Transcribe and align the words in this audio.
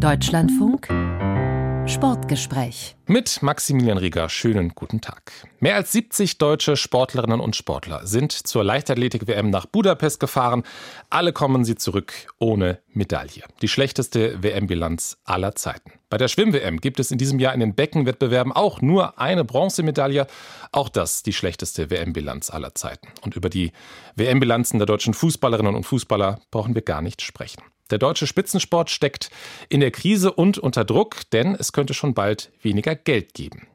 Deutschlandfunk 0.00 0.88
Sportgespräch. 1.86 2.96
Mit 3.06 3.42
Maximilian 3.42 3.98
Rieger, 3.98 4.30
schönen 4.30 4.70
guten 4.70 5.02
Tag. 5.02 5.30
Mehr 5.58 5.74
als 5.74 5.92
70 5.92 6.38
deutsche 6.38 6.76
Sportlerinnen 6.76 7.38
und 7.38 7.54
Sportler 7.54 8.06
sind 8.06 8.32
zur 8.32 8.64
Leichtathletik-WM 8.64 9.50
nach 9.50 9.66
Budapest 9.66 10.18
gefahren. 10.18 10.62
Alle 11.10 11.34
kommen 11.34 11.66
sie 11.66 11.74
zurück 11.74 12.14
ohne 12.38 12.78
Medaille. 12.88 13.42
Die 13.60 13.68
schlechteste 13.68 14.42
WM-Bilanz 14.42 15.18
aller 15.24 15.54
Zeiten. 15.54 15.92
Bei 16.08 16.16
der 16.16 16.28
Schwimm-WM 16.28 16.80
gibt 16.80 16.98
es 16.98 17.10
in 17.10 17.18
diesem 17.18 17.38
Jahr 17.38 17.52
in 17.52 17.60
den 17.60 17.74
Beckenwettbewerben 17.74 18.52
auch 18.52 18.80
nur 18.80 19.18
eine 19.18 19.44
Bronzemedaille. 19.44 20.26
Auch 20.72 20.88
das 20.88 21.22
die 21.22 21.34
schlechteste 21.34 21.90
WM-Bilanz 21.90 22.48
aller 22.48 22.74
Zeiten. 22.74 23.08
Und 23.20 23.36
über 23.36 23.50
die 23.50 23.72
WM-Bilanzen 24.16 24.78
der 24.78 24.86
deutschen 24.86 25.12
Fußballerinnen 25.12 25.74
und 25.74 25.84
Fußballer 25.84 26.40
brauchen 26.50 26.74
wir 26.74 26.82
gar 26.82 27.02
nicht 27.02 27.20
sprechen. 27.20 27.60
Der 27.90 27.98
deutsche 27.98 28.26
Spitzensport 28.26 28.90
steckt 28.90 29.30
in 29.68 29.80
der 29.80 29.90
Krise 29.90 30.32
und 30.32 30.58
unter 30.58 30.84
Druck, 30.84 31.28
denn 31.32 31.54
es 31.54 31.72
könnte 31.72 31.94
schon 31.94 32.14
bald 32.14 32.50
weniger 32.62 32.94
Geld 32.94 33.34
geben. 33.34 33.66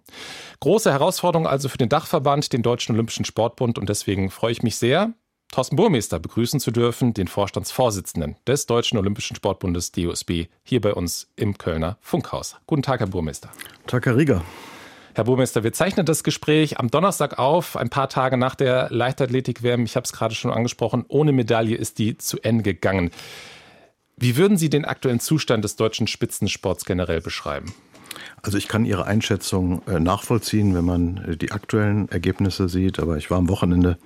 Große 0.60 0.92
Herausforderung 0.92 1.48
also 1.48 1.70
für 1.70 1.78
den 1.78 1.90
Dachverband, 1.90 2.54
den 2.54 2.64
Deutschen 2.64 2.96
Olympischen 2.96 3.26
Sportbund. 3.26 3.78
Und 3.78 3.90
deswegen 3.90 4.30
freue 4.30 4.52
ich 4.52 4.64
mich 4.64 4.78
sehr, 4.78 5.14
Thorsten 5.52 5.76
Burmeister 5.76 6.20
begrüßen 6.20 6.60
zu 6.60 6.72
dürfen, 6.72 7.14
den 7.14 7.28
Vorstandsvorsitzenden 7.28 8.36
des 8.46 8.66
Deutschen 8.66 8.98
Olympischen 8.98 9.36
Sportbundes 9.36 9.92
DOSB, 9.92 10.48
hier 10.64 10.82
bei 10.82 10.94
uns 10.94 11.32
im 11.36 11.58
Kölner 11.58 11.98
Funkhaus. 12.02 12.58
Guten 12.68 12.82
Tag, 12.82 13.00
Herr 13.00 13.08
Burmeister. 13.08 13.50
Tag, 13.88 14.06
Herr 14.06 14.18
Rieger. 14.18 14.44
Herr 15.14 15.24
Burmeister, 15.24 15.64
wir 15.64 15.72
zeichnen 15.72 16.06
das 16.06 16.26
Gespräch 16.26 16.78
am 16.78 16.92
Donnerstag 16.92 17.40
auf, 17.40 17.78
ein 17.78 17.90
paar 17.90 18.10
Tage 18.10 18.36
nach 18.36 18.56
der 18.56 18.90
Leichtathletik-WM. 18.90 19.86
Ich 19.86 19.96
habe 19.96 20.04
es 20.04 20.12
gerade 20.12 20.36
schon 20.36 20.52
angesprochen, 20.52 21.06
ohne 21.08 21.32
Medaille 21.32 21.78
ist 21.78 22.00
die 22.00 22.18
zu 22.18 22.38
Ende 22.42 22.64
gegangen. 22.64 23.12
Wie 24.18 24.38
würden 24.38 24.58
Sie 24.58 24.70
den 24.70 24.86
aktuellen 24.86 25.20
Zustand 25.20 25.66
des 25.66 25.76
deutschen 25.76 26.08
Spitzensports 26.08 26.86
generell 26.86 27.20
beschreiben? 27.20 27.74
Also 28.42 28.58
ich 28.58 28.70
kann 28.70 28.86
Ihre 28.86 29.06
Einschätzung 29.06 29.82
äh, 29.88 30.00
nachvollziehen, 30.00 30.74
wenn 30.74 30.86
man 30.86 31.18
äh, 31.18 31.36
die 31.36 31.52
aktuellen 31.52 32.08
Ergebnisse 32.10 32.70
sieht. 32.70 33.00
Aber 33.00 33.18
ich 33.18 33.30
war 33.30 33.38
am 33.38 33.50
Wochenende 33.50 33.98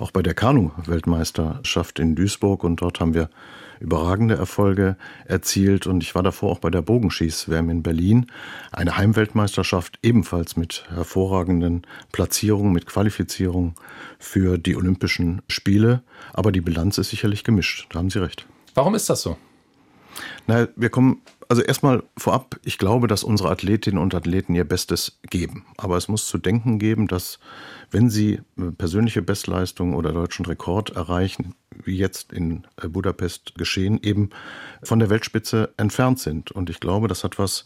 auch 0.00 0.10
bei 0.10 0.22
der 0.22 0.34
Kanu-Weltmeisterschaft 0.34 2.00
in 2.00 2.16
Duisburg 2.16 2.64
und 2.64 2.80
dort 2.80 2.98
haben 2.98 3.14
wir 3.14 3.30
überragende 3.78 4.34
Erfolge 4.34 4.96
erzielt. 5.26 5.86
Und 5.86 6.02
ich 6.02 6.16
war 6.16 6.24
davor 6.24 6.50
auch 6.50 6.58
bei 6.58 6.70
der 6.70 6.82
Bogenschieß-WM 6.82 7.70
in 7.70 7.82
Berlin. 7.84 8.26
Eine 8.72 8.96
Heimweltmeisterschaft 8.96 10.00
ebenfalls 10.02 10.56
mit 10.56 10.86
hervorragenden 10.88 11.82
Platzierungen, 12.10 12.72
mit 12.72 12.86
Qualifizierung 12.86 13.74
für 14.18 14.58
die 14.58 14.74
Olympischen 14.74 15.42
Spiele. 15.48 16.02
Aber 16.32 16.50
die 16.50 16.60
Bilanz 16.60 16.98
ist 16.98 17.10
sicherlich 17.10 17.44
gemischt. 17.44 17.86
Da 17.90 18.00
haben 18.00 18.10
Sie 18.10 18.20
recht. 18.20 18.46
Warum 18.74 18.94
ist 18.96 19.08
das 19.08 19.22
so? 19.22 19.36
Na, 20.46 20.68
wir 20.76 20.90
kommen, 20.90 21.22
also 21.48 21.62
erstmal 21.62 22.02
vorab, 22.16 22.58
ich 22.64 22.78
glaube, 22.78 23.06
dass 23.06 23.24
unsere 23.24 23.50
Athletinnen 23.50 24.00
und 24.00 24.14
Athleten 24.14 24.54
ihr 24.54 24.64
Bestes 24.64 25.18
geben. 25.28 25.66
Aber 25.76 25.96
es 25.96 26.08
muss 26.08 26.26
zu 26.26 26.38
denken 26.38 26.78
geben, 26.78 27.08
dass 27.08 27.38
wenn 27.90 28.10
sie 28.10 28.40
persönliche 28.78 29.22
Bestleistung 29.22 29.94
oder 29.94 30.12
deutschen 30.12 30.46
Rekord 30.46 30.90
erreichen, 30.90 31.54
wie 31.84 31.96
jetzt 31.96 32.32
in 32.32 32.66
äh, 32.80 32.88
Budapest 32.88 33.54
geschehen, 33.56 34.00
eben 34.02 34.30
von 34.82 34.98
der 34.98 35.10
Weltspitze 35.10 35.72
entfernt 35.76 36.18
sind. 36.18 36.50
Und 36.50 36.70
ich 36.70 36.80
glaube, 36.80 37.08
das 37.08 37.24
hat 37.24 37.38
was 37.38 37.64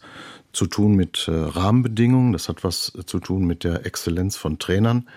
zu 0.53 0.65
tun 0.67 0.95
mit 0.95 1.27
äh, 1.27 1.31
Rahmenbedingungen, 1.31 2.33
das 2.33 2.49
hat 2.49 2.63
was 2.63 2.93
zu 3.05 3.19
tun 3.19 3.45
mit 3.45 3.63
der 3.63 3.85
Exzellenz 3.85 4.37
von 4.37 4.59
Trainern, 4.59 5.07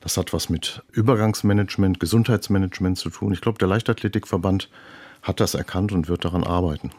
das 0.00 0.16
hat 0.16 0.32
was 0.32 0.48
mit 0.48 0.82
Übergangsmanagement, 0.92 2.00
Gesundheitsmanagement 2.00 2.98
zu 2.98 3.10
tun. 3.10 3.32
Ich 3.32 3.40
glaube, 3.40 3.58
der 3.58 3.68
Leichtathletikverband 3.68 4.70
hat 5.22 5.40
das 5.40 5.54
erkannt 5.54 5.92
und 5.92 6.08
wird 6.08 6.24
daran 6.24 6.44
arbeiten. 6.44 6.90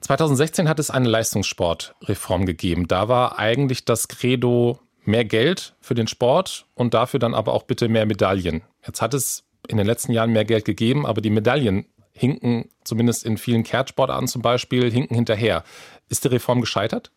2016 0.00 0.68
hat 0.68 0.78
es 0.78 0.90
eine 0.90 1.08
Leistungssportreform 1.08 2.44
gegeben. 2.44 2.88
Da 2.88 3.08
war 3.08 3.38
eigentlich 3.38 3.84
das 3.84 4.08
Credo 4.08 4.78
mehr 5.04 5.24
Geld 5.24 5.74
für 5.80 5.94
den 5.94 6.06
Sport 6.06 6.66
und 6.74 6.94
dafür 6.94 7.20
dann 7.20 7.34
aber 7.34 7.54
auch 7.54 7.62
bitte 7.62 7.88
mehr 7.88 8.06
Medaillen. 8.06 8.62
Jetzt 8.86 9.00
hat 9.00 9.14
es 9.14 9.44
in 9.66 9.78
den 9.78 9.86
letzten 9.86 10.12
Jahren 10.12 10.32
mehr 10.32 10.44
Geld 10.44 10.64
gegeben, 10.64 11.06
aber 11.06 11.20
die 11.20 11.30
Medaillen 11.30 11.86
hinken 12.12 12.68
zumindest 12.84 13.24
in 13.24 13.38
vielen 13.38 13.64
Kehrtsportarten 13.64 14.28
zum 14.28 14.42
Beispiel 14.42 14.90
hinken 14.90 15.14
hinterher. 15.14 15.64
Ist 16.08 16.24
die 16.24 16.28
Reform 16.28 16.60
gescheitert? 16.60 17.10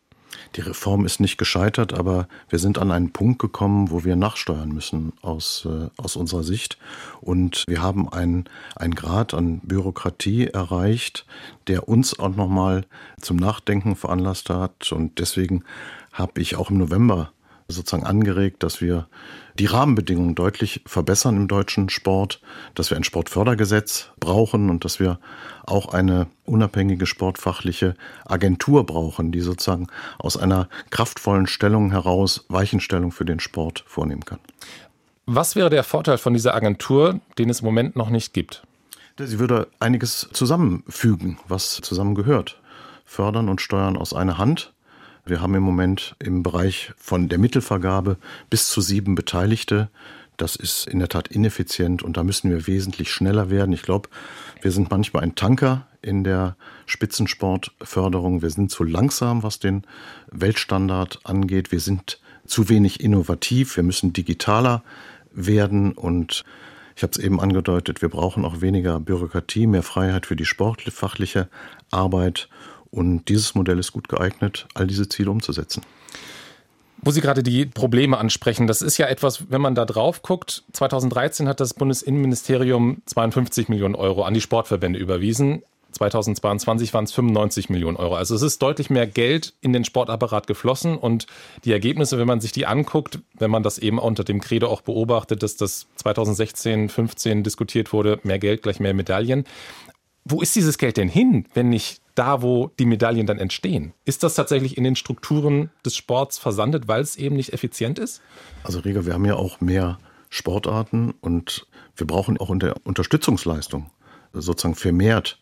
Die 0.56 0.60
Reform 0.60 1.04
ist 1.04 1.20
nicht 1.20 1.38
gescheitert, 1.38 1.92
aber 1.92 2.28
wir 2.48 2.58
sind 2.58 2.78
an 2.78 2.90
einen 2.90 3.12
Punkt 3.12 3.38
gekommen, 3.38 3.90
wo 3.90 4.04
wir 4.04 4.16
nachsteuern 4.16 4.70
müssen 4.70 5.12
aus, 5.22 5.66
äh, 5.66 5.88
aus 5.96 6.16
unserer 6.16 6.42
Sicht. 6.42 6.78
Und 7.20 7.64
wir 7.66 7.82
haben 7.82 8.08
einen, 8.08 8.44
einen 8.76 8.94
Grad 8.94 9.34
an 9.34 9.60
Bürokratie 9.60 10.46
erreicht, 10.46 11.26
der 11.66 11.88
uns 11.88 12.18
auch 12.18 12.34
nochmal 12.34 12.86
zum 13.20 13.36
Nachdenken 13.36 13.96
veranlasst 13.96 14.50
hat. 14.50 14.92
Und 14.92 15.18
deswegen 15.18 15.64
habe 16.12 16.40
ich 16.40 16.56
auch 16.56 16.70
im 16.70 16.78
November 16.78 17.32
sozusagen 17.68 18.06
angeregt, 18.06 18.62
dass 18.62 18.80
wir 18.80 19.08
die 19.58 19.66
Rahmenbedingungen 19.66 20.34
deutlich 20.34 20.82
verbessern 20.86 21.36
im 21.36 21.48
deutschen 21.48 21.90
Sport, 21.90 22.40
dass 22.74 22.90
wir 22.90 22.96
ein 22.96 23.04
Sportfördergesetz 23.04 24.10
brauchen 24.18 24.70
und 24.70 24.84
dass 24.84 24.98
wir 25.00 25.18
auch 25.66 25.92
eine 25.92 26.28
unabhängige 26.46 27.06
sportfachliche 27.06 27.94
Agentur 28.24 28.86
brauchen, 28.86 29.32
die 29.32 29.40
sozusagen 29.40 29.88
aus 30.18 30.38
einer 30.38 30.68
kraftvollen 30.90 31.46
Stellung 31.46 31.90
heraus 31.90 32.46
Weichenstellung 32.48 33.12
für 33.12 33.26
den 33.26 33.40
Sport 33.40 33.84
vornehmen 33.86 34.24
kann. 34.24 34.40
Was 35.26 35.54
wäre 35.54 35.68
der 35.68 35.84
Vorteil 35.84 36.16
von 36.16 36.32
dieser 36.32 36.54
Agentur, 36.54 37.20
den 37.36 37.50
es 37.50 37.60
im 37.60 37.66
Moment 37.66 37.96
noch 37.96 38.08
nicht 38.08 38.32
gibt? 38.32 38.62
Sie 39.18 39.38
würde 39.38 39.68
einiges 39.78 40.28
zusammenfügen, 40.32 41.38
was 41.48 41.80
zusammengehört. 41.82 42.60
Fördern 43.04 43.48
und 43.48 43.60
steuern 43.60 43.96
aus 43.96 44.14
einer 44.14 44.38
Hand 44.38 44.72
wir 45.28 45.40
haben 45.40 45.54
im 45.54 45.62
Moment 45.62 46.16
im 46.18 46.42
Bereich 46.42 46.92
von 46.96 47.28
der 47.28 47.38
Mittelvergabe 47.38 48.16
bis 48.50 48.68
zu 48.68 48.80
sieben 48.80 49.14
Beteiligte. 49.14 49.88
Das 50.36 50.56
ist 50.56 50.86
in 50.86 50.98
der 50.98 51.08
Tat 51.08 51.28
ineffizient 51.28 52.02
und 52.02 52.16
da 52.16 52.24
müssen 52.24 52.50
wir 52.50 52.66
wesentlich 52.66 53.10
schneller 53.10 53.50
werden. 53.50 53.72
Ich 53.72 53.82
glaube, 53.82 54.08
wir 54.62 54.70
sind 54.70 54.90
manchmal 54.90 55.24
ein 55.24 55.34
Tanker 55.34 55.86
in 56.00 56.24
der 56.24 56.56
Spitzensportförderung. 56.86 58.42
Wir 58.42 58.50
sind 58.50 58.70
zu 58.70 58.84
langsam, 58.84 59.42
was 59.42 59.58
den 59.58 59.82
Weltstandard 60.30 61.20
angeht. 61.24 61.72
Wir 61.72 61.80
sind 61.80 62.20
zu 62.46 62.68
wenig 62.68 63.00
innovativ. 63.00 63.76
Wir 63.76 63.82
müssen 63.82 64.12
digitaler 64.12 64.82
werden 65.32 65.92
und 65.92 66.44
ich 66.98 67.02
habe 67.04 67.12
es 67.12 67.18
eben 67.18 67.40
angedeutet, 67.40 68.02
wir 68.02 68.08
brauchen 68.08 68.44
auch 68.44 68.60
weniger 68.60 68.98
Bürokratie, 68.98 69.68
mehr 69.68 69.84
Freiheit 69.84 70.26
für 70.26 70.34
die 70.34 70.44
sportfachliche 70.44 71.48
Arbeit 71.92 72.48
und 72.90 73.28
dieses 73.28 73.54
Modell 73.54 73.78
ist 73.78 73.92
gut 73.92 74.08
geeignet, 74.08 74.66
all 74.74 74.86
diese 74.86 75.08
Ziele 75.08 75.30
umzusetzen. 75.30 75.82
Wo 77.00 77.12
Sie 77.12 77.20
gerade 77.20 77.44
die 77.44 77.66
Probleme 77.66 78.18
ansprechen, 78.18 78.66
das 78.66 78.82
ist 78.82 78.98
ja 78.98 79.06
etwas, 79.06 79.50
wenn 79.50 79.60
man 79.60 79.76
da 79.76 79.84
drauf 79.84 80.22
guckt. 80.22 80.64
2013 80.72 81.48
hat 81.48 81.60
das 81.60 81.74
Bundesinnenministerium 81.74 83.02
52 83.06 83.68
Millionen 83.68 83.94
Euro 83.94 84.24
an 84.24 84.34
die 84.34 84.40
Sportverbände 84.40 84.98
überwiesen. 84.98 85.62
2022 85.92 86.92
waren 86.92 87.04
es 87.04 87.12
95 87.12 87.70
Millionen 87.70 87.96
Euro. 87.96 88.16
Also 88.16 88.34
es 88.34 88.42
ist 88.42 88.60
deutlich 88.60 88.90
mehr 88.90 89.06
Geld 89.06 89.54
in 89.60 89.72
den 89.72 89.84
Sportapparat 89.84 90.46
geflossen 90.46 90.96
und 90.96 91.26
die 91.64 91.72
Ergebnisse, 91.72 92.18
wenn 92.18 92.26
man 92.26 92.40
sich 92.40 92.52
die 92.52 92.66
anguckt, 92.66 93.20
wenn 93.38 93.50
man 93.50 93.62
das 93.62 93.78
eben 93.78 93.98
unter 93.98 94.24
dem 94.24 94.40
Credo 94.40 94.68
auch 94.68 94.82
beobachtet, 94.82 95.42
dass 95.42 95.56
das 95.56 95.86
2016, 95.96 96.88
15 96.88 97.42
diskutiert 97.42 97.92
wurde, 97.92 98.20
mehr 98.22 98.38
Geld 98.38 98.62
gleich 98.62 98.80
mehr 98.80 98.92
Medaillen. 98.92 99.44
Wo 100.30 100.42
ist 100.42 100.54
dieses 100.54 100.76
Geld 100.76 100.98
denn 100.98 101.08
hin, 101.08 101.46
wenn 101.54 101.70
nicht 101.70 102.02
da, 102.14 102.42
wo 102.42 102.70
die 102.78 102.84
Medaillen 102.84 103.26
dann 103.26 103.38
entstehen? 103.38 103.94
Ist 104.04 104.22
das 104.22 104.34
tatsächlich 104.34 104.76
in 104.76 104.84
den 104.84 104.94
Strukturen 104.94 105.70
des 105.86 105.96
Sports 105.96 106.36
versandet, 106.36 106.86
weil 106.86 107.00
es 107.00 107.16
eben 107.16 107.36
nicht 107.36 107.54
effizient 107.54 107.98
ist? 107.98 108.20
Also 108.62 108.80
Rega, 108.80 109.06
wir 109.06 109.14
haben 109.14 109.24
ja 109.24 109.36
auch 109.36 109.62
mehr 109.62 109.98
Sportarten 110.28 111.14
und 111.22 111.66
wir 111.96 112.06
brauchen 112.06 112.36
auch 112.38 112.50
unter 112.50 112.74
Unterstützungsleistung 112.84 113.90
sozusagen 114.34 114.74
vermehrt 114.74 115.40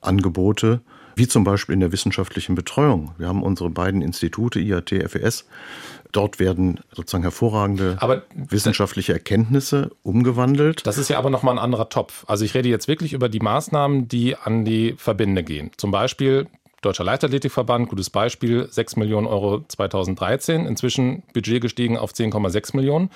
Angebote, 0.00 0.82
wie 1.18 1.28
zum 1.28 1.44
Beispiel 1.44 1.74
in 1.74 1.80
der 1.80 1.92
wissenschaftlichen 1.92 2.54
Betreuung. 2.54 3.12
Wir 3.18 3.28
haben 3.28 3.42
unsere 3.42 3.70
beiden 3.70 4.02
Institute, 4.02 4.58
IAT, 4.58 4.90
FES. 4.90 5.46
Dort 6.12 6.38
werden 6.38 6.80
sozusagen 6.92 7.22
hervorragende 7.22 7.96
aber 8.00 8.22
wissenschaftliche 8.34 9.12
Erkenntnisse 9.12 9.90
umgewandelt. 10.02 10.86
Das 10.86 10.96
ist 10.96 11.10
ja 11.10 11.18
aber 11.18 11.28
nochmal 11.28 11.54
ein 11.54 11.58
anderer 11.58 11.90
Topf. 11.90 12.24
Also 12.26 12.44
ich 12.44 12.54
rede 12.54 12.68
jetzt 12.68 12.88
wirklich 12.88 13.12
über 13.12 13.28
die 13.28 13.40
Maßnahmen, 13.40 14.08
die 14.08 14.36
an 14.36 14.64
die 14.64 14.94
Verbände 14.96 15.42
gehen. 15.42 15.70
Zum 15.76 15.90
Beispiel 15.90 16.46
Deutscher 16.80 17.02
Leichtathletikverband, 17.02 17.88
gutes 17.88 18.08
Beispiel, 18.08 18.68
6 18.70 18.96
Millionen 18.96 19.26
Euro 19.26 19.64
2013, 19.66 20.64
inzwischen 20.64 21.24
Budget 21.34 21.60
gestiegen 21.60 21.98
auf 21.98 22.12
10,6 22.12 22.76
Millionen. 22.76 23.10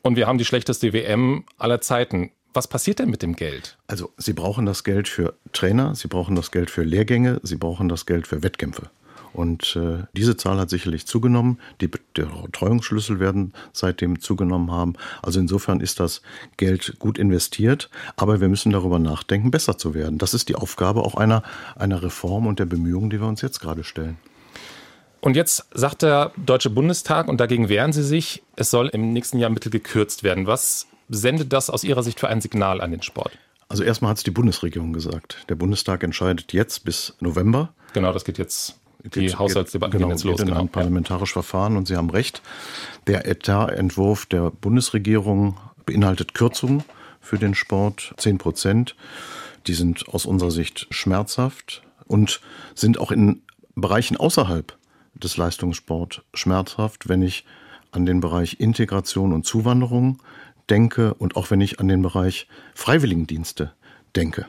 Und 0.00 0.16
wir 0.16 0.26
haben 0.26 0.38
die 0.38 0.46
schlechteste 0.46 0.94
WM 0.94 1.44
aller 1.58 1.82
Zeiten. 1.82 2.30
Was 2.56 2.66
passiert 2.66 3.00
denn 3.00 3.10
mit 3.10 3.20
dem 3.20 3.36
Geld? 3.36 3.76
Also 3.86 4.14
Sie 4.16 4.32
brauchen 4.32 4.64
das 4.64 4.82
Geld 4.82 5.08
für 5.08 5.34
Trainer, 5.52 5.94
Sie 5.94 6.08
brauchen 6.08 6.34
das 6.36 6.50
Geld 6.50 6.70
für 6.70 6.84
Lehrgänge, 6.84 7.38
Sie 7.42 7.56
brauchen 7.56 7.90
das 7.90 8.06
Geld 8.06 8.26
für 8.26 8.42
Wettkämpfe. 8.42 8.88
Und 9.34 9.76
äh, 9.76 10.04
diese 10.14 10.38
Zahl 10.38 10.58
hat 10.58 10.70
sicherlich 10.70 11.06
zugenommen. 11.06 11.60
Die 11.82 11.88
Betreuungsschlüssel 11.88 13.20
werden 13.20 13.52
seitdem 13.74 14.20
zugenommen 14.20 14.70
haben. 14.70 14.94
Also 15.20 15.38
insofern 15.38 15.80
ist 15.80 16.00
das 16.00 16.22
Geld 16.56 16.98
gut 16.98 17.18
investiert. 17.18 17.90
Aber 18.16 18.40
wir 18.40 18.48
müssen 18.48 18.72
darüber 18.72 18.98
nachdenken, 18.98 19.50
besser 19.50 19.76
zu 19.76 19.92
werden. 19.92 20.16
Das 20.16 20.32
ist 20.32 20.48
die 20.48 20.54
Aufgabe 20.54 21.02
auch 21.02 21.14
einer, 21.14 21.42
einer 21.74 22.02
Reform 22.02 22.46
und 22.46 22.58
der 22.58 22.64
Bemühungen, 22.64 23.10
die 23.10 23.20
wir 23.20 23.28
uns 23.28 23.42
jetzt 23.42 23.60
gerade 23.60 23.84
stellen. 23.84 24.16
Und 25.20 25.36
jetzt 25.36 25.66
sagt 25.74 26.00
der 26.00 26.32
Deutsche 26.38 26.70
Bundestag, 26.70 27.28
und 27.28 27.38
dagegen 27.38 27.68
wehren 27.68 27.92
Sie 27.92 28.02
sich, 28.02 28.42
es 28.54 28.70
soll 28.70 28.88
im 28.88 29.12
nächsten 29.12 29.38
Jahr 29.38 29.50
Mittel 29.50 29.70
gekürzt 29.70 30.22
werden. 30.22 30.46
Was 30.46 30.86
sendet 31.08 31.52
das 31.52 31.70
aus 31.70 31.84
Ihrer 31.84 32.02
Sicht 32.02 32.20
für 32.20 32.28
ein 32.28 32.40
Signal 32.40 32.80
an 32.80 32.90
den 32.90 33.02
Sport? 33.02 33.38
Also 33.68 33.82
erstmal 33.82 34.10
hat 34.10 34.18
es 34.18 34.24
die 34.24 34.30
Bundesregierung 34.30 34.92
gesagt. 34.92 35.44
Der 35.48 35.56
Bundestag 35.56 36.02
entscheidet 36.02 36.52
jetzt 36.52 36.84
bis 36.84 37.14
November. 37.20 37.72
Genau, 37.92 38.12
das 38.12 38.24
geht 38.24 38.38
jetzt 38.38 38.78
die 39.14 39.34
Haushaltsdebatte 39.34 39.96
genau, 39.96 40.10
jetzt 40.10 40.24
los. 40.24 40.36
Geht 40.36 40.42
in 40.42 40.48
genau. 40.48 40.60
ein 40.60 40.68
parlamentarisches 40.68 41.32
Verfahren 41.32 41.76
und 41.76 41.86
Sie 41.86 41.96
haben 41.96 42.10
recht. 42.10 42.42
Der 43.06 43.26
Etatentwurf 43.26 44.26
der 44.26 44.50
Bundesregierung 44.50 45.56
beinhaltet 45.84 46.34
Kürzungen 46.34 46.84
für 47.20 47.38
den 47.38 47.54
Sport, 47.54 48.14
10 48.16 48.38
Prozent. 48.38 48.96
Die 49.66 49.74
sind 49.74 50.08
aus 50.08 50.26
unserer 50.26 50.50
Sicht 50.50 50.86
schmerzhaft 50.90 51.82
und 52.06 52.40
sind 52.74 52.98
auch 52.98 53.10
in 53.10 53.42
Bereichen 53.74 54.16
außerhalb 54.16 54.76
des 55.14 55.36
Leistungssports 55.36 56.22
schmerzhaft, 56.34 57.08
wenn 57.08 57.22
ich 57.22 57.44
an 57.90 58.06
den 58.06 58.20
Bereich 58.20 58.60
Integration 58.60 59.32
und 59.32 59.46
Zuwanderung 59.46 60.20
denke 60.70 61.14
und 61.14 61.36
auch 61.36 61.50
wenn 61.50 61.60
ich 61.60 61.80
an 61.80 61.88
den 61.88 62.02
Bereich 62.02 62.48
Freiwilligendienste 62.74 63.72
denke. 64.14 64.46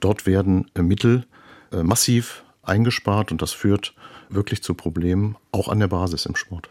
Dort 0.00 0.26
werden 0.26 0.70
äh, 0.74 0.82
Mittel 0.82 1.26
äh, 1.72 1.82
massiv 1.82 2.44
eingespart 2.62 3.30
und 3.32 3.42
das 3.42 3.52
führt 3.52 3.94
wirklich 4.28 4.62
zu 4.62 4.74
Problemen, 4.74 5.36
auch 5.52 5.68
an 5.68 5.78
der 5.78 5.88
Basis 5.88 6.26
im 6.26 6.36
Sport. 6.36 6.68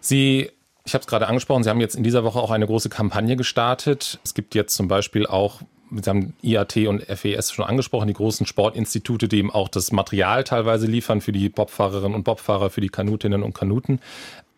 Sie 0.00 0.50
ich 0.86 0.94
habe 0.94 1.02
es 1.02 1.08
gerade 1.08 1.26
angesprochen, 1.26 1.64
Sie 1.64 1.68
haben 1.68 1.80
jetzt 1.80 1.96
in 1.96 2.04
dieser 2.04 2.22
Woche 2.22 2.38
auch 2.38 2.52
eine 2.52 2.66
große 2.66 2.88
Kampagne 2.88 3.36
gestartet. 3.36 4.20
Es 4.22 4.34
gibt 4.34 4.54
jetzt 4.54 4.76
zum 4.76 4.86
Beispiel 4.86 5.26
auch, 5.26 5.60
Sie 5.90 6.08
haben 6.08 6.34
IAT 6.42 6.76
und 6.86 7.02
FES 7.02 7.52
schon 7.52 7.64
angesprochen, 7.64 8.06
die 8.06 8.14
großen 8.14 8.46
Sportinstitute, 8.46 9.26
die 9.26 9.38
eben 9.38 9.50
auch 9.50 9.68
das 9.68 9.90
Material 9.90 10.44
teilweise 10.44 10.86
liefern 10.86 11.20
für 11.20 11.32
die 11.32 11.48
Bobfahrerinnen 11.48 12.14
und 12.14 12.22
Bobfahrer, 12.22 12.70
für 12.70 12.80
die 12.80 12.88
Kanutinnen 12.88 13.42
und 13.42 13.52
Kanuten, 13.52 14.00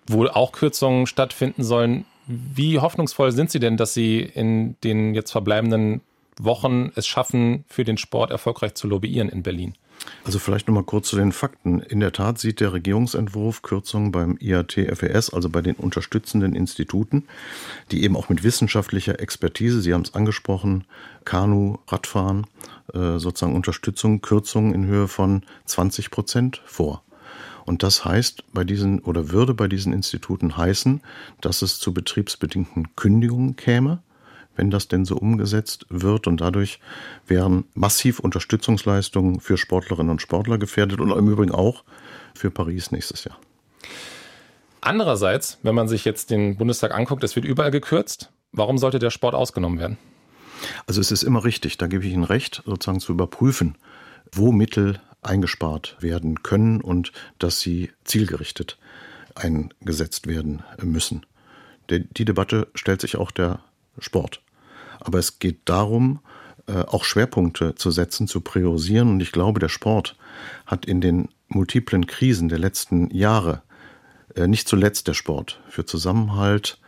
wo 0.06 0.26
auch 0.26 0.52
Kürzungen 0.52 1.06
stattfinden 1.06 1.64
sollen. 1.64 2.04
Wie 2.28 2.78
hoffnungsvoll 2.78 3.32
sind 3.32 3.50
Sie 3.50 3.58
denn, 3.58 3.76
dass 3.76 3.94
Sie 3.94 4.20
in 4.20 4.76
den 4.84 5.14
jetzt 5.14 5.32
verbleibenden 5.32 6.02
Wochen 6.38 6.92
es 6.94 7.06
schaffen, 7.06 7.64
für 7.68 7.84
den 7.84 7.96
Sport 7.96 8.30
erfolgreich 8.30 8.74
zu 8.74 8.86
lobbyieren 8.86 9.28
in 9.28 9.42
Berlin? 9.42 9.74
Also 10.24 10.38
vielleicht 10.38 10.68
noch 10.68 10.74
mal 10.74 10.84
kurz 10.84 11.08
zu 11.08 11.16
den 11.16 11.32
Fakten. 11.32 11.80
In 11.80 12.00
der 12.00 12.12
Tat 12.12 12.38
sieht 12.38 12.60
der 12.60 12.72
Regierungsentwurf 12.72 13.62
Kürzungen 13.62 14.12
beim 14.12 14.36
IAT-FES, 14.38 15.30
also 15.30 15.48
bei 15.48 15.60
den 15.60 15.74
unterstützenden 15.74 16.54
Instituten, 16.54 17.24
die 17.90 18.04
eben 18.04 18.16
auch 18.16 18.28
mit 18.28 18.44
wissenschaftlicher 18.44 19.18
Expertise, 19.20 19.80
Sie 19.80 19.94
haben 19.94 20.02
es 20.02 20.14
angesprochen, 20.14 20.84
Kanu, 21.24 21.78
Radfahren, 21.88 22.46
äh, 22.94 23.18
sozusagen 23.18 23.56
Unterstützung, 23.56 24.20
Kürzungen 24.20 24.74
in 24.74 24.86
Höhe 24.86 25.08
von 25.08 25.42
20 25.64 26.10
Prozent 26.10 26.62
vor. 26.64 27.02
Und 27.68 27.82
das 27.82 28.04
heißt 28.04 28.44
bei 28.52 28.64
diesen 28.64 29.00
oder 29.00 29.30
würde 29.30 29.54
bei 29.54 29.68
diesen 29.68 29.92
Instituten 29.92 30.56
heißen, 30.56 31.02
dass 31.40 31.62
es 31.62 31.78
zu 31.78 31.92
betriebsbedingten 31.92 32.96
Kündigungen 32.96 33.56
käme 33.56 34.02
wenn 34.58 34.70
das 34.72 34.88
denn 34.88 35.04
so 35.04 35.16
umgesetzt 35.16 35.86
wird. 35.88 36.26
Und 36.26 36.40
dadurch 36.40 36.80
wären 37.26 37.64
massiv 37.74 38.18
Unterstützungsleistungen 38.18 39.38
für 39.38 39.56
Sportlerinnen 39.56 40.10
und 40.10 40.20
Sportler 40.20 40.58
gefährdet 40.58 41.00
und 41.00 41.12
im 41.12 41.28
Übrigen 41.28 41.52
auch 41.52 41.84
für 42.34 42.50
Paris 42.50 42.90
nächstes 42.90 43.24
Jahr. 43.24 43.38
Andererseits, 44.80 45.58
wenn 45.62 45.74
man 45.74 45.88
sich 45.88 46.04
jetzt 46.04 46.30
den 46.30 46.56
Bundestag 46.56 46.92
anguckt, 46.92 47.22
es 47.24 47.36
wird 47.36 47.46
überall 47.46 47.70
gekürzt. 47.70 48.30
Warum 48.52 48.78
sollte 48.78 48.98
der 48.98 49.10
Sport 49.10 49.34
ausgenommen 49.34 49.78
werden? 49.78 49.96
Also 50.86 51.00
es 51.00 51.12
ist 51.12 51.22
immer 51.22 51.44
richtig, 51.44 51.78
da 51.78 51.86
gebe 51.86 52.04
ich 52.04 52.12
Ihnen 52.12 52.24
recht, 52.24 52.62
sozusagen 52.66 52.98
zu 52.98 53.12
überprüfen, 53.12 53.76
wo 54.32 54.50
Mittel 54.50 55.00
eingespart 55.28 55.96
werden 56.00 56.42
können 56.42 56.80
und 56.80 57.12
dass 57.38 57.60
sie 57.60 57.90
zielgerichtet 58.04 58.78
eingesetzt 59.34 60.26
werden 60.26 60.62
müssen. 60.82 61.24
Die 61.90 62.24
Debatte 62.24 62.68
stellt 62.74 63.00
sich 63.00 63.16
auch 63.16 63.30
der 63.30 63.60
Sport. 63.98 64.42
Aber 65.00 65.18
es 65.18 65.38
geht 65.38 65.60
darum, 65.64 66.20
äh, 66.66 66.82
auch 66.82 67.04
Schwerpunkte 67.04 67.74
zu 67.76 67.90
setzen, 67.90 68.28
zu 68.28 68.40
priorisieren. 68.40 69.08
Und 69.08 69.20
ich 69.20 69.32
glaube, 69.32 69.60
der 69.60 69.70
Sport 69.70 70.16
hat 70.66 70.84
in 70.84 71.00
den 71.00 71.28
multiplen 71.48 72.06
Krisen 72.06 72.48
der 72.48 72.58
letzten 72.58 73.10
Jahre, 73.10 73.62
äh, 74.34 74.46
nicht 74.46 74.68
zuletzt 74.68 75.08
der 75.08 75.14
Sport, 75.14 75.60
für 75.68 75.86
Zusammenhalt, 75.86 76.78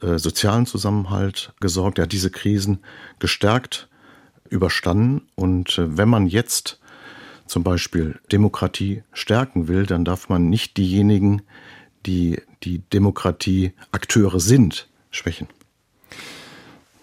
äh, 0.00 0.18
sozialen 0.18 0.64
Zusammenhalt 0.64 1.52
gesorgt. 1.60 1.98
Er 1.98 2.04
hat 2.04 2.12
diese 2.12 2.30
Krisen 2.30 2.78
gestärkt 3.18 3.88
überstanden. 4.48 5.28
Und 5.34 5.80
wenn 5.84 6.08
man 6.08 6.26
jetzt 6.26 6.80
zum 7.46 7.62
Beispiel 7.62 8.18
Demokratie 8.32 9.02
stärken 9.12 9.68
will, 9.68 9.86
dann 9.86 10.04
darf 10.04 10.28
man 10.28 10.48
nicht 10.48 10.76
diejenigen, 10.76 11.42
die 12.06 12.40
die 12.62 12.78
Demokratie-Akteure 12.78 14.40
sind, 14.40 14.88
schwächen. 15.10 15.48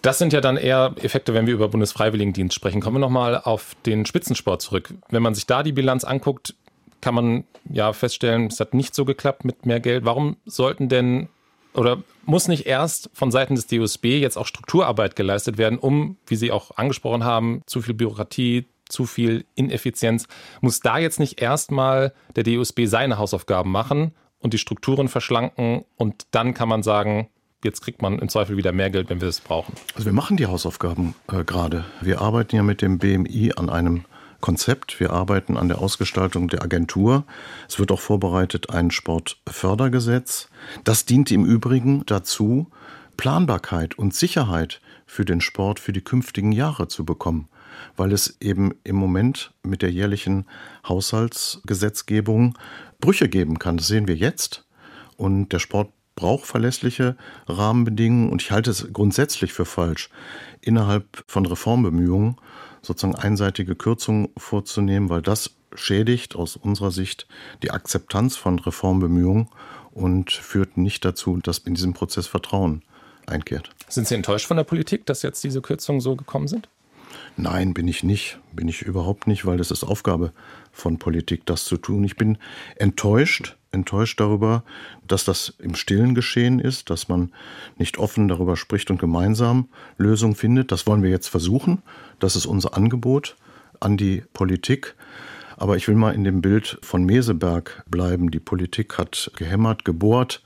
Das 0.01 0.17
sind 0.17 0.33
ja 0.33 0.41
dann 0.41 0.57
eher 0.57 0.95
Effekte, 1.01 1.33
wenn 1.33 1.47
wir 1.47 1.53
über 1.53 1.69
Bundesfreiwilligendienst 1.69 2.53
sprechen. 2.53 2.81
Kommen 2.81 2.97
wir 2.97 2.99
nochmal 2.99 3.37
auf 3.37 3.75
den 3.85 4.05
Spitzensport 4.05 4.61
zurück. 4.61 4.93
Wenn 5.09 5.23
man 5.23 5.33
sich 5.33 5.45
da 5.45 5.63
die 5.63 5.71
Bilanz 5.71 6.03
anguckt, 6.03 6.55
kann 6.99 7.15
man 7.15 7.43
ja 7.69 7.93
feststellen, 7.93 8.47
es 8.47 8.59
hat 8.59 8.73
nicht 8.73 8.95
so 8.95 9.05
geklappt 9.05 9.45
mit 9.45 9.65
mehr 9.65 9.79
Geld. 9.79 10.03
Warum 10.03 10.35
sollten 10.45 10.89
denn 10.89 11.29
oder 11.73 12.03
muss 12.25 12.47
nicht 12.47 12.65
erst 12.65 13.09
von 13.13 13.31
Seiten 13.31 13.55
des 13.55 13.67
DUSB 13.67 14.19
jetzt 14.19 14.37
auch 14.37 14.45
Strukturarbeit 14.45 15.15
geleistet 15.15 15.57
werden, 15.57 15.79
um, 15.79 16.17
wie 16.27 16.35
Sie 16.35 16.51
auch 16.51 16.77
angesprochen 16.77 17.23
haben, 17.23 17.61
zu 17.65 17.81
viel 17.81 17.93
Bürokratie, 17.93 18.65
zu 18.89 19.05
viel 19.05 19.45
Ineffizienz, 19.55 20.27
muss 20.61 20.79
da 20.79 20.97
jetzt 20.97 21.19
nicht 21.19 21.41
erstmal 21.41 22.13
der 22.35 22.43
DUSB 22.43 22.85
seine 22.85 23.17
Hausaufgaben 23.17 23.71
machen 23.71 24.13
und 24.39 24.53
die 24.53 24.57
Strukturen 24.57 25.07
verschlanken 25.07 25.85
und 25.95 26.27
dann 26.31 26.53
kann 26.53 26.69
man 26.69 26.83
sagen, 26.83 27.29
jetzt 27.63 27.81
kriegt 27.81 28.01
man 28.01 28.19
im 28.19 28.29
Zweifel 28.29 28.57
wieder 28.57 28.71
mehr 28.71 28.89
Geld, 28.89 29.09
wenn 29.09 29.21
wir 29.21 29.27
es 29.27 29.39
brauchen. 29.39 29.73
Also 29.95 30.05
wir 30.05 30.13
machen 30.13 30.37
die 30.37 30.47
Hausaufgaben 30.47 31.15
äh, 31.31 31.43
gerade. 31.43 31.85
Wir 32.01 32.21
arbeiten 32.21 32.55
ja 32.55 32.63
mit 32.63 32.81
dem 32.81 32.99
BMI 32.99 33.53
an 33.55 33.69
einem 33.69 34.05
Konzept. 34.41 34.99
Wir 34.99 35.11
arbeiten 35.11 35.55
an 35.55 35.69
der 35.69 35.79
Ausgestaltung 35.79 36.49
der 36.49 36.63
Agentur. 36.63 37.23
Es 37.69 37.79
wird 37.79 37.93
auch 37.93 38.01
vorbereitet 38.01 38.69
ein 38.69 38.91
Sportfördergesetz. 38.91 40.49
Das 40.83 41.05
dient 41.05 41.31
im 41.31 41.45
Übrigen 41.45 42.05
dazu, 42.05 42.67
Planbarkeit 43.15 43.97
und 43.97 44.13
Sicherheit 44.13 44.81
für 45.05 45.23
den 45.23 45.39
Sport 45.39 45.79
für 45.79 45.93
die 45.93 46.01
künftigen 46.01 46.51
Jahre 46.51 46.89
zu 46.89 47.05
bekommen, 47.05 47.47
weil 47.95 48.11
es 48.11 48.37
eben 48.41 48.73
im 48.83 48.95
Moment 48.95 49.53
mit 49.63 49.81
der 49.81 49.91
jährlichen 49.91 50.45
Haushaltsgesetzgebung 50.87 52.57
Brüche 52.99 53.29
geben 53.29 53.59
kann. 53.59 53.77
Das 53.77 53.87
sehen 53.87 54.07
wir 54.07 54.15
jetzt. 54.15 54.65
Und 55.17 55.49
der 55.49 55.59
Sport 55.59 55.91
braucht 56.15 56.45
verlässliche 56.45 57.17
Rahmenbedingungen 57.47 58.29
und 58.29 58.41
ich 58.41 58.51
halte 58.51 58.71
es 58.71 58.87
grundsätzlich 58.93 59.53
für 59.53 59.65
falsch, 59.65 60.09
innerhalb 60.61 61.23
von 61.27 61.45
Reformbemühungen 61.45 62.37
sozusagen 62.81 63.15
einseitige 63.15 63.75
Kürzungen 63.75 64.29
vorzunehmen, 64.37 65.09
weil 65.09 65.21
das 65.21 65.55
schädigt 65.73 66.35
aus 66.35 66.55
unserer 66.55 66.91
Sicht 66.91 67.27
die 67.63 67.71
Akzeptanz 67.71 68.35
von 68.35 68.59
Reformbemühungen 68.59 69.49
und 69.91 70.31
führt 70.31 70.77
nicht 70.77 71.03
dazu, 71.05 71.37
dass 71.37 71.59
in 71.59 71.75
diesem 71.75 71.93
Prozess 71.93 72.27
Vertrauen 72.27 72.83
einkehrt. 73.25 73.69
Sind 73.87 74.07
Sie 74.07 74.15
enttäuscht 74.15 74.47
von 74.47 74.57
der 74.57 74.63
Politik, 74.63 75.05
dass 75.05 75.21
jetzt 75.21 75.43
diese 75.43 75.61
Kürzungen 75.61 76.01
so 76.01 76.15
gekommen 76.15 76.47
sind? 76.47 76.67
Nein, 77.35 77.73
bin 77.73 77.87
ich 77.87 78.03
nicht. 78.03 78.39
Bin 78.51 78.67
ich 78.67 78.83
überhaupt 78.83 79.25
nicht, 79.25 79.45
weil 79.45 79.59
es 79.59 79.71
ist 79.71 79.83
Aufgabe 79.83 80.31
von 80.71 80.99
Politik, 80.99 81.45
das 81.45 81.65
zu 81.65 81.77
tun. 81.77 82.03
Ich 82.03 82.15
bin 82.15 82.37
enttäuscht, 82.75 83.57
enttäuscht 83.71 84.19
darüber, 84.19 84.63
dass 85.07 85.25
das 85.25 85.55
im 85.57 85.73
Stillen 85.73 86.13
geschehen 86.13 86.59
ist, 86.59 86.91
dass 86.91 87.09
man 87.09 87.31
nicht 87.77 87.97
offen 87.97 88.27
darüber 88.27 88.55
spricht 88.55 88.91
und 88.91 88.99
gemeinsam 88.99 89.67
Lösungen 89.97 90.35
findet. 90.35 90.71
Das 90.71 90.85
wollen 90.85 91.01
wir 91.01 91.09
jetzt 91.09 91.27
versuchen. 91.27 91.81
Das 92.19 92.35
ist 92.35 92.45
unser 92.45 92.77
Angebot 92.77 93.35
an 93.79 93.97
die 93.97 94.23
Politik. 94.33 94.95
Aber 95.57 95.75
ich 95.75 95.87
will 95.87 95.95
mal 95.95 96.13
in 96.13 96.23
dem 96.23 96.41
Bild 96.41 96.77
von 96.83 97.03
Meseberg 97.03 97.83
bleiben. 97.89 98.29
Die 98.29 98.39
Politik 98.39 98.99
hat 98.99 99.31
gehämmert, 99.35 99.85
gebohrt, 99.85 100.43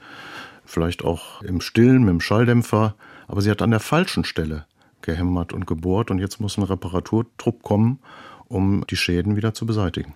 vielleicht 0.66 1.04
auch 1.04 1.42
im 1.42 1.60
Stillen 1.60 2.04
mit 2.04 2.10
dem 2.10 2.22
Schalldämpfer, 2.22 2.96
aber 3.28 3.42
sie 3.42 3.52
hat 3.52 3.62
an 3.62 3.72
der 3.72 3.80
falschen 3.82 4.24
Stelle 4.24 4.66
gehämmert 5.02 5.54
und 5.54 5.68
gebohrt 5.68 6.12
und 6.12 6.20
jetzt 6.20 6.40
muss 6.40 6.58
ein 6.58 6.64
Reparaturtrupp 6.64 7.64
kommen, 7.64 8.00
um 8.48 8.86
die 8.90 8.96
Schäden 8.96 9.36
wieder 9.36 9.54
zu 9.54 9.66
beseitigen. 9.66 10.14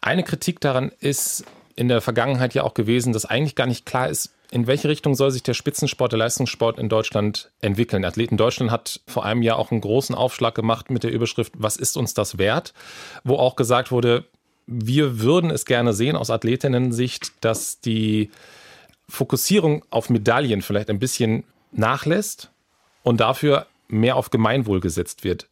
Eine 0.00 0.22
Kritik 0.22 0.60
daran 0.60 0.92
ist 1.00 1.44
in 1.74 1.88
der 1.88 2.00
Vergangenheit 2.00 2.54
ja 2.54 2.62
auch 2.62 2.74
gewesen, 2.74 3.12
dass 3.12 3.26
eigentlich 3.26 3.54
gar 3.54 3.66
nicht 3.66 3.86
klar 3.86 4.08
ist, 4.08 4.32
in 4.50 4.66
welche 4.66 4.88
Richtung 4.88 5.14
soll 5.14 5.30
sich 5.30 5.42
der 5.42 5.54
Spitzensport, 5.54 6.12
der 6.12 6.18
Leistungssport 6.18 6.78
in 6.78 6.88
Deutschland 6.88 7.50
entwickeln? 7.60 8.04
Athleten 8.04 8.36
Deutschland 8.36 8.70
hat 8.70 9.00
vor 9.06 9.24
einem 9.24 9.42
Jahr 9.42 9.58
auch 9.58 9.70
einen 9.70 9.80
großen 9.80 10.14
Aufschlag 10.14 10.54
gemacht 10.54 10.90
mit 10.90 11.02
der 11.02 11.12
Überschrift 11.12 11.52
Was 11.56 11.76
ist 11.76 11.96
uns 11.96 12.14
das 12.14 12.38
wert? 12.38 12.72
Wo 13.24 13.36
auch 13.36 13.56
gesagt 13.56 13.90
wurde, 13.90 14.24
wir 14.66 15.20
würden 15.20 15.50
es 15.50 15.64
gerne 15.64 15.92
sehen 15.92 16.16
aus 16.16 16.30
Athletinnen-Sicht, 16.30 17.32
dass 17.44 17.80
die 17.80 18.30
Fokussierung 19.08 19.84
auf 19.90 20.10
Medaillen 20.10 20.62
vielleicht 20.62 20.90
ein 20.90 20.98
bisschen 20.98 21.44
nachlässt 21.72 22.50
und 23.02 23.20
dafür 23.20 23.66
mehr 23.88 24.16
auf 24.16 24.30
Gemeinwohl 24.30 24.80
gesetzt 24.80 25.24
wird. 25.24 25.48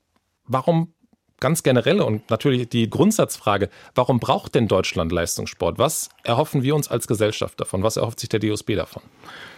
Warum 0.47 0.95
ganz 1.41 1.63
generelle 1.63 2.05
und 2.05 2.31
natürlich 2.31 2.69
die 2.69 2.89
Grundsatzfrage, 2.89 3.69
warum 3.95 4.21
braucht 4.21 4.55
denn 4.55 4.69
Deutschland 4.69 5.13
Leistungssport? 5.13 5.79
Was 5.79 6.09
erhoffen 6.23 6.63
wir 6.63 6.75
uns 6.75 6.89
als 6.89 7.07
Gesellschaft 7.07 7.61
davon? 7.61 7.83
Was 7.83 7.97
erhofft 7.97 8.21
sich 8.21 8.29
der 8.29 8.41
DOSB 8.41 8.77
davon? 8.77 9.03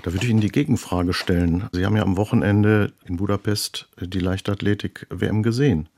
Da 0.02 0.12
würde 0.12 0.24
ich 0.24 0.30
Ihnen 0.30 0.40
die 0.40 0.48
Gegenfrage 0.48 1.12
stellen. 1.12 1.68
Sie 1.72 1.84
haben 1.84 1.96
ja 1.96 2.02
am 2.02 2.16
Wochenende 2.16 2.92
in 3.04 3.18
Budapest 3.18 3.88
die 4.00 4.18
Leichtathletik-WM 4.18 5.42
gesehen. 5.42 5.88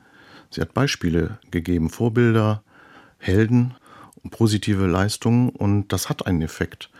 Sie 0.50 0.60
hat 0.60 0.74
Beispiele 0.74 1.38
gegeben, 1.50 1.90
Vorbilder, 1.90 2.62
Helden, 3.18 3.74
positive 4.30 4.86
Leistungen 4.86 5.50
und 5.50 5.92
das 5.92 6.08
hat 6.08 6.26
einen 6.26 6.42
Effekt 6.42 6.90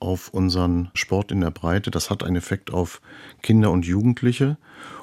auf 0.00 0.28
unseren 0.28 0.90
Sport 0.94 1.32
in 1.32 1.40
der 1.40 1.50
Breite, 1.50 1.90
das 1.90 2.08
hat 2.08 2.22
einen 2.22 2.36
Effekt 2.36 2.72
auf 2.72 3.00
Kinder 3.42 3.70
und 3.70 3.84
Jugendliche 3.84 4.56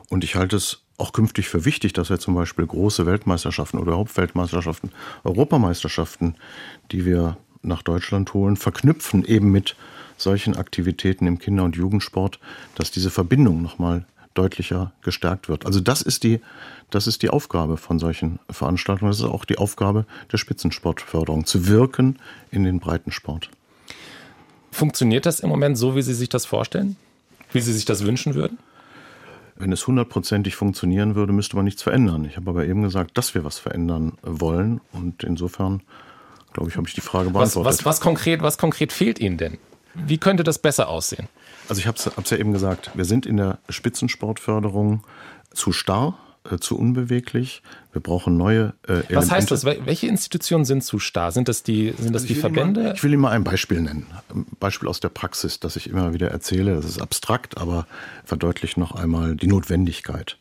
und 0.09 0.24
ich 0.24 0.35
halte 0.35 0.55
es 0.55 0.81
auch 0.97 1.12
künftig 1.13 1.50
für 1.50 1.65
wichtig, 1.65 1.93
dass 1.93 2.09
wir 2.09 2.19
zum 2.19 2.35
Beispiel 2.35 2.65
große 2.65 3.05
Weltmeisterschaften 3.05 3.79
oder 3.79 3.93
Hauptweltmeisterschaften, 3.93 4.91
Europameisterschaften, 5.24 6.35
die 6.91 7.05
wir 7.05 7.38
nach 7.62 7.81
Deutschland 7.81 8.33
holen, 8.33 8.55
verknüpfen 8.55 9.25
eben 9.25 9.51
mit 9.51 9.75
solchen 10.17 10.55
Aktivitäten 10.55 11.27
im 11.27 11.39
Kinder- 11.39 11.63
und 11.63 11.75
Jugendsport, 11.75 12.39
dass 12.75 12.91
diese 12.91 13.09
Verbindung 13.09 13.62
nochmal 13.62 14.05
deutlicher 14.33 14.91
gestärkt 15.01 15.50
wird. 15.50 15.65
Also 15.65 15.79
das 15.79 16.01
ist 16.01 16.24
die, 16.24 16.39
das 16.89 17.07
ist 17.07 17.21
die 17.21 17.29
Aufgabe 17.29 17.77
von 17.77 18.00
solchen 18.00 18.39
Veranstaltungen. 18.50 19.12
Das 19.12 19.19
ist 19.19 19.25
auch 19.25 19.45
die 19.45 19.57
Aufgabe 19.57 20.05
der 20.31 20.38
Spitzensportförderung, 20.38 21.45
zu 21.45 21.67
wirken 21.67 22.19
in 22.51 22.63
den 22.63 22.79
Breitensport. 22.79 23.50
Funktioniert 24.71 25.25
das 25.25 25.39
im 25.39 25.50
Moment 25.50 25.77
so, 25.77 25.95
wie 25.95 26.01
Sie 26.01 26.13
sich 26.13 26.29
das 26.29 26.45
vorstellen? 26.45 26.97
Wie 27.51 27.62
Sie 27.62 27.74
sich 27.74 27.85
das 27.85 28.05
wünschen 28.05 28.35
würden? 28.35 28.57
Wenn 29.55 29.71
es 29.71 29.88
hundertprozentig 29.88 30.55
funktionieren 30.55 31.15
würde, 31.15 31.31
müsste 31.31 31.55
man 31.55 31.65
nichts 31.65 31.81
verändern. 31.81 32.25
Ich 32.25 32.35
habe 32.35 32.50
aber 32.50 32.65
eben 32.65 32.83
gesagt, 32.83 33.17
dass 33.17 33.33
wir 33.35 33.43
was 33.45 33.57
verändern 33.57 34.13
wollen. 34.21 34.81
Und 34.91 35.24
insofern, 35.24 35.81
glaube 36.51 36.69
ich, 36.69 36.77
habe 36.77 36.88
ich 36.88 36.93
die 36.93 37.01
Frage 37.01 37.29
beantwortet. 37.29 37.65
Was, 37.65 37.77
was, 37.79 37.85
was, 37.85 38.01
konkret, 38.01 38.41
was 38.41 38.57
konkret 38.57 38.91
fehlt 38.91 39.19
Ihnen 39.19 39.38
denn? 39.38 39.57
Wie 39.93 40.17
könnte 40.17 40.43
das 40.43 40.59
besser 40.59 40.89
aussehen? 40.89 41.29
Also 41.69 41.79
ich 41.79 41.88
habe 41.88 41.97
es 41.97 42.29
ja 42.29 42.38
eben 42.38 42.51
gesagt, 42.51 42.91
wir 42.95 43.05
sind 43.05 43.25
in 43.25 43.38
der 43.38 43.59
Spitzensportförderung 43.69 45.03
zu 45.53 45.71
starr, 45.71 46.17
äh, 46.50 46.58
zu 46.58 46.78
unbeweglich. 46.78 47.62
Wir 47.92 48.02
brauchen 48.02 48.38
neue 48.38 48.74
äh, 48.88 48.92
Elemente. 48.92 49.16
Was 49.16 49.32
heißt 49.32 49.52
das? 49.52 49.66
Welche 49.66 50.08
Institutionen 50.08 50.66
sind 50.66 50.84
zu 50.84 51.00
starr? 51.00 51.32
Sind 51.32 51.48
das 51.48 51.64
die, 51.64 51.94
sind 51.98 52.14
das 52.14 52.24
also 52.24 52.34
die 52.34 52.40
Verbände? 52.40 52.84
Mal, 52.84 52.94
ich 52.94 53.04
will 53.04 53.14
Ihnen 53.14 53.22
mal 53.22 53.32
ein 53.32 53.44
Beispiel 53.44 53.82
nennen. 53.82 54.08
Ein 54.34 54.46
Beispiel 54.60 54.88
aus 54.88 55.00
der 55.00 55.10
Praxis, 55.10 55.60
das 55.60 55.75
ich 55.75 55.90
immer 55.90 56.14
wieder 56.14 56.30
erzähle. 56.30 56.75
Das 56.75 56.86
ist 56.86 57.02
abstrakt, 57.02 57.58
aber 57.58 57.88
verdeutlicht 58.24 58.78
noch 58.78 58.94
einmal 58.94 59.36
die 59.36 59.48
Notwendigkeit. 59.48 60.38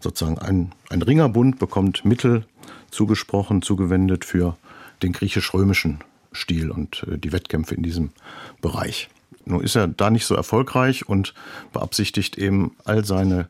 Sozusagen 0.00 0.38
ein, 0.38 0.72
ein 0.90 1.02
Ringerbund 1.02 1.58
bekommt 1.58 2.04
Mittel 2.04 2.46
zugesprochen, 2.90 3.62
zugewendet 3.62 4.24
für 4.24 4.56
den 5.02 5.12
griechisch-römischen 5.12 5.98
Stil 6.32 6.70
und 6.70 7.04
äh, 7.10 7.18
die 7.18 7.32
Wettkämpfe 7.32 7.74
in 7.74 7.82
diesem 7.82 8.10
Bereich. 8.60 9.08
Nun 9.44 9.62
ist 9.62 9.74
er 9.74 9.88
da 9.88 10.10
nicht 10.10 10.26
so 10.26 10.34
erfolgreich 10.34 11.08
und 11.08 11.34
beabsichtigt 11.72 12.38
eben 12.38 12.76
all 12.84 13.04
seine 13.04 13.48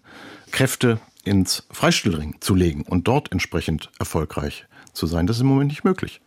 Kräfte 0.51 0.99
ins 1.25 1.67
Freistilring 1.71 2.37
zu 2.41 2.55
legen 2.55 2.83
und 2.83 3.09
dort 3.09 3.33
entsprechend 3.33 3.91
erfolgreich 3.99 4.67
zu 4.93 5.07
sein. 5.07 5.27
Das 5.27 5.37
ist 5.37 5.43
im 5.43 5.49
Moment 5.49 5.71
nicht 5.71 5.85
möglich. 5.85 6.21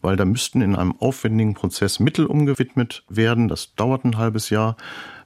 Weil 0.00 0.16
da 0.16 0.24
müssten 0.24 0.60
in 0.60 0.76
einem 0.76 0.96
aufwendigen 0.98 1.54
Prozess 1.54 1.98
Mittel 1.98 2.26
umgewidmet 2.26 3.02
werden. 3.08 3.48
Das 3.48 3.74
dauert 3.74 4.04
ein 4.04 4.16
halbes 4.16 4.48
Jahr. 4.48 4.76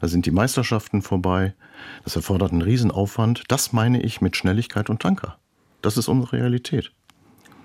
Da 0.01 0.09
sind 0.09 0.25
die 0.25 0.31
Meisterschaften 0.31 1.03
vorbei. 1.03 1.55
Das 2.05 2.17
erfordert 2.17 2.53
einen 2.53 2.63
Riesenaufwand. 2.63 3.45
Das 3.49 3.73
meine 3.73 4.03
ich 4.03 4.23
mit 4.23 4.37
Schnelligkeit 4.37 4.89
und 4.89 5.03
Tanker. 5.03 5.37
Das 5.83 5.99
ist 5.99 6.09
unsere 6.09 6.33
Realität. 6.33 6.93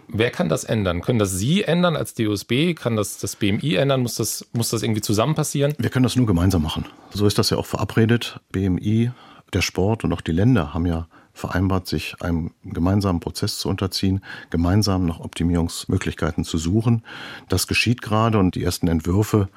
Wer 0.10 0.32
kann 0.32 0.48
das 0.48 0.63
ändern? 0.63 1.01
Können 1.01 1.20
das 1.20 1.32
Sie 1.32 1.63
ändern 1.63 1.96
als 1.96 2.13
DOSB? 2.13 2.74
Kann 2.75 2.96
das 2.96 3.18
das 3.18 3.36
BMI 3.36 3.75
ändern? 3.75 4.01
Muss 4.01 4.16
das, 4.16 4.48
muss 4.54 4.70
das 4.70 4.82
irgendwie 4.82 5.01
zusammen 5.01 5.36
passieren? 5.36 5.74
Wir 5.77 5.89
können 5.89 6.04
das 6.04 6.16
nur 6.16 6.25
gemeinsam 6.25 6.63
machen. 6.63 6.86
So 7.12 7.25
ist 7.25 7.38
das 7.38 7.50
ja 7.50 7.58
auch 7.58 7.66
verabredet. 7.66 8.39
BMI, 8.51 9.12
der 9.54 9.62
Sport 9.62 10.04
und 10.06 10.13
auch 10.13 10.22
die 10.22 10.32
Länder 10.32 10.74
haben 10.74 10.86
ja 10.86 11.08
vereinbart, 11.38 11.88
sich 11.88 12.22
einem 12.22 12.51
gemeinsamen 12.63 13.20
Prozess 13.20 13.60
zu 13.60 13.70
unterziehen, 13.70 14.22
gemeinsam 14.50 15.06
nach 15.06 15.20
Optimierungsmöglichkeiten 15.20 16.44
zu 16.44 16.58
suchen. 16.58 17.03
Das 17.50 17.67
geschieht 17.67 18.01
gerade 18.01 18.39
und 18.39 18.56
die 18.56 18.63
ersten 18.63 18.88
Entwürfe 18.88 19.50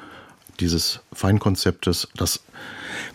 dieses 0.60 1.00
Feinkonzeptes, 1.12 2.08
das 2.16 2.42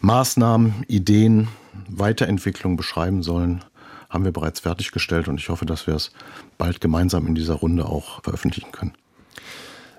Maßnahmen, 0.01 0.83
Ideen, 0.87 1.47
Weiterentwicklung 1.87 2.77
beschreiben 2.77 3.23
sollen, 3.23 3.63
haben 4.09 4.25
wir 4.25 4.31
bereits 4.31 4.61
fertiggestellt 4.61 5.27
und 5.27 5.39
ich 5.39 5.49
hoffe, 5.49 5.65
dass 5.65 5.87
wir 5.87 5.95
es 5.95 6.11
bald 6.57 6.81
gemeinsam 6.81 7.27
in 7.27 7.35
dieser 7.35 7.55
Runde 7.55 7.85
auch 7.85 8.23
veröffentlichen 8.23 8.71
können. 8.71 8.93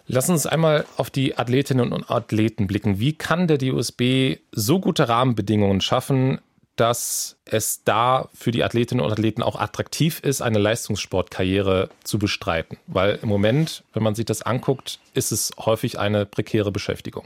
Lass 0.09 0.31
uns 0.31 0.47
einmal 0.47 0.85
auf 0.97 1.11
die 1.11 1.37
Athletinnen 1.37 1.93
und 1.93 2.11
Athleten 2.11 2.69
blicken. 2.69 3.01
Wie 3.01 3.13
kann 3.13 3.49
der 3.49 3.59
DUSB 3.59 4.39
so 4.53 4.79
gute 4.79 5.09
Rahmenbedingungen 5.09 5.81
schaffen, 5.81 6.39
dass 6.77 7.37
es 7.47 7.83
da 7.85 8.29
für 8.35 8.51
die 8.51 8.63
Athletinnen 8.63 9.05
und 9.05 9.11
Athleten 9.11 9.43
auch 9.43 9.59
attraktiv 9.59 10.21
ist, 10.21 10.43
eine 10.43 10.59
Leistungssportkarriere 10.59 11.89
zu 12.05 12.19
bestreiten? 12.19 12.77
Weil 12.87 13.19
im 13.23 13.29
Moment, 13.29 13.83
wenn 13.93 14.03
man 14.03 14.15
sich 14.15 14.27
das 14.27 14.43
anguckt, 14.43 15.01
ist 15.15 15.33
es 15.33 15.53
häufig 15.59 15.99
eine 15.99 16.27
prekäre 16.27 16.71
Beschäftigung. 16.71 17.25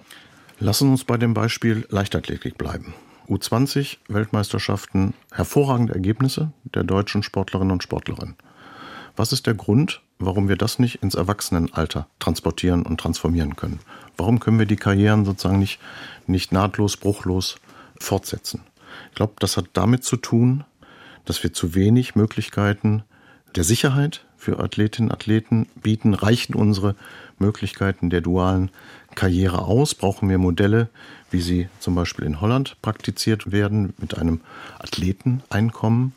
Lassen 0.60 0.90
uns 0.90 1.04
bei 1.04 1.16
dem 1.16 1.34
Beispiel 1.34 1.86
Leichtathletik 1.88 2.58
bleiben. 2.58 2.94
U20 3.28 3.98
Weltmeisterschaften 4.08 5.14
hervorragende 5.32 5.94
Ergebnisse 5.94 6.52
der 6.64 6.84
deutschen 6.84 7.22
Sportlerinnen 7.22 7.72
und 7.72 7.82
Sportlerinnen. 7.82 8.36
Was 9.16 9.32
ist 9.32 9.46
der 9.46 9.54
Grund, 9.54 10.02
warum 10.18 10.48
wir 10.48 10.56
das 10.56 10.78
nicht 10.78 11.02
ins 11.02 11.14
Erwachsenenalter 11.14 12.08
transportieren 12.18 12.82
und 12.82 12.98
transformieren 12.98 13.56
können? 13.56 13.80
Warum 14.16 14.40
können 14.40 14.58
wir 14.58 14.66
die 14.66 14.76
Karrieren 14.76 15.24
sozusagen 15.24 15.58
nicht, 15.58 15.78
nicht 16.26 16.52
nahtlos, 16.52 16.96
bruchlos 16.96 17.56
fortsetzen? 17.98 18.62
Ich 19.10 19.16
glaube, 19.16 19.34
das 19.38 19.56
hat 19.56 19.66
damit 19.72 20.04
zu 20.04 20.16
tun, 20.16 20.64
dass 21.24 21.42
wir 21.42 21.52
zu 21.52 21.74
wenig 21.74 22.14
Möglichkeiten 22.14 23.02
der 23.54 23.64
Sicherheit 23.64 24.24
für 24.36 24.58
Athletinnen 24.58 25.10
und 25.10 25.14
Athleten 25.14 25.66
bieten. 25.82 26.14
Reichen 26.14 26.54
unsere 26.54 26.94
Möglichkeiten 27.38 28.10
der 28.10 28.20
dualen 28.20 28.70
Karriere 29.14 29.62
aus? 29.62 29.94
Brauchen 29.94 30.28
wir 30.28 30.38
Modelle, 30.38 30.88
wie 31.30 31.40
sie 31.40 31.68
zum 31.78 31.94
Beispiel 31.94 32.24
in 32.24 32.40
Holland 32.40 32.76
praktiziert 32.80 33.52
werden, 33.52 33.92
mit 33.98 34.16
einem 34.16 34.40
Athleteneinkommen? 34.78 36.14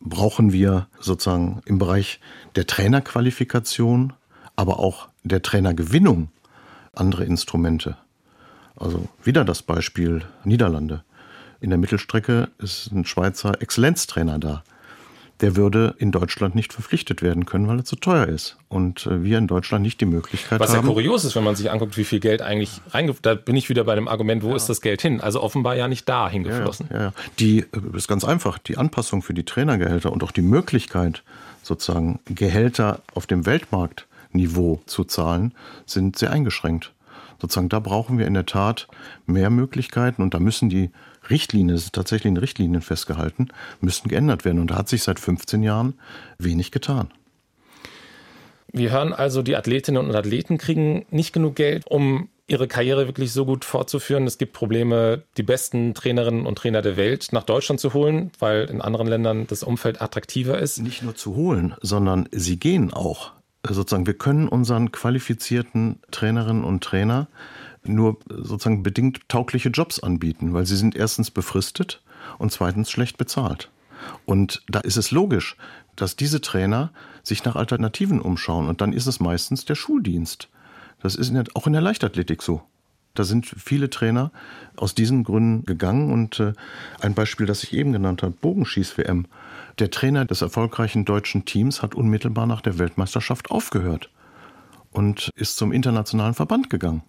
Brauchen 0.00 0.52
wir 0.52 0.86
sozusagen 1.00 1.62
im 1.64 1.78
Bereich 1.78 2.20
der 2.54 2.66
Trainerqualifikation, 2.66 4.12
aber 4.54 4.78
auch 4.78 5.08
der 5.24 5.42
Trainergewinnung 5.42 6.28
andere 6.94 7.24
Instrumente? 7.24 7.96
Also 8.76 9.08
wieder 9.24 9.44
das 9.44 9.62
Beispiel 9.62 10.22
Niederlande. 10.44 11.02
In 11.60 11.70
der 11.70 11.78
Mittelstrecke 11.78 12.48
ist 12.58 12.92
ein 12.92 13.04
Schweizer 13.04 13.60
Exzellenztrainer 13.60 14.38
da 14.38 14.62
der 15.40 15.56
würde 15.56 15.94
in 15.98 16.12
Deutschland 16.12 16.54
nicht 16.54 16.72
verpflichtet 16.72 17.20
werden 17.20 17.44
können, 17.44 17.68
weil 17.68 17.78
er 17.78 17.84
zu 17.84 17.96
teuer 17.96 18.26
ist. 18.26 18.56
Und 18.68 19.06
äh, 19.06 19.22
wir 19.22 19.38
in 19.38 19.46
Deutschland 19.46 19.82
nicht 19.82 20.00
die 20.00 20.06
Möglichkeit 20.06 20.60
Was 20.60 20.70
haben. 20.70 20.78
Was 20.78 20.84
ja 20.86 20.92
kurios 20.94 21.24
ist, 21.24 21.36
wenn 21.36 21.44
man 21.44 21.56
sich 21.56 21.70
anguckt, 21.70 21.96
wie 21.96 22.04
viel 22.04 22.20
Geld 22.20 22.40
eigentlich 22.40 22.80
reingeflossen 22.90 23.22
Da 23.22 23.34
bin 23.34 23.56
ich 23.56 23.68
wieder 23.68 23.84
bei 23.84 23.94
dem 23.94 24.08
Argument, 24.08 24.42
wo 24.42 24.50
ja. 24.50 24.56
ist 24.56 24.68
das 24.68 24.80
Geld 24.80 25.02
hin? 25.02 25.20
Also 25.20 25.42
offenbar 25.42 25.76
ja 25.76 25.88
nicht 25.88 26.08
da 26.08 26.28
hingeflossen. 26.28 26.88
Ja, 26.90 27.00
ja. 27.00 27.12
Die 27.38 27.60
äh, 27.60 27.66
ist 27.96 28.08
ganz 28.08 28.24
einfach. 28.24 28.58
Die 28.58 28.78
Anpassung 28.78 29.22
für 29.22 29.34
die 29.34 29.44
Trainergehälter 29.44 30.10
und 30.10 30.22
auch 30.24 30.32
die 30.32 30.42
Möglichkeit, 30.42 31.22
sozusagen 31.62 32.20
Gehälter 32.26 33.00
auf 33.14 33.26
dem 33.26 33.44
Weltmarktniveau 33.44 34.80
zu 34.86 35.04
zahlen, 35.04 35.52
sind 35.84 36.18
sehr 36.18 36.30
eingeschränkt. 36.30 36.92
Sozusagen, 37.40 37.68
da 37.68 37.80
brauchen 37.80 38.18
wir 38.18 38.26
in 38.26 38.34
der 38.34 38.46
Tat 38.46 38.88
mehr 39.26 39.50
Möglichkeiten 39.50 40.22
und 40.22 40.34
da 40.34 40.40
müssen 40.40 40.68
die 40.68 40.90
Richtlinien, 41.28 41.76
es 41.76 41.84
ist 41.84 41.94
tatsächlich 41.94 42.30
in 42.30 42.36
Richtlinien 42.36 42.82
festgehalten, 42.82 43.48
müssten 43.80 44.08
geändert 44.08 44.44
werden. 44.44 44.60
Und 44.60 44.70
da 44.70 44.76
hat 44.76 44.88
sich 44.88 45.02
seit 45.02 45.20
15 45.20 45.62
Jahren 45.62 45.94
wenig 46.38 46.70
getan. 46.70 47.08
Wir 48.72 48.90
hören 48.90 49.12
also, 49.12 49.42
die 49.42 49.56
Athletinnen 49.56 50.04
und 50.04 50.14
Athleten 50.14 50.58
kriegen 50.58 51.06
nicht 51.10 51.32
genug 51.32 51.56
Geld, 51.56 51.84
um 51.86 52.28
ihre 52.48 52.68
Karriere 52.68 53.06
wirklich 53.06 53.32
so 53.32 53.44
gut 53.44 53.64
fortzuführen. 53.64 54.26
Es 54.26 54.38
gibt 54.38 54.52
Probleme, 54.52 55.22
die 55.36 55.42
besten 55.42 55.94
Trainerinnen 55.94 56.46
und 56.46 56.58
Trainer 56.58 56.82
der 56.82 56.96
Welt 56.96 57.28
nach 57.32 57.42
Deutschland 57.42 57.80
zu 57.80 57.92
holen, 57.92 58.30
weil 58.38 58.64
in 58.64 58.80
anderen 58.80 59.08
Ländern 59.08 59.46
das 59.46 59.62
Umfeld 59.62 60.00
attraktiver 60.00 60.58
ist. 60.58 60.78
Nicht 60.78 61.02
nur 61.02 61.14
zu 61.14 61.34
holen, 61.34 61.74
sondern 61.80 62.28
sie 62.30 62.58
gehen 62.58 62.92
auch. 62.92 63.32
Sozusagen, 63.68 64.06
wir 64.06 64.14
können 64.14 64.48
unseren 64.48 64.92
qualifizierten 64.92 65.98
Trainerinnen 66.10 66.64
und 66.64 66.84
Trainer 66.84 67.28
nur 67.84 68.18
sozusagen 68.28 68.82
bedingt 68.82 69.28
taugliche 69.28 69.68
Jobs 69.68 70.00
anbieten, 70.00 70.52
weil 70.52 70.66
sie 70.66 70.76
sind 70.76 70.96
erstens 70.96 71.30
befristet 71.30 72.02
und 72.38 72.52
zweitens 72.52 72.90
schlecht 72.90 73.18
bezahlt. 73.18 73.70
Und 74.24 74.62
da 74.68 74.80
ist 74.80 74.96
es 74.96 75.10
logisch, 75.10 75.56
dass 75.96 76.16
diese 76.16 76.40
Trainer 76.40 76.92
sich 77.22 77.44
nach 77.44 77.56
Alternativen 77.56 78.20
umschauen. 78.20 78.68
Und 78.68 78.80
dann 78.80 78.92
ist 78.92 79.06
es 79.06 79.20
meistens 79.20 79.64
der 79.64 79.74
Schuldienst. 79.74 80.48
Das 81.02 81.14
ist 81.14 81.32
auch 81.54 81.66
in 81.66 81.72
der 81.72 81.82
Leichtathletik 81.82 82.42
so. 82.42 82.62
Da 83.14 83.24
sind 83.24 83.46
viele 83.46 83.88
Trainer 83.88 84.30
aus 84.76 84.94
diesen 84.94 85.24
Gründen 85.24 85.64
gegangen. 85.64 86.12
Und 86.12 86.38
äh, 86.40 86.52
ein 87.00 87.14
Beispiel, 87.14 87.46
das 87.46 87.62
ich 87.62 87.72
eben 87.72 87.92
genannt 87.92 88.22
habe, 88.22 88.32
Bogenschieß-WM. 88.32 89.26
Der 89.78 89.90
Trainer 89.90 90.24
des 90.24 90.40
erfolgreichen 90.40 91.04
deutschen 91.04 91.44
Teams 91.44 91.82
hat 91.82 91.94
unmittelbar 91.94 92.46
nach 92.46 92.62
der 92.62 92.78
Weltmeisterschaft 92.78 93.50
aufgehört 93.50 94.08
und 94.90 95.30
ist 95.34 95.58
zum 95.58 95.70
internationalen 95.70 96.32
Verband 96.32 96.70
gegangen, 96.70 97.02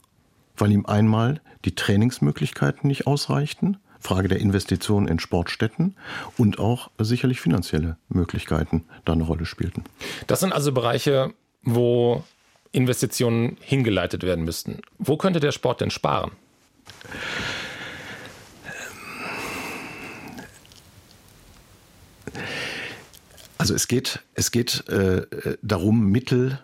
weil 0.57 0.73
ihm 0.73 0.85
einmal 0.85 1.39
die 1.63 1.75
Trainingsmöglichkeiten 1.75 2.89
nicht 2.89 3.07
ausreichten, 3.07 3.77
Frage 4.01 4.27
der 4.27 4.41
Investition 4.41 5.07
in 5.07 5.19
Sportstätten 5.19 5.95
und 6.37 6.59
auch 6.59 6.91
sicherlich 6.99 7.39
finanzielle 7.39 7.95
Möglichkeiten 8.09 8.83
da 9.05 9.13
eine 9.13 9.23
Rolle 9.23 9.45
spielten. 9.45 9.85
Das 10.27 10.41
sind 10.41 10.51
also 10.51 10.73
Bereiche, 10.73 11.33
wo 11.63 12.25
Investitionen 12.73 13.55
hingeleitet 13.61 14.23
werden 14.23 14.43
müssten. 14.43 14.81
Wo 14.97 15.15
könnte 15.15 15.39
der 15.39 15.53
Sport 15.53 15.79
denn 15.79 15.89
sparen? 15.89 16.31
Also 23.67 23.75
es 23.75 23.89
geht, 23.89 24.21
es 24.33 24.51
geht 24.51 24.87
äh, 24.87 25.23
darum, 25.61 26.05
Mittel 26.05 26.57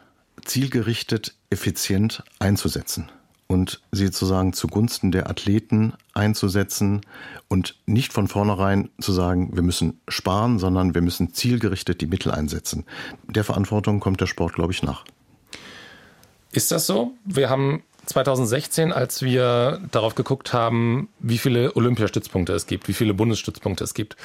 zielgerichtet, 0.45 1.35
effizient 1.49 2.23
einzusetzen 2.39 3.11
und 3.47 3.81
sie 3.91 4.05
sozusagen 4.05 4.53
zugunsten 4.53 5.11
der 5.11 5.29
Athleten 5.29 5.95
einzusetzen 6.13 7.01
und 7.49 7.75
nicht 7.85 8.13
von 8.13 8.29
vornherein 8.29 8.87
zu 9.01 9.11
sagen, 9.11 9.53
wir 9.53 9.63
müssen 9.63 9.99
sparen, 10.07 10.59
sondern 10.59 10.95
wir 10.95 11.01
müssen 11.01 11.33
zielgerichtet 11.33 11.99
die 11.99 12.07
Mittel 12.07 12.31
einsetzen. 12.31 12.85
Der 13.27 13.43
Verantwortung 13.43 13.99
kommt 13.99 14.21
der 14.21 14.27
Sport, 14.27 14.53
glaube 14.53 14.71
ich, 14.71 14.81
nach. 14.81 15.03
Ist 16.53 16.71
das 16.71 16.87
so? 16.87 17.11
Wir 17.25 17.49
haben 17.49 17.83
2016, 18.05 18.93
als 18.93 19.21
wir 19.21 19.81
darauf 19.91 20.15
geguckt 20.15 20.53
haben, 20.53 21.09
wie 21.19 21.37
viele 21.37 21.75
Olympiastützpunkte 21.75 22.53
es 22.53 22.65
gibt, 22.65 22.87
wie 22.87 22.93
viele 22.93 23.13
Bundesstützpunkte 23.13 23.83
es 23.83 23.93
gibt, 23.93 24.15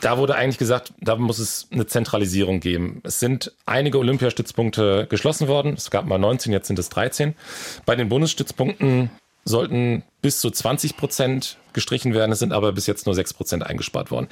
da 0.00 0.18
wurde 0.18 0.34
eigentlich 0.34 0.58
gesagt, 0.58 0.92
da 1.00 1.16
muss 1.16 1.38
es 1.38 1.68
eine 1.70 1.86
Zentralisierung 1.86 2.60
geben. 2.60 3.00
Es 3.04 3.20
sind 3.20 3.52
einige 3.66 3.98
Olympiastützpunkte 3.98 5.06
geschlossen 5.08 5.48
worden. 5.48 5.74
Es 5.74 5.90
gab 5.90 6.06
mal 6.06 6.18
19, 6.18 6.52
jetzt 6.52 6.66
sind 6.66 6.78
es 6.78 6.88
13. 6.88 7.34
Bei 7.86 7.96
den 7.96 8.08
Bundesstützpunkten 8.08 9.10
sollten 9.44 10.02
bis 10.22 10.40
zu 10.40 10.50
20 10.50 10.96
Prozent 10.96 11.58
gestrichen 11.72 12.14
werden. 12.14 12.32
Es 12.32 12.38
sind 12.38 12.52
aber 12.52 12.72
bis 12.72 12.86
jetzt 12.86 13.06
nur 13.06 13.14
6 13.14 13.34
Prozent 13.34 13.64
eingespart 13.64 14.10
worden. 14.10 14.28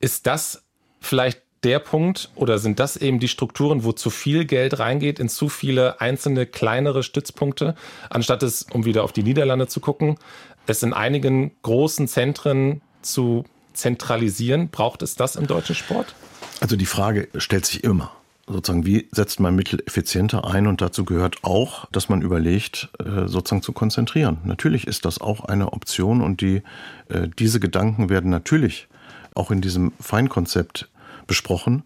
Ist 0.00 0.26
das 0.26 0.62
vielleicht 1.00 1.40
der 1.64 1.78
Punkt 1.78 2.30
oder 2.34 2.58
sind 2.58 2.80
das 2.80 2.96
eben 2.96 3.20
die 3.20 3.28
Strukturen, 3.28 3.84
wo 3.84 3.92
zu 3.92 4.10
viel 4.10 4.44
Geld 4.44 4.78
reingeht 4.78 5.20
in 5.20 5.28
zu 5.28 5.48
viele 5.48 6.00
einzelne 6.00 6.46
kleinere 6.46 7.02
Stützpunkte, 7.02 7.76
anstatt 8.10 8.42
es, 8.42 8.66
um 8.72 8.84
wieder 8.84 9.04
auf 9.04 9.12
die 9.12 9.22
Niederlande 9.22 9.68
zu 9.68 9.80
gucken, 9.80 10.18
es 10.66 10.82
in 10.82 10.92
einigen 10.92 11.52
großen 11.62 12.08
Zentren 12.08 12.82
zu 13.00 13.44
zentralisieren? 13.72 14.68
Braucht 14.68 15.02
es 15.02 15.16
das 15.16 15.36
im 15.36 15.46
deutschen 15.46 15.74
Sport? 15.74 16.14
Also 16.60 16.76
die 16.76 16.86
Frage 16.86 17.28
stellt 17.36 17.66
sich 17.66 17.84
immer. 17.84 18.12
Sozusagen, 18.46 18.84
wie 18.84 19.08
setzt 19.12 19.38
man 19.40 19.54
Mittel 19.54 19.82
effizienter 19.86 20.44
ein? 20.44 20.66
Und 20.66 20.80
dazu 20.80 21.04
gehört 21.04 21.38
auch, 21.42 21.86
dass 21.92 22.08
man 22.08 22.22
überlegt, 22.22 22.88
äh, 22.98 23.28
sozusagen 23.28 23.62
zu 23.62 23.72
konzentrieren. 23.72 24.38
Natürlich 24.44 24.86
ist 24.86 25.04
das 25.04 25.20
auch 25.20 25.44
eine 25.44 25.72
Option 25.72 26.20
und 26.20 26.40
die, 26.40 26.62
äh, 27.08 27.28
diese 27.38 27.60
Gedanken 27.60 28.10
werden 28.10 28.30
natürlich 28.30 28.88
auch 29.34 29.50
in 29.50 29.60
diesem 29.60 29.92
Feinkonzept 30.00 30.88
besprochen. 31.26 31.84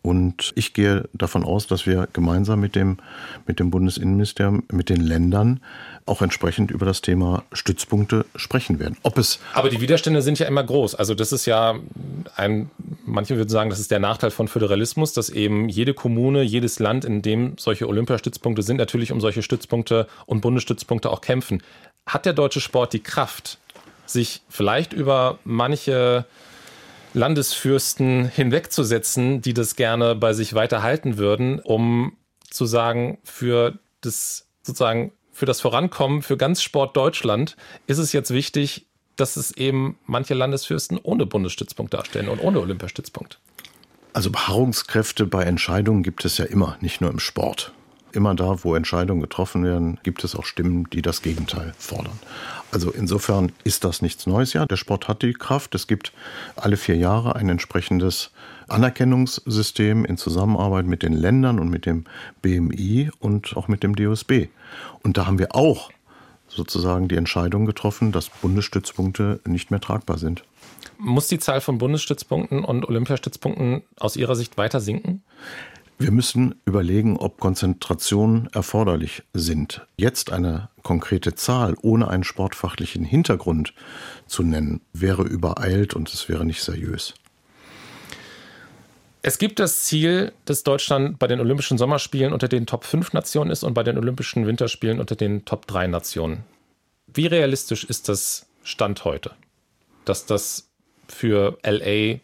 Und 0.00 0.52
ich 0.54 0.74
gehe 0.74 1.08
davon 1.12 1.44
aus, 1.44 1.66
dass 1.66 1.84
wir 1.84 2.08
gemeinsam 2.12 2.60
mit 2.60 2.76
dem, 2.76 2.98
mit 3.46 3.58
dem 3.58 3.70
Bundesinnenministerium, 3.70 4.62
mit 4.70 4.88
den 4.88 5.00
Ländern 5.00 5.60
auch 6.06 6.22
entsprechend 6.22 6.70
über 6.70 6.86
das 6.86 7.02
Thema 7.02 7.42
Stützpunkte 7.52 8.24
sprechen 8.36 8.78
werden. 8.78 8.96
Ob 9.02 9.18
es 9.18 9.40
Aber 9.52 9.70
die 9.70 9.80
Widerstände 9.80 10.22
sind 10.22 10.38
ja 10.38 10.46
immer 10.46 10.62
groß. 10.62 10.94
Also 10.94 11.14
das 11.14 11.32
ist 11.32 11.46
ja 11.46 11.74
ein, 12.36 12.70
manche 13.04 13.36
würden 13.36 13.48
sagen, 13.48 13.70
das 13.70 13.80
ist 13.80 13.90
der 13.90 13.98
Nachteil 13.98 14.30
von 14.30 14.48
Föderalismus, 14.48 15.12
dass 15.12 15.30
eben 15.30 15.68
jede 15.68 15.94
Kommune, 15.94 16.42
jedes 16.42 16.78
Land, 16.78 17.04
in 17.04 17.20
dem 17.20 17.58
solche 17.58 17.88
Olympiastützpunkte 17.88 18.62
sind, 18.62 18.76
natürlich 18.76 19.10
um 19.12 19.20
solche 19.20 19.42
Stützpunkte 19.42 20.06
und 20.26 20.40
Bundesstützpunkte 20.40 21.10
auch 21.10 21.20
kämpfen. 21.20 21.62
Hat 22.06 22.24
der 22.24 22.32
deutsche 22.32 22.60
Sport 22.60 22.92
die 22.92 23.00
Kraft, 23.00 23.58
sich 24.06 24.42
vielleicht 24.48 24.92
über 24.92 25.38
manche 25.44 26.24
Landesfürsten 27.18 28.28
hinwegzusetzen, 28.28 29.42
die 29.42 29.52
das 29.52 29.76
gerne 29.76 30.14
bei 30.14 30.32
sich 30.32 30.54
weiterhalten 30.54 31.18
würden, 31.18 31.58
um 31.58 32.16
zu 32.48 32.64
sagen, 32.64 33.18
für 33.24 33.78
das 34.00 34.46
sozusagen 34.62 35.12
für 35.32 35.46
das 35.46 35.60
Vorankommen 35.60 36.22
für 36.22 36.36
ganz 36.36 36.62
Sport 36.62 36.96
Deutschland 36.96 37.56
ist 37.86 37.98
es 37.98 38.12
jetzt 38.12 38.32
wichtig, 38.32 38.86
dass 39.16 39.36
es 39.36 39.50
eben 39.56 39.98
manche 40.06 40.34
Landesfürsten 40.34 40.98
ohne 41.02 41.26
Bundesstützpunkt 41.26 41.92
darstellen 41.94 42.28
und 42.28 42.42
ohne 42.42 42.60
Olympiastützpunkt. 42.60 43.38
Also 44.12 44.30
Beharrungskräfte 44.30 45.26
bei 45.26 45.44
Entscheidungen 45.44 46.02
gibt 46.02 46.24
es 46.24 46.38
ja 46.38 46.44
immer, 46.44 46.76
nicht 46.80 47.00
nur 47.00 47.10
im 47.10 47.18
Sport. 47.18 47.72
Immer 48.12 48.34
da, 48.34 48.64
wo 48.64 48.74
Entscheidungen 48.74 49.20
getroffen 49.20 49.64
werden, 49.64 49.98
gibt 50.02 50.24
es 50.24 50.34
auch 50.34 50.44
Stimmen, 50.44 50.88
die 50.90 51.02
das 51.02 51.20
Gegenteil 51.22 51.74
fordern. 51.78 52.18
Also 52.72 52.90
insofern 52.90 53.52
ist 53.64 53.84
das 53.84 54.02
nichts 54.02 54.26
Neues. 54.26 54.52
Ja, 54.54 54.66
der 54.66 54.76
Sport 54.76 55.08
hat 55.08 55.22
die 55.22 55.32
Kraft. 55.32 55.74
Es 55.74 55.86
gibt 55.86 56.12
alle 56.56 56.76
vier 56.76 56.96
Jahre 56.96 57.36
ein 57.36 57.48
entsprechendes 57.48 58.30
Anerkennungssystem 58.68 60.04
in 60.04 60.16
Zusammenarbeit 60.16 60.86
mit 60.86 61.02
den 61.02 61.12
Ländern 61.12 61.58
und 61.58 61.68
mit 61.68 61.86
dem 61.86 62.04
BMI 62.42 63.10
und 63.18 63.56
auch 63.56 63.68
mit 63.68 63.82
dem 63.82 63.94
DOSB. 63.94 64.48
Und 65.02 65.16
da 65.16 65.26
haben 65.26 65.38
wir 65.38 65.54
auch 65.54 65.90
sozusagen 66.48 67.08
die 67.08 67.16
Entscheidung 67.16 67.66
getroffen, 67.66 68.12
dass 68.12 68.30
Bundesstützpunkte 68.30 69.40
nicht 69.46 69.70
mehr 69.70 69.80
tragbar 69.80 70.18
sind. 70.18 70.44
Muss 70.98 71.28
die 71.28 71.38
Zahl 71.38 71.60
von 71.60 71.78
Bundesstützpunkten 71.78 72.64
und 72.64 72.88
Olympiastützpunkten 72.88 73.82
aus 73.98 74.16
Ihrer 74.16 74.34
Sicht 74.34 74.56
weiter 74.56 74.80
sinken? 74.80 75.22
Wir 76.00 76.12
müssen 76.12 76.54
überlegen, 76.64 77.16
ob 77.16 77.40
Konzentrationen 77.40 78.48
erforderlich 78.52 79.24
sind. 79.34 79.84
Jetzt 79.96 80.30
eine 80.30 80.68
konkrete 80.84 81.34
Zahl 81.34 81.74
ohne 81.82 82.06
einen 82.06 82.22
sportfachlichen 82.22 83.04
Hintergrund 83.04 83.74
zu 84.28 84.44
nennen, 84.44 84.80
wäre 84.92 85.24
übereilt 85.24 85.94
und 85.94 86.08
es 86.14 86.28
wäre 86.28 86.44
nicht 86.44 86.62
seriös. 86.62 87.14
Es 89.22 89.38
gibt 89.38 89.58
das 89.58 89.82
Ziel, 89.82 90.32
dass 90.44 90.62
Deutschland 90.62 91.18
bei 91.18 91.26
den 91.26 91.40
Olympischen 91.40 91.78
Sommerspielen 91.78 92.32
unter 92.32 92.46
den 92.46 92.66
Top 92.66 92.84
5 92.84 93.12
Nationen 93.12 93.50
ist 93.50 93.64
und 93.64 93.74
bei 93.74 93.82
den 93.82 93.98
Olympischen 93.98 94.46
Winterspielen 94.46 95.00
unter 95.00 95.16
den 95.16 95.44
Top 95.44 95.66
3 95.66 95.88
Nationen. 95.88 96.44
Wie 97.12 97.26
realistisch 97.26 97.82
ist 97.82 98.08
das 98.08 98.46
Stand 98.62 99.04
heute, 99.04 99.32
dass 100.04 100.26
das 100.26 100.68
für 101.08 101.58
LA, 101.64 102.20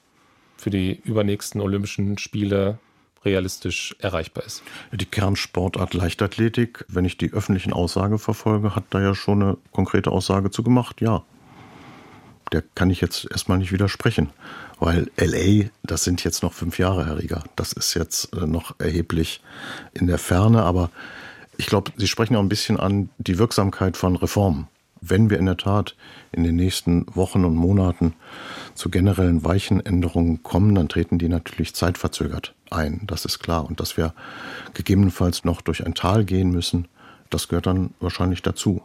für 0.56 0.70
die 0.70 1.00
übernächsten 1.02 1.60
Olympischen 1.60 2.18
Spiele 2.18 2.78
realistisch 3.24 3.94
erreichbar 3.98 4.44
ist. 4.44 4.62
Die 4.92 5.06
Kernsportart 5.06 5.94
Leichtathletik, 5.94 6.84
wenn 6.88 7.04
ich 7.04 7.16
die 7.16 7.32
öffentlichen 7.32 7.72
Aussagen 7.72 8.18
verfolge, 8.18 8.74
hat 8.74 8.84
da 8.90 9.00
ja 9.00 9.14
schon 9.14 9.42
eine 9.42 9.56
konkrete 9.72 10.10
Aussage 10.10 10.50
zu 10.50 10.62
gemacht, 10.62 11.00
ja. 11.00 11.22
Der 12.52 12.62
kann 12.74 12.90
ich 12.90 13.00
jetzt 13.00 13.26
erstmal 13.30 13.58
nicht 13.58 13.72
widersprechen, 13.72 14.30
weil 14.78 15.10
LA, 15.16 15.70
das 15.82 16.04
sind 16.04 16.22
jetzt 16.24 16.42
noch 16.42 16.52
fünf 16.52 16.78
Jahre, 16.78 17.06
Herr 17.06 17.18
Rieger. 17.18 17.42
Das 17.56 17.72
ist 17.72 17.94
jetzt 17.94 18.34
äh, 18.34 18.46
noch 18.46 18.78
erheblich 18.78 19.40
in 19.92 20.06
der 20.06 20.18
Ferne, 20.18 20.62
aber 20.62 20.90
ich 21.56 21.66
glaube, 21.66 21.92
Sie 21.96 22.06
sprechen 22.06 22.36
auch 22.36 22.40
ein 22.40 22.48
bisschen 22.48 22.78
an 22.78 23.08
die 23.18 23.38
Wirksamkeit 23.38 23.96
von 23.96 24.16
Reformen 24.16 24.68
wenn 25.08 25.30
wir 25.30 25.38
in 25.38 25.46
der 25.46 25.56
Tat 25.56 25.96
in 26.32 26.44
den 26.44 26.56
nächsten 26.56 27.06
Wochen 27.14 27.44
und 27.44 27.54
Monaten 27.54 28.14
zu 28.74 28.90
generellen 28.90 29.44
Weichenänderungen 29.44 30.42
kommen, 30.42 30.74
dann 30.74 30.88
treten 30.88 31.18
die 31.18 31.28
natürlich 31.28 31.74
zeitverzögert 31.74 32.54
ein. 32.74 33.02
Das 33.06 33.24
ist 33.24 33.38
klar. 33.38 33.64
Und 33.64 33.80
dass 33.80 33.96
wir 33.96 34.14
gegebenenfalls 34.74 35.44
noch 35.44 35.60
durch 35.60 35.84
ein 35.84 35.94
Tal 35.94 36.24
gehen 36.24 36.50
müssen, 36.50 36.88
das 37.30 37.48
gehört 37.48 37.66
dann 37.66 37.94
wahrscheinlich 38.00 38.42
dazu. 38.42 38.82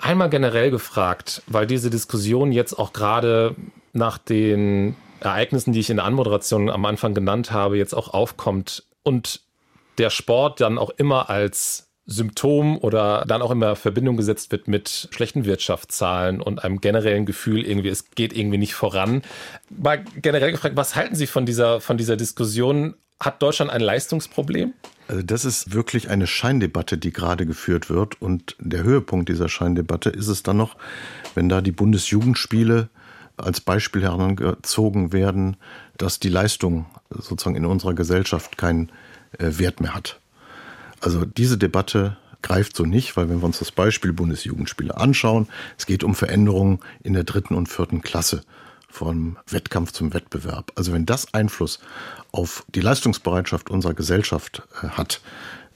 Einmal 0.00 0.30
generell 0.30 0.70
gefragt, 0.70 1.42
weil 1.46 1.66
diese 1.66 1.90
Diskussion 1.90 2.52
jetzt 2.52 2.74
auch 2.74 2.92
gerade 2.92 3.56
nach 3.92 4.18
den 4.18 4.94
Ereignissen, 5.20 5.72
die 5.72 5.80
ich 5.80 5.90
in 5.90 5.96
der 5.96 6.04
Anmoderation 6.04 6.68
am 6.68 6.84
Anfang 6.84 7.14
genannt 7.14 7.50
habe, 7.50 7.78
jetzt 7.78 7.94
auch 7.94 8.12
aufkommt 8.12 8.84
und 9.02 9.40
der 9.98 10.10
Sport 10.10 10.60
dann 10.60 10.78
auch 10.78 10.90
immer 10.90 11.30
als 11.30 11.85
Symptom 12.06 12.78
oder 12.78 13.24
dann 13.26 13.42
auch 13.42 13.50
immer 13.50 13.74
Verbindung 13.74 14.16
gesetzt 14.16 14.52
wird 14.52 14.68
mit 14.68 15.08
schlechten 15.10 15.44
Wirtschaftszahlen 15.44 16.40
und 16.40 16.62
einem 16.62 16.80
generellen 16.80 17.26
Gefühl, 17.26 17.64
irgendwie, 17.64 17.88
es 17.88 18.10
geht 18.12 18.32
irgendwie 18.32 18.58
nicht 18.58 18.74
voran. 18.74 19.22
Mal 19.70 20.04
generell 20.22 20.52
gefragt, 20.52 20.76
was 20.76 20.94
halten 20.94 21.16
Sie 21.16 21.26
von 21.26 21.46
dieser, 21.46 21.80
von 21.80 21.96
dieser 21.96 22.16
Diskussion? 22.16 22.94
Hat 23.18 23.42
Deutschland 23.42 23.72
ein 23.72 23.80
Leistungsproblem? 23.80 24.74
Also 25.08 25.22
das 25.22 25.44
ist 25.44 25.72
wirklich 25.72 26.08
eine 26.08 26.26
Scheindebatte, 26.26 26.98
die 26.98 27.12
gerade 27.12 27.44
geführt 27.44 27.90
wird. 27.90 28.20
Und 28.20 28.56
der 28.60 28.84
Höhepunkt 28.84 29.28
dieser 29.28 29.48
Scheindebatte 29.48 30.10
ist 30.10 30.28
es 30.28 30.42
dann 30.42 30.58
noch, 30.58 30.76
wenn 31.34 31.48
da 31.48 31.60
die 31.60 31.72
Bundesjugendspiele 31.72 32.88
als 33.36 33.60
Beispiel 33.60 34.02
herangezogen 34.02 35.12
werden, 35.12 35.56
dass 35.98 36.20
die 36.20 36.28
Leistung 36.28 36.86
sozusagen 37.10 37.56
in 37.56 37.66
unserer 37.66 37.94
Gesellschaft 37.94 38.56
keinen 38.56 38.90
äh, 39.38 39.58
Wert 39.58 39.80
mehr 39.80 39.94
hat. 39.94 40.20
Also 41.06 41.24
diese 41.24 41.56
Debatte 41.56 42.16
greift 42.42 42.74
so 42.74 42.82
nicht, 42.82 43.16
weil 43.16 43.28
wenn 43.28 43.38
wir 43.38 43.46
uns 43.46 43.60
das 43.60 43.70
Beispiel 43.70 44.12
Bundesjugendspiele 44.12 44.96
anschauen, 44.96 45.46
es 45.78 45.86
geht 45.86 46.02
um 46.02 46.16
Veränderungen 46.16 46.80
in 47.04 47.12
der 47.12 47.22
dritten 47.22 47.54
und 47.54 47.68
vierten 47.68 48.02
Klasse 48.02 48.40
vom 48.88 49.36
Wettkampf 49.48 49.92
zum 49.92 50.12
Wettbewerb. 50.12 50.72
Also 50.74 50.92
wenn 50.92 51.06
das 51.06 51.32
Einfluss 51.32 51.78
auf 52.32 52.64
die 52.74 52.80
Leistungsbereitschaft 52.80 53.70
unserer 53.70 53.94
Gesellschaft 53.94 54.66
äh, 54.82 54.88
hat, 54.88 55.20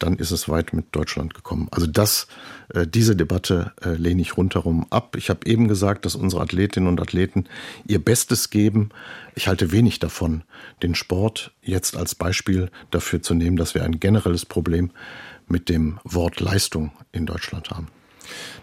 dann 0.03 0.17
ist 0.17 0.31
es 0.31 0.49
weit 0.49 0.73
mit 0.73 0.87
Deutschland 0.93 1.35
gekommen. 1.35 1.69
Also 1.71 1.87
das, 1.87 2.27
äh, 2.75 2.87
diese 2.87 3.17
Debatte 3.17 3.73
äh, 3.83 3.91
lehne 3.91 4.23
ich 4.23 4.37
rundherum 4.37 4.87
ab. 4.91 5.17
Ich 5.17 5.31
habe 5.31 5.47
eben 5.47 5.69
gesagt, 5.69 6.05
dass 6.05 6.17
unsere 6.17 6.43
Athletinnen 6.43 6.89
und 6.89 7.01
Athleten 7.01 7.47
ihr 7.87 8.03
Bestes 8.03 8.51
geben. 8.51 8.91
Ich 9.35 9.49
halte 9.49 9.73
wenig 9.73 9.99
davon, 9.99 10.43
den 10.83 10.95
Sport 10.95 11.53
jetzt 11.63 11.97
als 11.97 12.15
Beispiel 12.15 12.71
dafür 12.91 13.23
zu 13.23 13.35
nehmen, 13.35 13.57
dass 13.57 13.75
wir 13.75 13.85
ein 13.85 14.01
generelles 14.01 14.47
Problem 14.47 14.91
mit 15.47 15.69
dem 15.69 15.99
Wort 16.05 16.41
Leistung 16.41 16.93
in 17.13 17.27
Deutschland 17.27 17.71
haben. 17.71 17.89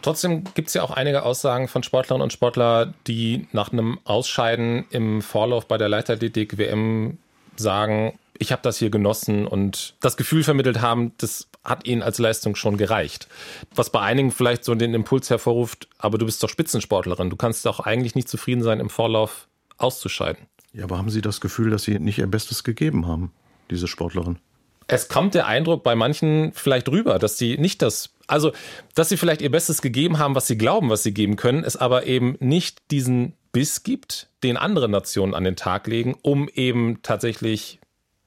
Trotzdem 0.01 0.43
gibt 0.53 0.69
es 0.69 0.73
ja 0.73 0.83
auch 0.83 0.91
einige 0.91 1.23
Aussagen 1.23 1.67
von 1.67 1.83
Sportlerinnen 1.83 2.23
und 2.23 2.33
Sportlern, 2.33 2.93
die 3.05 3.47
nach 3.51 3.71
einem 3.71 3.99
Ausscheiden 4.05 4.85
im 4.91 5.21
Vorlauf 5.21 5.67
bei 5.67 5.77
der 5.77 5.89
Leichtathletik-WM 5.89 7.17
sagen, 7.57 8.17
ich 8.39 8.51
habe 8.51 8.61
das 8.61 8.77
hier 8.77 8.89
genossen 8.89 9.47
und 9.47 9.95
das 9.99 10.17
Gefühl 10.17 10.43
vermittelt 10.43 10.81
haben, 10.81 11.13
das 11.17 11.47
hat 11.63 11.87
ihnen 11.87 12.01
als 12.01 12.17
Leistung 12.17 12.55
schon 12.55 12.77
gereicht. 12.77 13.27
Was 13.75 13.91
bei 13.91 13.99
einigen 14.01 14.31
vielleicht 14.31 14.63
so 14.63 14.75
den 14.75 14.93
Impuls 14.93 15.29
hervorruft, 15.29 15.87
aber 15.97 16.17
du 16.17 16.25
bist 16.25 16.41
doch 16.43 16.49
Spitzensportlerin, 16.49 17.29
du 17.29 17.35
kannst 17.35 17.65
doch 17.65 17.79
eigentlich 17.79 18.15
nicht 18.15 18.29
zufrieden 18.29 18.63
sein, 18.63 18.79
im 18.79 18.89
Vorlauf 18.89 19.47
auszuscheiden. 19.77 20.47
Ja, 20.73 20.83
aber 20.83 20.97
haben 20.97 21.09
Sie 21.09 21.21
das 21.21 21.41
Gefühl, 21.41 21.69
dass 21.69 21.83
Sie 21.83 21.99
nicht 21.99 22.19
Ihr 22.19 22.27
Bestes 22.27 22.63
gegeben 22.63 23.07
haben, 23.07 23.31
diese 23.69 23.87
Sportlerin? 23.87 24.39
Es 24.87 25.09
kommt 25.09 25.33
der 25.33 25.47
Eindruck 25.47 25.83
bei 25.83 25.95
manchen 25.95 26.53
vielleicht 26.53 26.87
rüber, 26.87 27.19
dass 27.19 27.37
sie 27.37 27.57
nicht 27.57 27.81
das, 27.81 28.11
also 28.25 28.53
dass 28.95 29.09
sie 29.09 29.17
vielleicht 29.17 29.41
ihr 29.41 29.51
Bestes 29.51 29.81
gegeben 29.81 30.17
haben, 30.17 30.33
was 30.33 30.47
sie 30.47 30.57
glauben, 30.57 30.89
was 30.89 31.03
sie 31.03 31.13
geben 31.13 31.35
können, 31.35 31.65
es 31.65 31.75
aber 31.75 32.05
eben 32.05 32.37
nicht 32.39 32.89
diesen 32.89 33.33
Biss 33.51 33.83
gibt, 33.83 34.29
den 34.43 34.55
andere 34.55 34.87
Nationen 34.87 35.33
an 35.33 35.43
den 35.43 35.57
Tag 35.57 35.87
legen, 35.87 36.15
um 36.21 36.47
eben 36.47 37.01
tatsächlich 37.01 37.76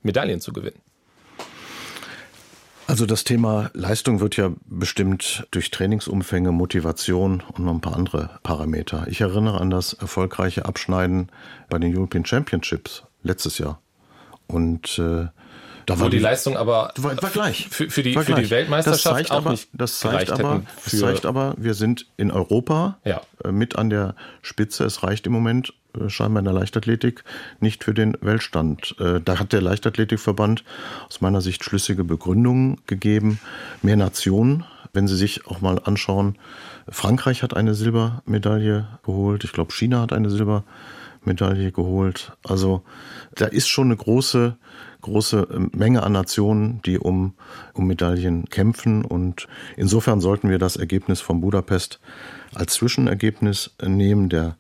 Medaillen 0.03 0.41
zu 0.41 0.53
gewinnen. 0.53 0.81
Also 2.91 3.07
das 3.07 3.23
Thema 3.23 3.71
Leistung 3.73 4.19
wird 4.19 4.37
ja 4.37 4.51
bestimmt 4.67 5.47
durch 5.53 5.71
Trainingsumfänge, 5.71 6.51
Motivation 6.51 7.41
und 7.53 7.65
noch 7.65 7.73
ein 7.73 7.81
paar 7.81 7.95
andere 7.95 8.41
Parameter. 8.43 9.07
Ich 9.07 9.21
erinnere 9.21 9.61
an 9.61 9.71
das 9.71 9.93
erfolgreiche 9.93 10.65
Abschneiden 10.65 11.31
bei 11.69 11.79
den 11.79 11.97
European 11.97 12.25
Championships 12.25 13.05
letztes 13.23 13.59
Jahr. 13.59 13.81
Und 14.49 14.99
äh, 14.99 15.29
da 15.87 15.99
war 15.99 16.07
Wo 16.07 16.11
die, 16.11 16.19
Leistung 16.19 16.57
aber 16.57 16.93
war, 16.97 17.23
war 17.23 17.31
gleich. 17.31 17.69
Für, 17.71 17.91
für, 17.91 18.03
die, 18.03 18.15
für 18.15 18.35
die 18.35 18.51
Weltmeisterschaft 18.51 19.05
das 19.05 19.13
zeigt 19.13 19.31
auch 19.31 19.37
aber, 19.37 19.51
nicht 19.53 19.69
das 19.73 19.99
zeigt 19.99 20.31
aber, 20.31 20.63
das 20.85 20.99
zeigt 20.99 21.27
aber, 21.27 21.55
wir 21.59 21.75
sind 21.75 22.07
in 22.17 22.31
Europa 22.31 22.99
ja. 23.05 23.21
Äh, 23.45 23.53
mit 23.53 23.77
an 23.77 23.91
der 23.91 24.15
Spitze. 24.43 24.85
Es 24.85 25.03
reicht 25.03 25.27
im 25.27 25.33
Moment 25.33 25.73
äh, 25.99 26.09
scheinbar 26.09 26.41
in 26.41 26.45
der 26.45 26.55
Leichtathletik 26.55 27.25
nicht 27.61 27.85
für 27.85 27.95
den 27.95 28.17
Weltstand. 28.21 28.95
Äh, 28.99 29.21
da 29.21 29.39
hat 29.39 29.53
der 29.53 29.63
Leichtathletikverband 29.63 30.65
aus 31.09 31.21
meiner 31.21 31.41
Sicht 31.41 31.65
schlüssige 31.65 32.05
Begründungen 32.05 32.79
gegeben. 32.87 33.41
Mehr 33.83 33.97
Nationen, 33.97 34.65
wenn 34.93 35.09
Sie 35.09 35.17
sich 35.17 35.47
auch 35.47 35.61
mal 35.61 35.81
anschauen. 35.85 36.37
Frankreich 36.89 37.43
hat 37.43 37.55
eine 37.55 37.75
Silbermedaille 37.75 38.89
geholt. 39.05 39.45
Ich 39.45 39.53
glaube, 39.53 39.73
China 39.73 40.01
hat 40.01 40.13
eine 40.13 40.31
Silbermedaille 40.31 41.73
geholt. 41.73 42.33
Also 42.45 42.83
da 43.35 43.47
ist 43.47 43.69
schon 43.69 43.89
eine 43.89 43.97
große 43.97 44.57
große 45.01 45.69
Menge 45.73 46.03
an 46.03 46.13
Nationen, 46.13 46.81
die 46.83 46.99
um, 46.99 47.35
um 47.75 47.87
Medaillen 47.87 48.47
kämpfen. 48.47 49.05
Und 49.05 49.49
insofern 49.77 50.21
sollten 50.21 50.49
wir 50.49 50.59
das 50.59 50.77
Ergebnis 50.77 51.21
von 51.21 51.41
Budapest 51.41 52.01
als 52.55 52.75
Zwischenergebnis 52.75 53.71
nehmen. 53.83 54.29
Der 54.29 54.57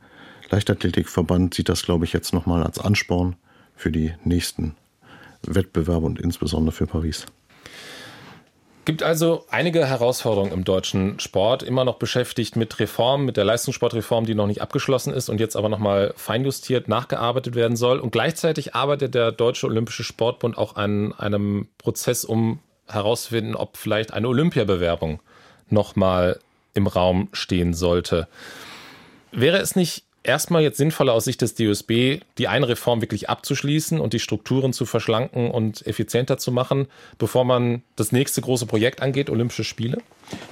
Leichtathletikverband 0.51 1.55
sieht 1.55 1.69
das, 1.69 1.83
glaube 1.83 2.05
ich, 2.05 2.13
jetzt 2.13 2.33
nochmal 2.33 2.63
als 2.63 2.79
Ansporn 2.79 3.37
für 3.77 3.91
die 3.91 4.13
nächsten 4.25 4.75
Wettbewerbe 5.47 6.07
und 6.07 6.21
insbesondere 6.21 6.73
für 6.73 6.87
Paris. 6.87 7.27
Gibt 8.91 9.05
also 9.05 9.45
einige 9.49 9.87
Herausforderungen 9.87 10.51
im 10.51 10.65
deutschen 10.65 11.21
Sport, 11.21 11.63
immer 11.63 11.85
noch 11.85 11.95
beschäftigt 11.95 12.57
mit 12.57 12.81
Reformen, 12.81 13.25
mit 13.25 13.37
der 13.37 13.45
Leistungssportreform, 13.45 14.27
die 14.27 14.35
noch 14.35 14.49
nicht 14.49 14.63
abgeschlossen 14.63 15.15
ist 15.15 15.29
und 15.29 15.39
jetzt 15.39 15.55
aber 15.55 15.69
nochmal 15.69 16.13
feinjustiert 16.17 16.89
nachgearbeitet 16.89 17.55
werden 17.55 17.77
soll. 17.77 18.01
Und 18.01 18.11
gleichzeitig 18.11 18.75
arbeitet 18.75 19.15
der 19.15 19.31
Deutsche 19.31 19.69
Olympische 19.69 20.03
Sportbund 20.03 20.59
auch 20.59 20.75
an 20.75 21.13
einem 21.13 21.69
Prozess, 21.79 22.25
um 22.25 22.59
herauszufinden, 22.89 23.55
ob 23.55 23.77
vielleicht 23.77 24.13
eine 24.13 24.27
Olympiabewerbung 24.27 25.23
nochmal 25.69 26.41
im 26.75 26.89
Raum 26.89 27.29
stehen 27.33 27.75
sollte. 27.75 28.27
Wäre 29.31 29.59
es 29.59 29.77
nicht 29.77 30.03
erstmal 30.23 30.63
jetzt 30.63 30.77
sinnvoller 30.77 31.13
aus 31.13 31.25
Sicht 31.25 31.43
des 31.43 31.55
DOSB, 31.55 32.21
die 32.39 32.49
eine 32.49 32.69
Reform 32.69 33.01
wirklich 33.01 33.31
abzuschließen 33.31 34.01
und 34.01 34.13
die 34.13 34.19
Strukturen 34.19 34.73
zu 34.73 34.87
verschlanken 34.87 35.51
und 35.51 35.87
effizienter 35.87 36.39
zu 36.39 36.53
machen, 36.53 36.87
bevor 37.19 37.45
man 37.45 37.83
das 37.97 38.13
nächste 38.13 38.41
große 38.41 38.67
Projekt 38.67 39.03
angeht, 39.03 39.31
Olympische 39.31 39.65
Spiele? 39.65 39.99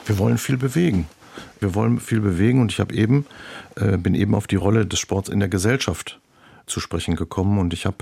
Wir 0.06 0.18
wollen 0.18 0.38
viel 0.38 0.56
bewegen. 0.56 1.08
Wir 1.60 1.74
wollen 1.74 2.00
viel 2.00 2.20
bewegen 2.20 2.60
und 2.60 2.72
ich 2.72 2.80
habe 2.80 2.94
eben, 2.94 3.26
äh, 3.76 3.96
bin 3.96 4.14
eben 4.14 4.34
auf 4.34 4.46
die 4.46 4.56
Rolle 4.56 4.86
des 4.86 4.98
Sports 4.98 5.28
in 5.28 5.40
der 5.40 5.48
Gesellschaft 5.48 6.18
zu 6.66 6.80
sprechen 6.80 7.16
gekommen 7.16 7.58
und 7.58 7.72
ich 7.72 7.86
habe 7.86 7.98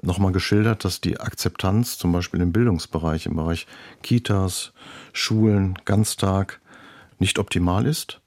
nochmal 0.00 0.32
geschildert, 0.32 0.84
dass 0.84 1.00
die 1.00 1.20
Akzeptanz 1.20 1.98
zum 1.98 2.12
Beispiel 2.12 2.40
im 2.40 2.52
Bildungsbereich, 2.52 3.26
im 3.26 3.36
Bereich 3.36 3.66
Kitas, 4.02 4.72
Schulen, 5.12 5.78
Ganztag 5.84 6.60
nicht 7.18 7.38
optimal 7.38 7.86
ist, 7.86 8.20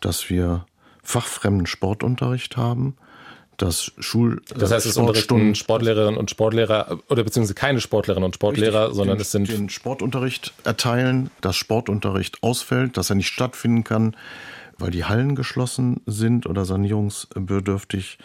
dass 0.00 0.30
wir 0.30 0.64
fachfremden 1.08 1.66
Sportunterricht 1.66 2.58
haben, 2.58 2.94
dass 3.56 3.92
Schul 3.98 4.42
Das 4.54 4.70
heißt, 4.70 4.84
es 4.84 4.98
unterrichten 4.98 5.54
Sportlehrerinnen 5.54 6.18
und 6.18 6.30
Sportlehrer 6.30 6.98
oder 7.08 7.24
beziehungsweise 7.24 7.54
keine 7.54 7.80
Sportlerinnen 7.80 8.24
und 8.24 8.34
Sportlehrer, 8.34 8.82
richtig, 8.82 8.96
sondern 8.96 9.16
den, 9.16 9.22
es 9.22 9.32
sind 9.32 9.48
den 9.48 9.70
Sportunterricht 9.70 10.52
erteilen, 10.64 11.30
dass 11.40 11.56
Sportunterricht 11.56 12.42
ausfällt, 12.42 12.98
dass 12.98 13.10
er 13.10 13.16
nicht 13.16 13.28
stattfinden 13.28 13.84
kann, 13.84 14.16
weil 14.76 14.90
die 14.90 15.06
Hallen 15.06 15.34
geschlossen 15.34 16.02
sind 16.04 16.46
oder 16.46 16.66
sanierungsbedürftig 16.66 18.18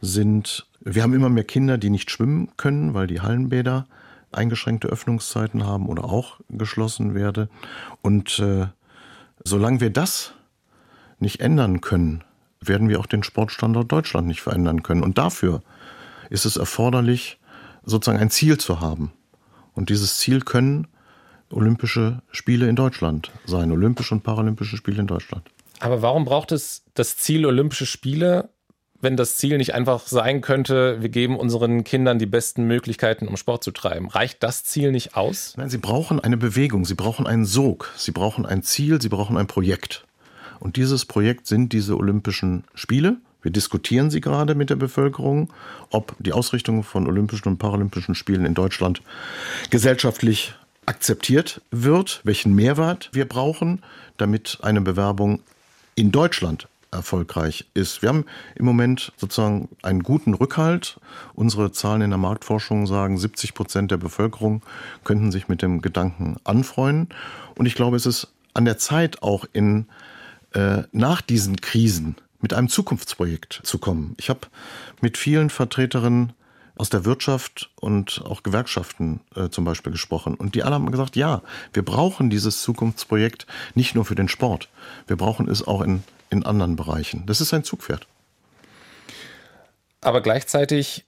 sind. 0.00 0.66
Wir 0.80 1.02
haben 1.02 1.12
immer 1.12 1.28
mehr 1.28 1.44
Kinder, 1.44 1.76
die 1.76 1.90
nicht 1.90 2.10
schwimmen 2.10 2.48
können, 2.56 2.94
weil 2.94 3.06
die 3.06 3.20
Hallenbäder 3.20 3.86
eingeschränkte 4.32 4.88
Öffnungszeiten 4.88 5.66
haben 5.66 5.88
oder 5.90 6.04
auch 6.04 6.40
geschlossen 6.48 7.14
werden. 7.14 7.50
Und 8.00 8.38
äh, 8.38 8.66
solange 9.44 9.80
wir 9.80 9.90
das 9.90 10.32
nicht 11.18 11.40
ändern 11.40 11.80
können, 11.80 12.24
werden 12.64 12.88
wir 12.88 13.00
auch 13.00 13.06
den 13.06 13.22
Sportstandort 13.22 13.90
Deutschland 13.90 14.26
nicht 14.26 14.42
verändern 14.42 14.82
können. 14.82 15.02
Und 15.02 15.18
dafür 15.18 15.62
ist 16.28 16.44
es 16.44 16.56
erforderlich, 16.56 17.38
sozusagen 17.84 18.18
ein 18.18 18.30
Ziel 18.30 18.58
zu 18.58 18.80
haben. 18.80 19.12
Und 19.72 19.88
dieses 19.88 20.18
Ziel 20.18 20.40
können 20.40 20.86
Olympische 21.52 22.22
Spiele 22.30 22.68
in 22.68 22.76
Deutschland 22.76 23.30
sein, 23.44 23.72
Olympische 23.72 24.14
und 24.14 24.22
Paralympische 24.22 24.76
Spiele 24.76 25.00
in 25.00 25.06
Deutschland. 25.06 25.42
Aber 25.80 26.02
warum 26.02 26.24
braucht 26.24 26.52
es 26.52 26.84
das 26.94 27.16
Ziel 27.16 27.44
Olympische 27.46 27.86
Spiele, 27.86 28.50
wenn 29.00 29.16
das 29.16 29.36
Ziel 29.36 29.56
nicht 29.56 29.74
einfach 29.74 30.06
sein 30.06 30.42
könnte, 30.42 31.00
wir 31.00 31.08
geben 31.08 31.36
unseren 31.36 31.84
Kindern 31.84 32.18
die 32.18 32.26
besten 32.26 32.64
Möglichkeiten, 32.64 33.26
um 33.26 33.36
Sport 33.36 33.64
zu 33.64 33.70
treiben? 33.70 34.08
Reicht 34.10 34.42
das 34.42 34.62
Ziel 34.62 34.92
nicht 34.92 35.16
aus? 35.16 35.54
Nein, 35.56 35.70
sie 35.70 35.78
brauchen 35.78 36.20
eine 36.20 36.36
Bewegung, 36.36 36.84
sie 36.84 36.94
brauchen 36.94 37.26
einen 37.26 37.46
Sog, 37.46 37.90
sie 37.96 38.12
brauchen 38.12 38.44
ein 38.44 38.62
Ziel, 38.62 39.00
sie 39.00 39.08
brauchen 39.08 39.38
ein 39.38 39.46
Projekt. 39.46 40.04
Und 40.60 40.76
dieses 40.76 41.04
Projekt 41.04 41.46
sind 41.46 41.72
diese 41.72 41.96
Olympischen 41.96 42.64
Spiele. 42.74 43.16
Wir 43.42 43.50
diskutieren 43.50 44.10
sie 44.10 44.20
gerade 44.20 44.54
mit 44.54 44.70
der 44.70 44.76
Bevölkerung, 44.76 45.52
ob 45.90 46.14
die 46.18 46.32
Ausrichtung 46.32 46.84
von 46.84 47.06
Olympischen 47.06 47.48
und 47.48 47.58
Paralympischen 47.58 48.14
Spielen 48.14 48.44
in 48.44 48.54
Deutschland 48.54 49.02
gesellschaftlich 49.70 50.54
akzeptiert 50.86 51.62
wird, 51.70 52.20
welchen 52.24 52.54
Mehrwert 52.54 53.08
wir 53.12 53.26
brauchen, 53.26 53.82
damit 54.18 54.58
eine 54.62 54.80
Bewerbung 54.80 55.40
in 55.94 56.12
Deutschland 56.12 56.68
erfolgreich 56.90 57.66
ist. 57.74 58.02
Wir 58.02 58.08
haben 58.08 58.24
im 58.56 58.64
Moment 58.64 59.12
sozusagen 59.16 59.68
einen 59.82 60.02
guten 60.02 60.34
Rückhalt. 60.34 60.98
Unsere 61.34 61.72
Zahlen 61.72 62.02
in 62.02 62.10
der 62.10 62.18
Marktforschung 62.18 62.86
sagen, 62.86 63.16
70 63.16 63.54
Prozent 63.54 63.90
der 63.90 63.96
Bevölkerung 63.96 64.62
könnten 65.04 65.30
sich 65.30 65.48
mit 65.48 65.62
dem 65.62 65.82
Gedanken 65.82 66.36
anfreuen. 66.44 67.08
Und 67.54 67.66
ich 67.66 67.74
glaube, 67.74 67.96
es 67.96 68.06
ist 68.06 68.28
an 68.54 68.64
der 68.64 68.78
Zeit, 68.78 69.22
auch 69.22 69.44
in 69.52 69.86
äh, 70.52 70.82
nach 70.92 71.20
diesen 71.20 71.60
Krisen 71.60 72.16
mit 72.40 72.54
einem 72.54 72.68
Zukunftsprojekt 72.68 73.60
zu 73.64 73.78
kommen. 73.78 74.14
Ich 74.18 74.30
habe 74.30 74.40
mit 75.00 75.18
vielen 75.18 75.50
Vertreterinnen 75.50 76.32
aus 76.76 76.88
der 76.88 77.04
Wirtschaft 77.04 77.70
und 77.78 78.22
auch 78.24 78.42
Gewerkschaften 78.42 79.20
äh, 79.36 79.50
zum 79.50 79.64
Beispiel 79.64 79.92
gesprochen. 79.92 80.34
Und 80.34 80.54
die 80.54 80.62
alle 80.62 80.74
haben 80.74 80.90
gesagt, 80.90 81.14
ja, 81.14 81.42
wir 81.74 81.84
brauchen 81.84 82.30
dieses 82.30 82.62
Zukunftsprojekt 82.62 83.46
nicht 83.74 83.94
nur 83.94 84.06
für 84.06 84.14
den 84.14 84.28
Sport, 84.28 84.68
wir 85.06 85.16
brauchen 85.16 85.48
es 85.48 85.66
auch 85.66 85.82
in, 85.82 86.02
in 86.30 86.44
anderen 86.44 86.76
Bereichen. 86.76 87.24
Das 87.26 87.42
ist 87.42 87.52
ein 87.52 87.64
Zugpferd. 87.64 88.06
Aber 90.00 90.22
gleichzeitig 90.22 91.04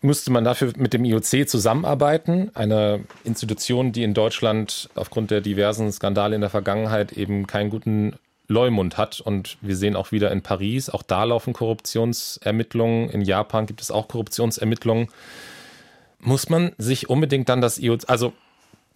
müsste 0.00 0.32
man 0.32 0.44
dafür 0.44 0.72
mit 0.76 0.94
dem 0.94 1.04
IOC 1.04 1.46
zusammenarbeiten, 1.46 2.50
eine 2.54 3.04
Institution, 3.24 3.92
die 3.92 4.02
in 4.02 4.14
Deutschland 4.14 4.88
aufgrund 4.94 5.30
der 5.30 5.42
diversen 5.42 5.92
Skandale 5.92 6.34
in 6.34 6.40
der 6.40 6.48
Vergangenheit 6.48 7.12
eben 7.12 7.46
keinen 7.46 7.68
guten 7.68 8.14
Leumund 8.50 8.98
hat. 8.98 9.20
Und 9.20 9.56
wir 9.60 9.76
sehen 9.76 9.96
auch 9.96 10.12
wieder 10.12 10.30
in 10.30 10.42
Paris, 10.42 10.90
auch 10.90 11.02
da 11.02 11.24
laufen 11.24 11.52
Korruptionsermittlungen. 11.52 13.08
In 13.10 13.22
Japan 13.22 13.66
gibt 13.66 13.80
es 13.80 13.90
auch 13.90 14.08
Korruptionsermittlungen. 14.08 15.08
Muss 16.18 16.50
man 16.50 16.72
sich 16.76 17.08
unbedingt 17.08 17.48
dann 17.48 17.62
das 17.62 17.78
IOC, 17.78 18.02
also 18.08 18.34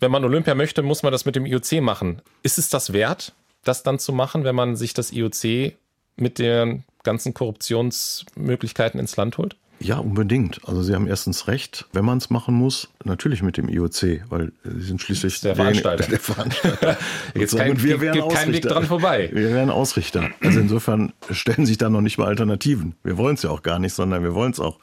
wenn 0.01 0.11
man 0.11 0.25
Olympia 0.25 0.55
möchte, 0.55 0.83
muss 0.83 1.03
man 1.03 1.13
das 1.13 1.25
mit 1.25 1.37
dem 1.37 1.47
IOC 1.47 1.81
machen. 1.81 2.21
Ist 2.43 2.59
es 2.59 2.69
das 2.69 2.93
wert, 2.93 3.33
das 3.63 3.83
dann 3.83 3.99
zu 3.99 4.13
machen, 4.13 4.45
wenn 4.45 4.55
man 4.55 4.77
sich 4.77 4.93
das 4.93 5.13
IOC 5.13 5.73
mit 6.17 6.39
den 6.39 6.85
ganzen 7.05 7.33
Korruptionsmöglichkeiten 7.33 9.01
ins 9.01 9.17
Land 9.17 9.39
holt? 9.39 9.57
Ja, 9.85 9.99
unbedingt. 9.99 10.67
Also 10.67 10.83
Sie 10.83 10.95
haben 10.95 11.07
erstens 11.07 11.47
recht, 11.47 11.85
wenn 11.93 12.07
man 12.07 12.17
es 12.17 12.31
machen 12.31 12.55
muss, 12.55 12.89
natürlich 13.05 13.43
mit 13.43 13.59
dem 13.59 13.69
IOC, 13.69 14.31
weil 14.31 14.51
Sie 14.65 14.81
sind 14.81 15.03
schließlich 15.03 15.41
der 15.43 15.57
Veranstalter. 15.57 16.07
Der 16.07 16.19
Veranstalter. 16.19 16.97
Jetzt 17.35 17.55
kein, 17.55 17.83
wir 17.83 18.01
wären 18.01 18.15
gibt 18.15 18.47
Weg 18.47 18.63
dran 18.63 18.87
vorbei. 18.87 19.29
Wir 19.31 19.51
wären 19.51 19.69
Ausrichter. 19.69 20.31
Also 20.41 20.61
insofern 20.61 21.13
stellen 21.31 21.67
sich 21.67 21.77
da 21.77 21.91
noch 21.91 22.01
nicht 22.01 22.17
mal 22.17 22.29
Alternativen. 22.29 22.95
Wir 23.05 23.19
wollen 23.19 23.35
es 23.35 23.43
ja 23.43 23.51
auch 23.51 23.63
gar 23.63 23.79
nicht, 23.79 23.93
sondern 23.93 24.23
wir 24.23 24.33
wollen 24.35 24.53
es 24.53 24.61
auch 24.61 24.79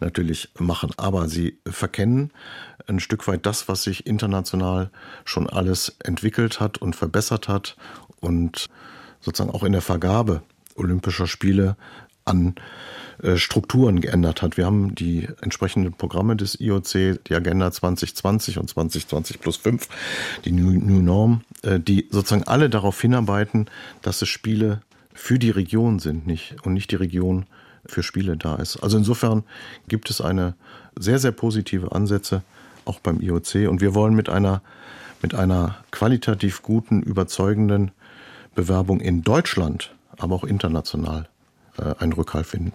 natürlich 0.00 0.50
machen. 0.58 0.90
Aber 0.98 1.28
Sie 1.28 1.56
verkennen 1.66 2.30
ein 2.86 3.00
Stück 3.00 3.26
weit 3.28 3.46
das, 3.46 3.68
was 3.68 3.84
sich 3.84 4.06
international 4.06 4.90
schon 5.24 5.48
alles 5.48 5.96
entwickelt 6.04 6.60
hat 6.60 6.76
und 6.76 6.94
verbessert 6.94 7.48
hat 7.48 7.74
und 8.20 8.68
sozusagen 9.22 9.54
auch 9.54 9.62
in 9.62 9.72
der 9.72 9.80
Vergabe 9.80 10.42
Olympischer 10.74 11.26
Spiele 11.26 11.78
an 12.26 12.54
äh, 12.56 12.60
Strukturen 13.36 14.00
geändert 14.00 14.42
hat. 14.42 14.56
Wir 14.56 14.66
haben 14.66 14.94
die 14.94 15.28
entsprechenden 15.40 15.92
Programme 15.92 16.36
des 16.36 16.60
IOC, 16.60 17.24
die 17.26 17.34
Agenda 17.34 17.70
2020 17.70 18.58
und 18.58 18.68
2020 18.68 19.40
plus 19.40 19.56
5, 19.56 19.88
die 20.44 20.52
New, 20.52 20.72
New 20.72 21.02
Norm, 21.02 21.42
äh, 21.62 21.78
die 21.78 22.08
sozusagen 22.10 22.44
alle 22.44 22.68
darauf 22.68 23.00
hinarbeiten, 23.00 23.66
dass 24.02 24.22
es 24.22 24.28
Spiele 24.28 24.82
für 25.14 25.38
die 25.38 25.50
Region 25.50 25.98
sind 25.98 26.26
nicht 26.26 26.56
und 26.64 26.72
nicht 26.72 26.90
die 26.90 26.96
Region 26.96 27.46
für 27.86 28.02
Spiele 28.02 28.36
da 28.36 28.56
ist. 28.56 28.76
Also 28.82 28.98
insofern 28.98 29.44
gibt 29.88 30.10
es 30.10 30.20
eine 30.20 30.54
sehr, 30.98 31.18
sehr 31.18 31.32
positive 31.32 31.92
Ansätze 31.92 32.42
auch 32.84 33.00
beim 33.00 33.20
IOC 33.20 33.68
und 33.68 33.80
wir 33.80 33.94
wollen 33.94 34.14
mit 34.14 34.28
einer, 34.28 34.62
mit 35.20 35.34
einer 35.34 35.76
qualitativ 35.90 36.62
guten, 36.62 37.02
überzeugenden 37.02 37.92
Bewerbung 38.54 39.00
in 39.00 39.22
Deutschland, 39.22 39.94
aber 40.18 40.34
auch 40.34 40.44
international 40.44 41.28
äh, 41.78 41.94
einen 41.98 42.12
Rückhalt 42.12 42.46
finden. 42.46 42.72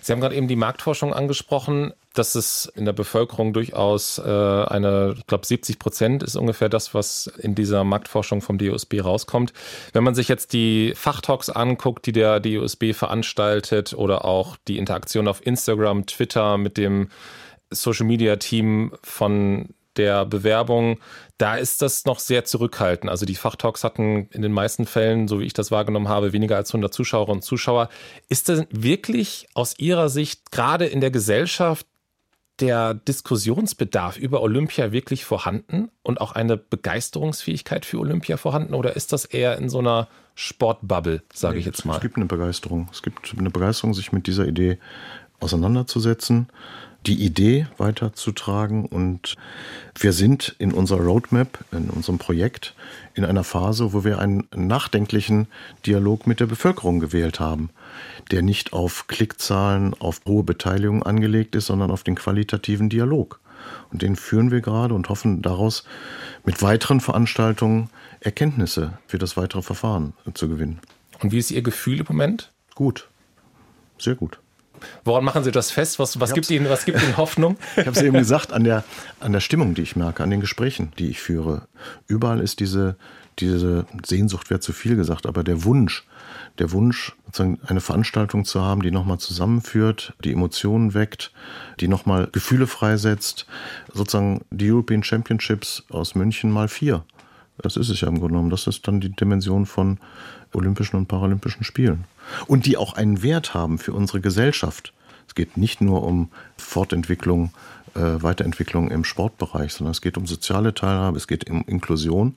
Sie 0.00 0.12
haben 0.12 0.20
gerade 0.20 0.34
eben 0.34 0.48
die 0.48 0.56
Marktforschung 0.56 1.14
angesprochen, 1.14 1.92
dass 2.14 2.34
es 2.34 2.70
in 2.76 2.84
der 2.84 2.92
Bevölkerung 2.92 3.52
durchaus 3.52 4.18
äh, 4.18 4.22
eine, 4.22 5.14
ich 5.18 5.26
glaube 5.26 5.46
70 5.46 5.78
Prozent 5.78 6.22
ist 6.22 6.36
ungefähr 6.36 6.68
das, 6.68 6.94
was 6.94 7.26
in 7.38 7.54
dieser 7.54 7.84
Marktforschung 7.84 8.40
vom 8.40 8.58
DUSB 8.58 9.00
rauskommt. 9.00 9.52
Wenn 9.92 10.04
man 10.04 10.14
sich 10.14 10.28
jetzt 10.28 10.52
die 10.52 10.92
Fachtalks 10.94 11.50
anguckt, 11.50 12.06
die 12.06 12.12
der 12.12 12.40
DUSB 12.40 12.92
veranstaltet 12.92 13.94
oder 13.94 14.24
auch 14.24 14.56
die 14.68 14.78
Interaktion 14.78 15.26
auf 15.26 15.44
Instagram, 15.44 16.06
Twitter 16.06 16.56
mit 16.56 16.76
dem 16.76 17.08
Social 17.70 18.06
Media 18.06 18.36
Team 18.36 18.92
von 19.02 19.74
der 19.96 20.24
Bewerbung, 20.24 20.98
da 21.38 21.56
ist 21.56 21.82
das 21.82 22.04
noch 22.04 22.18
sehr 22.18 22.44
zurückhaltend. 22.44 23.10
Also 23.10 23.26
die 23.26 23.34
Fachtalks 23.34 23.84
hatten 23.84 24.28
in 24.30 24.42
den 24.42 24.52
meisten 24.52 24.86
Fällen, 24.86 25.28
so 25.28 25.40
wie 25.40 25.44
ich 25.44 25.52
das 25.52 25.70
wahrgenommen 25.70 26.08
habe, 26.08 26.32
weniger 26.32 26.56
als 26.56 26.70
100 26.70 26.92
Zuschauerinnen 26.92 27.38
und 27.38 27.42
Zuschauer. 27.42 27.88
Ist 28.28 28.48
das 28.48 28.66
wirklich 28.70 29.48
aus 29.54 29.78
Ihrer 29.78 30.08
Sicht 30.08 30.50
gerade 30.52 30.86
in 30.86 31.00
der 31.00 31.10
Gesellschaft 31.10 31.86
der 32.60 32.94
Diskussionsbedarf 32.94 34.16
über 34.16 34.40
Olympia 34.40 34.92
wirklich 34.92 35.24
vorhanden 35.24 35.90
und 36.02 36.20
auch 36.20 36.32
eine 36.32 36.56
Begeisterungsfähigkeit 36.56 37.84
für 37.84 37.98
Olympia 37.98 38.36
vorhanden? 38.36 38.74
Oder 38.74 38.94
ist 38.94 39.12
das 39.12 39.24
eher 39.24 39.58
in 39.58 39.68
so 39.68 39.80
einer 39.80 40.08
Sportbubble, 40.36 41.22
sage 41.32 41.54
nee, 41.54 41.60
ich 41.60 41.66
jetzt 41.66 41.84
mal? 41.84 41.96
Es 41.96 42.02
gibt 42.02 42.16
eine 42.16 42.26
Begeisterung. 42.26 42.88
Es 42.92 43.02
gibt 43.02 43.34
eine 43.36 43.50
Begeisterung, 43.50 43.94
sich 43.94 44.12
mit 44.12 44.26
dieser 44.26 44.46
Idee 44.46 44.78
auseinanderzusetzen 45.40 46.48
die 47.06 47.24
Idee 47.24 47.66
weiterzutragen. 47.76 48.86
Und 48.86 49.36
wir 49.98 50.12
sind 50.12 50.54
in 50.58 50.72
unserer 50.72 51.02
Roadmap, 51.02 51.64
in 51.72 51.90
unserem 51.90 52.18
Projekt, 52.18 52.74
in 53.14 53.24
einer 53.24 53.44
Phase, 53.44 53.92
wo 53.92 54.04
wir 54.04 54.18
einen 54.18 54.48
nachdenklichen 54.54 55.48
Dialog 55.86 56.26
mit 56.26 56.40
der 56.40 56.46
Bevölkerung 56.46 57.00
gewählt 57.00 57.40
haben, 57.40 57.70
der 58.30 58.42
nicht 58.42 58.72
auf 58.72 59.06
Klickzahlen, 59.06 59.94
auf 59.94 60.20
hohe 60.26 60.44
Beteiligung 60.44 61.02
angelegt 61.02 61.54
ist, 61.54 61.66
sondern 61.66 61.90
auf 61.90 62.02
den 62.02 62.14
qualitativen 62.14 62.88
Dialog. 62.88 63.40
Und 63.90 64.02
den 64.02 64.16
führen 64.16 64.50
wir 64.50 64.60
gerade 64.60 64.94
und 64.94 65.08
hoffen 65.08 65.40
daraus 65.40 65.84
mit 66.44 66.60
weiteren 66.62 67.00
Veranstaltungen 67.00 67.88
Erkenntnisse 68.20 68.98
für 69.06 69.18
das 69.18 69.36
weitere 69.36 69.62
Verfahren 69.62 70.14
zu 70.34 70.48
gewinnen. 70.48 70.80
Und 71.22 71.32
wie 71.32 71.38
ist 71.38 71.50
Ihr 71.50 71.62
Gefühl 71.62 72.00
im 72.00 72.06
Moment? 72.08 72.50
Gut, 72.74 73.08
sehr 73.98 74.14
gut. 74.14 74.38
Woran 75.04 75.24
machen 75.24 75.44
Sie 75.44 75.50
das 75.50 75.70
fest? 75.70 75.98
Was, 75.98 76.20
was 76.20 76.32
gibt 76.32 76.50
Ihnen, 76.50 76.68
was 76.68 76.84
gibt 76.84 77.02
Ihnen 77.02 77.16
Hoffnung? 77.16 77.56
ich 77.76 77.86
habe 77.86 77.96
es 77.96 78.02
eben 78.02 78.16
gesagt, 78.16 78.52
an 78.52 78.64
der, 78.64 78.84
an 79.20 79.32
der 79.32 79.40
Stimmung, 79.40 79.74
die 79.74 79.82
ich 79.82 79.96
merke, 79.96 80.22
an 80.22 80.30
den 80.30 80.40
Gesprächen, 80.40 80.92
die 80.98 81.10
ich 81.10 81.20
führe. 81.20 81.62
Überall 82.06 82.40
ist 82.40 82.60
diese, 82.60 82.96
diese 83.38 83.86
Sehnsucht, 84.04 84.50
wäre 84.50 84.60
zu 84.60 84.72
viel 84.72 84.96
gesagt, 84.96 85.26
aber 85.26 85.42
der 85.42 85.64
Wunsch, 85.64 86.04
der 86.58 86.72
Wunsch, 86.72 87.14
eine 87.66 87.80
Veranstaltung 87.80 88.44
zu 88.44 88.62
haben, 88.62 88.82
die 88.82 88.90
nochmal 88.90 89.18
zusammenführt, 89.18 90.14
die 90.22 90.32
Emotionen 90.32 90.94
weckt, 90.94 91.32
die 91.80 91.88
nochmal 91.88 92.28
Gefühle 92.30 92.66
freisetzt. 92.66 93.46
Sozusagen 93.92 94.42
die 94.50 94.70
European 94.70 95.02
Championships 95.02 95.82
aus 95.90 96.14
München 96.14 96.50
mal 96.50 96.68
vier. 96.68 97.04
Das 97.58 97.76
ist 97.76 97.88
es 97.88 98.00
ja 98.00 98.08
im 98.08 98.18
Grunde 98.18 98.34
genommen. 98.34 98.50
Das 98.50 98.66
ist 98.66 98.86
dann 98.86 99.00
die 99.00 99.10
Dimension 99.10 99.66
von 99.66 99.98
Olympischen 100.54 100.96
und 100.96 101.06
Paralympischen 101.06 101.64
Spielen 101.64 102.04
und 102.46 102.66
die 102.66 102.76
auch 102.76 102.94
einen 102.94 103.22
Wert 103.22 103.54
haben 103.54 103.78
für 103.78 103.92
unsere 103.92 104.20
Gesellschaft. 104.20 104.92
Es 105.26 105.34
geht 105.34 105.56
nicht 105.56 105.80
nur 105.80 106.02
um 106.04 106.30
Fortentwicklung, 106.56 107.52
äh, 107.94 108.00
Weiterentwicklung 108.00 108.90
im 108.90 109.04
Sportbereich, 109.04 109.72
sondern 109.72 109.92
es 109.92 110.00
geht 110.00 110.16
um 110.16 110.26
soziale 110.26 110.74
Teilhabe, 110.74 111.16
es 111.16 111.26
geht 111.26 111.48
um 111.48 111.64
Inklusion, 111.66 112.36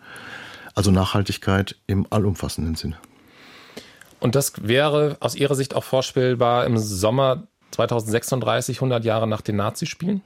also 0.76 0.92
Nachhaltigkeit 0.92 1.76
im 1.88 2.08
allumfassenden 2.10 2.76
Sinne. 2.76 2.98
Und 4.20 4.36
das 4.36 4.54
wäre 4.62 5.18
aus 5.20 5.36
Ihrer 5.36 5.56
Sicht 5.56 5.76
auch 5.76 5.84
vorstellbar 5.84 6.66
im 6.66 6.78
Sommer 6.78 7.44
2036, 7.72 8.78
100 8.78 9.06
Jahre 9.06 9.28
nach 9.28 9.42
den 9.42 9.58
Nazispielen? 9.58 10.22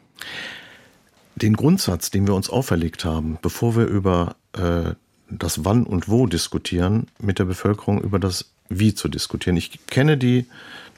Den 1.35 1.55
Grundsatz, 1.55 2.11
den 2.11 2.27
wir 2.27 2.35
uns 2.35 2.49
auferlegt 2.49 3.03
haben, 3.05 3.37
bevor 3.41 3.75
wir 3.75 3.85
über 3.85 4.35
äh, 4.53 4.93
das 5.31 5.65
Wann 5.65 5.83
und 5.83 6.09
Wo 6.09 6.27
diskutieren, 6.27 7.07
mit 7.19 7.39
der 7.39 7.45
Bevölkerung 7.45 8.01
über 8.01 8.19
das 8.19 8.51
wie 8.69 8.93
zu 8.93 9.09
diskutieren. 9.09 9.57
Ich 9.57 9.85
kenne 9.87 10.17
die 10.17 10.45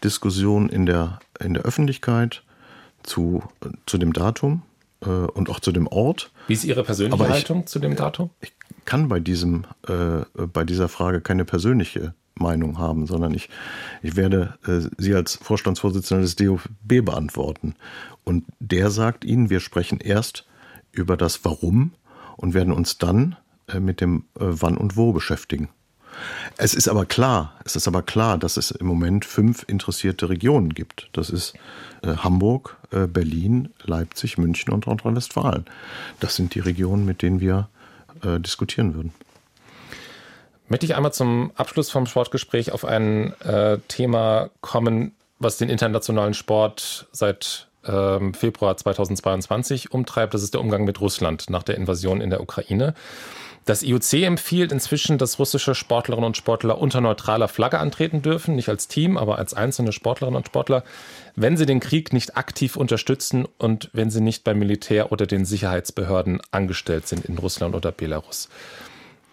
Diskussion 0.03 0.69
in 0.69 0.85
der, 0.85 1.19
in 1.39 1.53
der 1.53 1.63
Öffentlichkeit 1.63 2.43
zu, 3.03 3.43
zu 3.85 3.97
dem 3.97 4.13
Datum 4.13 4.61
äh, 5.01 5.07
und 5.07 5.49
auch 5.49 5.59
zu 5.59 5.71
dem 5.71 5.87
Ort. 5.87 6.31
Wie 6.47 6.53
ist 6.53 6.63
Ihre 6.63 6.83
persönliche 6.83 7.23
ich, 7.23 7.29
Haltung 7.29 7.67
zu 7.67 7.79
dem 7.79 7.95
Datum? 7.95 8.29
Ich 8.41 8.53
kann 8.85 9.07
bei, 9.07 9.19
diesem, 9.19 9.65
äh, 9.87 10.25
bei 10.47 10.63
dieser 10.63 10.89
Frage 10.89 11.21
keine 11.21 11.45
persönliche 11.45 12.13
Meinung 12.35 12.77
haben, 12.77 13.05
sondern 13.05 13.33
ich, 13.33 13.49
ich 14.01 14.15
werde 14.15 14.57
äh, 14.65 14.87
Sie 14.97 15.15
als 15.15 15.35
Vorstandsvorsitzender 15.35 16.23
des 16.23 16.35
DOB 16.35 16.61
beantworten. 16.87 17.75
Und 18.23 18.45
der 18.59 18.89
sagt 18.91 19.25
Ihnen, 19.25 19.49
wir 19.49 19.59
sprechen 19.59 19.99
erst 19.99 20.45
über 20.91 21.17
das 21.17 21.45
Warum 21.45 21.93
und 22.37 22.53
werden 22.53 22.73
uns 22.73 22.97
dann 22.97 23.33
äh, 23.33 23.42
mit 23.79 24.01
dem 24.01 24.25
äh, 24.35 24.45
Wann 24.45 24.77
und 24.77 24.97
Wo 24.97 25.13
beschäftigen. 25.13 25.69
Es 26.57 26.73
ist 26.73 26.87
aber 26.87 27.05
klar, 27.05 27.53
es 27.65 27.75
ist 27.75 27.87
aber 27.87 28.03
klar, 28.03 28.37
dass 28.37 28.57
es 28.57 28.71
im 28.71 28.85
Moment 28.85 29.25
fünf 29.25 29.65
interessierte 29.67 30.29
Regionen 30.29 30.69
gibt. 30.73 31.09
Das 31.13 31.29
ist 31.29 31.53
äh, 32.03 32.15
Hamburg, 32.17 32.77
äh, 32.91 33.07
Berlin, 33.07 33.69
Leipzig, 33.83 34.37
München 34.37 34.71
und 34.73 34.87
Nordrhein-Westfalen. 34.87 35.65
Das 36.19 36.35
sind 36.35 36.53
die 36.55 36.59
Regionen, 36.59 37.05
mit 37.05 37.21
denen 37.21 37.39
wir 37.39 37.69
äh, 38.23 38.39
diskutieren 38.39 38.93
würden. 38.93 39.13
Möchte 40.67 40.85
ich 40.85 40.95
einmal 40.95 41.13
zum 41.13 41.51
Abschluss 41.55 41.89
vom 41.89 42.05
Sportgespräch 42.05 42.71
auf 42.71 42.85
ein 42.85 43.33
äh, 43.41 43.79
Thema 43.87 44.49
kommen, 44.61 45.13
was 45.39 45.57
den 45.57 45.69
internationalen 45.69 46.33
Sport 46.33 47.07
seit 47.11 47.67
ähm, 47.85 48.33
Februar 48.33 48.77
2022 48.77 49.91
umtreibt. 49.91 50.33
Das 50.33 50.41
ist 50.41 50.53
der 50.53 50.61
Umgang 50.61 50.85
mit 50.85 51.01
Russland 51.01 51.49
nach 51.49 51.63
der 51.63 51.75
Invasion 51.75 52.21
in 52.21 52.29
der 52.29 52.41
Ukraine. 52.41 52.93
Das 53.65 53.81
IOC 53.81 54.13
empfiehlt 54.23 54.73
inzwischen, 54.73 55.17
dass 55.17 55.39
russische 55.39 55.73
Sportlerinnen 55.73 56.27
und 56.27 56.37
Sportler 56.37 56.79
unter 56.79 56.99
neutraler 56.99 57.47
Flagge 57.47 57.79
antreten 57.79 58.21
dürfen, 58.21 58.55
nicht 58.55 58.67
als 58.67 58.89
Team, 58.89 59.17
aber 59.17 59.37
als 59.37 59.53
einzelne 59.53 59.93
Sportlerinnen 59.93 60.37
und 60.37 60.47
Sportler, 60.47 60.83
wenn 61.35 61.55
sie 61.55 61.65
den 61.65 61.79
Krieg 61.79 62.11
nicht 62.11 62.35
aktiv 62.35 62.75
unterstützen 62.75 63.47
und 63.57 63.89
wenn 63.93 64.09
sie 64.09 64.21
nicht 64.21 64.43
beim 64.43 64.59
Militär 64.59 65.13
oder 65.13 65.25
den 65.25 65.45
Sicherheitsbehörden 65.45 66.41
angestellt 66.51 67.07
sind 67.07 67.25
in 67.25 67.37
Russland 67.37 67.73
oder 67.73 67.93
Belarus. 67.93 68.49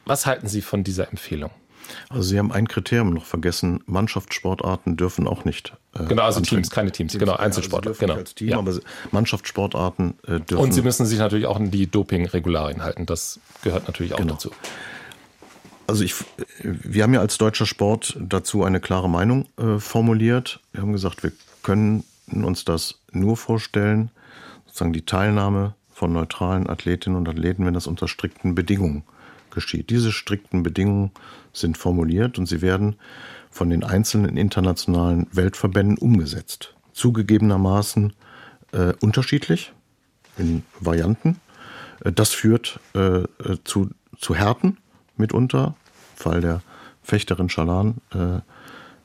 Was 0.05 0.27
halten 0.27 0.49
Sie 0.49 0.63
von 0.63 0.85
dieser 0.85 1.09
Empfehlung? 1.09 1.51
Also 2.09 2.23
Sie 2.23 2.39
haben 2.39 2.53
ein 2.53 2.69
Kriterium 2.69 3.11
noch 3.11 3.25
vergessen. 3.25 3.83
Mannschaftssportarten 3.87 4.97
dürfen 4.97 5.27
auch 5.27 5.45
nicht. 5.45 5.73
Äh, 5.95 6.05
genau, 6.05 6.23
also 6.23 6.39
antreten. 6.39 6.63
Teams, 6.63 6.71
keine 6.71 6.93
Teams, 6.93 7.13
Teams 7.13 7.21
genau, 7.21 7.37
Einzelsportler. 7.37 7.91
Also 7.91 8.01
genau. 8.01 8.15
als 8.15 8.35
Team, 8.35 8.49
ja. 8.49 8.59
aber 8.59 8.75
Mannschaftssportarten 9.11 10.15
äh, 10.27 10.41
dürfen. 10.41 10.59
Und 10.59 10.73
Sie 10.73 10.83
müssen 10.83 11.07
sich 11.07 11.19
natürlich 11.19 11.47
auch 11.47 11.57
an 11.57 11.71
die 11.71 11.87
Doping-Regularien 11.87 12.83
halten. 12.83 13.07
Das 13.07 13.41
gehört 13.63 13.87
natürlich 13.87 14.15
auch 14.15 14.19
genau. 14.19 14.35
dazu. 14.35 14.51
Also 15.87 16.05
ich, 16.05 16.15
wir 16.63 17.03
haben 17.03 17.15
ja 17.15 17.21
als 17.21 17.37
deutscher 17.37 17.67
Sport 17.67 18.17
dazu 18.21 18.63
eine 18.63 18.79
klare 18.79 19.11
Meinung 19.11 19.47
äh, 19.59 19.79
formuliert. 19.81 20.61
Wir 20.73 20.83
haben 20.83 20.93
gesagt, 20.93 21.25
wir 21.25 21.33
können 21.63 22.05
uns 22.31 22.65
das 22.65 23.01
nur 23.11 23.37
vorstellen, 23.37 24.11
sozusagen 24.67 24.93
die 24.93 25.05
Teilnahme 25.05 25.75
von 25.93 26.13
neutralen 26.13 26.71
Athletinnen 26.71 27.17
und 27.17 27.29
Athleten, 27.29 27.67
wenn 27.67 27.75
das 27.75 27.89
unter 27.89 28.07
strikten 28.07 28.55
Bedingungen 28.55 29.03
geschieht. 29.51 29.91
Diese 29.91 30.13
strikten 30.13 30.63
Bedingungen 30.63 31.11
sind 31.53 31.79
formuliert 31.79 32.39
und 32.39 32.47
sie 32.47 32.63
werden 32.63 32.97
von 33.51 33.71
den 33.71 33.85
einzelnen 33.85 34.37
internationalen 34.37 35.27
Weltverbänden 35.33 35.99
umgesetzt. 35.99 36.75
Zugegebenermaßen 36.93 38.13
äh, 38.73 38.93
unterschiedlich 39.01 39.73
in 40.39 40.63
Varianten. 40.79 41.41
Äh, 42.05 42.13
das 42.13 42.31
führt 42.31 42.81
äh, 42.95 43.23
zu, 43.65 43.91
zu 44.19 44.35
Härten 44.35 44.79
mitunter. 45.17 45.75
Fall 46.17 46.41
der 46.41 46.63
Fechterin 47.03 47.49
Schalan 47.49 47.97
äh, 48.13 48.41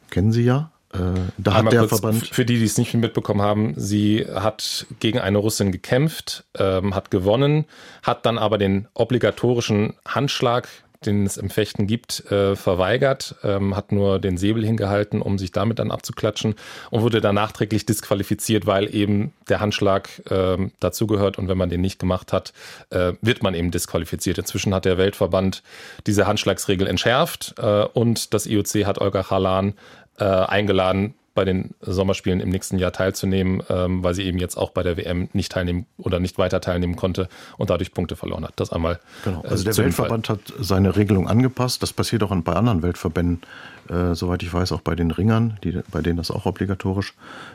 kennen 0.09 0.31
Sie 0.31 0.43
ja. 0.43 0.71
Äh, 0.95 1.31
da 1.37 1.53
hat 1.55 1.71
der 1.71 1.87
Verband. 1.87 2.27
Für 2.27 2.45
die, 2.45 2.57
die 2.57 2.65
es 2.65 2.77
nicht 2.77 2.93
mitbekommen 2.93 3.41
haben, 3.41 3.73
sie 3.75 4.25
hat 4.33 4.85
gegen 4.99 5.19
eine 5.19 5.37
Russin 5.37 5.71
gekämpft, 5.71 6.43
ähm, 6.57 6.95
hat 6.95 7.11
gewonnen, 7.11 7.65
hat 8.03 8.25
dann 8.25 8.37
aber 8.37 8.57
den 8.57 8.87
obligatorischen 8.93 9.93
Handschlag, 10.07 10.67
den 11.05 11.25
es 11.25 11.37
im 11.37 11.49
Fechten 11.49 11.87
gibt, 11.87 12.31
äh, 12.31 12.55
verweigert, 12.55 13.35
ähm, 13.43 13.75
hat 13.75 13.91
nur 13.91 14.19
den 14.19 14.37
Säbel 14.37 14.65
hingehalten, 14.65 15.21
um 15.21 15.37
sich 15.37 15.51
damit 15.51 15.79
dann 15.79 15.91
abzuklatschen 15.91 16.55
und 16.89 17.01
wurde 17.01 17.21
dann 17.21 17.35
nachträglich 17.35 17.85
disqualifiziert, 17.85 18.65
weil 18.65 18.93
eben 18.93 19.33
der 19.49 19.59
Handschlag 19.59 20.09
äh, 20.29 20.57
dazugehört 20.79 21.37
und 21.37 21.47
wenn 21.47 21.57
man 21.57 21.69
den 21.69 21.81
nicht 21.81 21.99
gemacht 21.99 22.33
hat, 22.33 22.53
äh, 22.89 23.13
wird 23.21 23.43
man 23.43 23.53
eben 23.53 23.71
disqualifiziert. 23.71 24.37
Inzwischen 24.37 24.73
hat 24.73 24.85
der 24.85 24.97
Weltverband 24.97 25.61
diese 26.07 26.25
Handschlagsregel 26.25 26.87
entschärft 26.87 27.55
äh, 27.57 27.85
und 27.93 28.33
das 28.33 28.47
IOC 28.47 28.85
hat 28.85 28.99
Olga 28.99 29.23
Chalan 29.23 29.73
äh, 30.19 30.23
eingeladen, 30.23 31.15
bei 31.35 31.43
den 31.43 31.75
Sommerspielen 31.81 32.39
im 32.39 32.49
nächsten 32.49 32.79
Jahr 32.79 32.93
teilzunehmen, 32.93 33.61
ähm, 33.69 34.03
weil 34.03 34.13
sie 34.13 34.23
eben 34.23 34.39
jetzt 34.39 34.55
auch 34.55 34.71
bei 34.71 34.83
der 34.83 34.95
WM 34.95 35.27
nicht 35.33 35.51
teilnehmen 35.51 35.85
oder 35.97 36.21
nicht 36.21 36.37
weiter 36.37 36.61
teilnehmen 36.61 36.95
konnte 36.95 37.27
und 37.57 37.69
dadurch 37.69 37.93
Punkte 37.93 38.15
verloren 38.15 38.45
hat. 38.45 38.53
Das 38.55 38.71
einmal. 38.71 38.99
Genau. 39.25 39.43
Äh, 39.43 39.49
also 39.49 39.65
der 39.65 39.77
Weltverband 39.77 40.29
hat 40.29 40.39
seine 40.59 40.95
Regelung 40.95 41.27
angepasst. 41.27 41.83
Das 41.83 41.91
passiert 41.91 42.23
auch 42.23 42.33
bei 42.35 42.53
anderen 42.53 42.81
Weltverbänden, 42.81 43.41
äh, 43.89 44.15
soweit 44.15 44.43
ich 44.43 44.53
weiß, 44.53 44.71
auch 44.71 44.81
bei 44.81 44.95
den 44.95 45.11
Ringern, 45.11 45.59
die, 45.63 45.77
bei 45.91 46.01
denen 46.01 46.17
das 46.17 46.31
auch 46.31 46.45
obligatorisch 46.45 47.13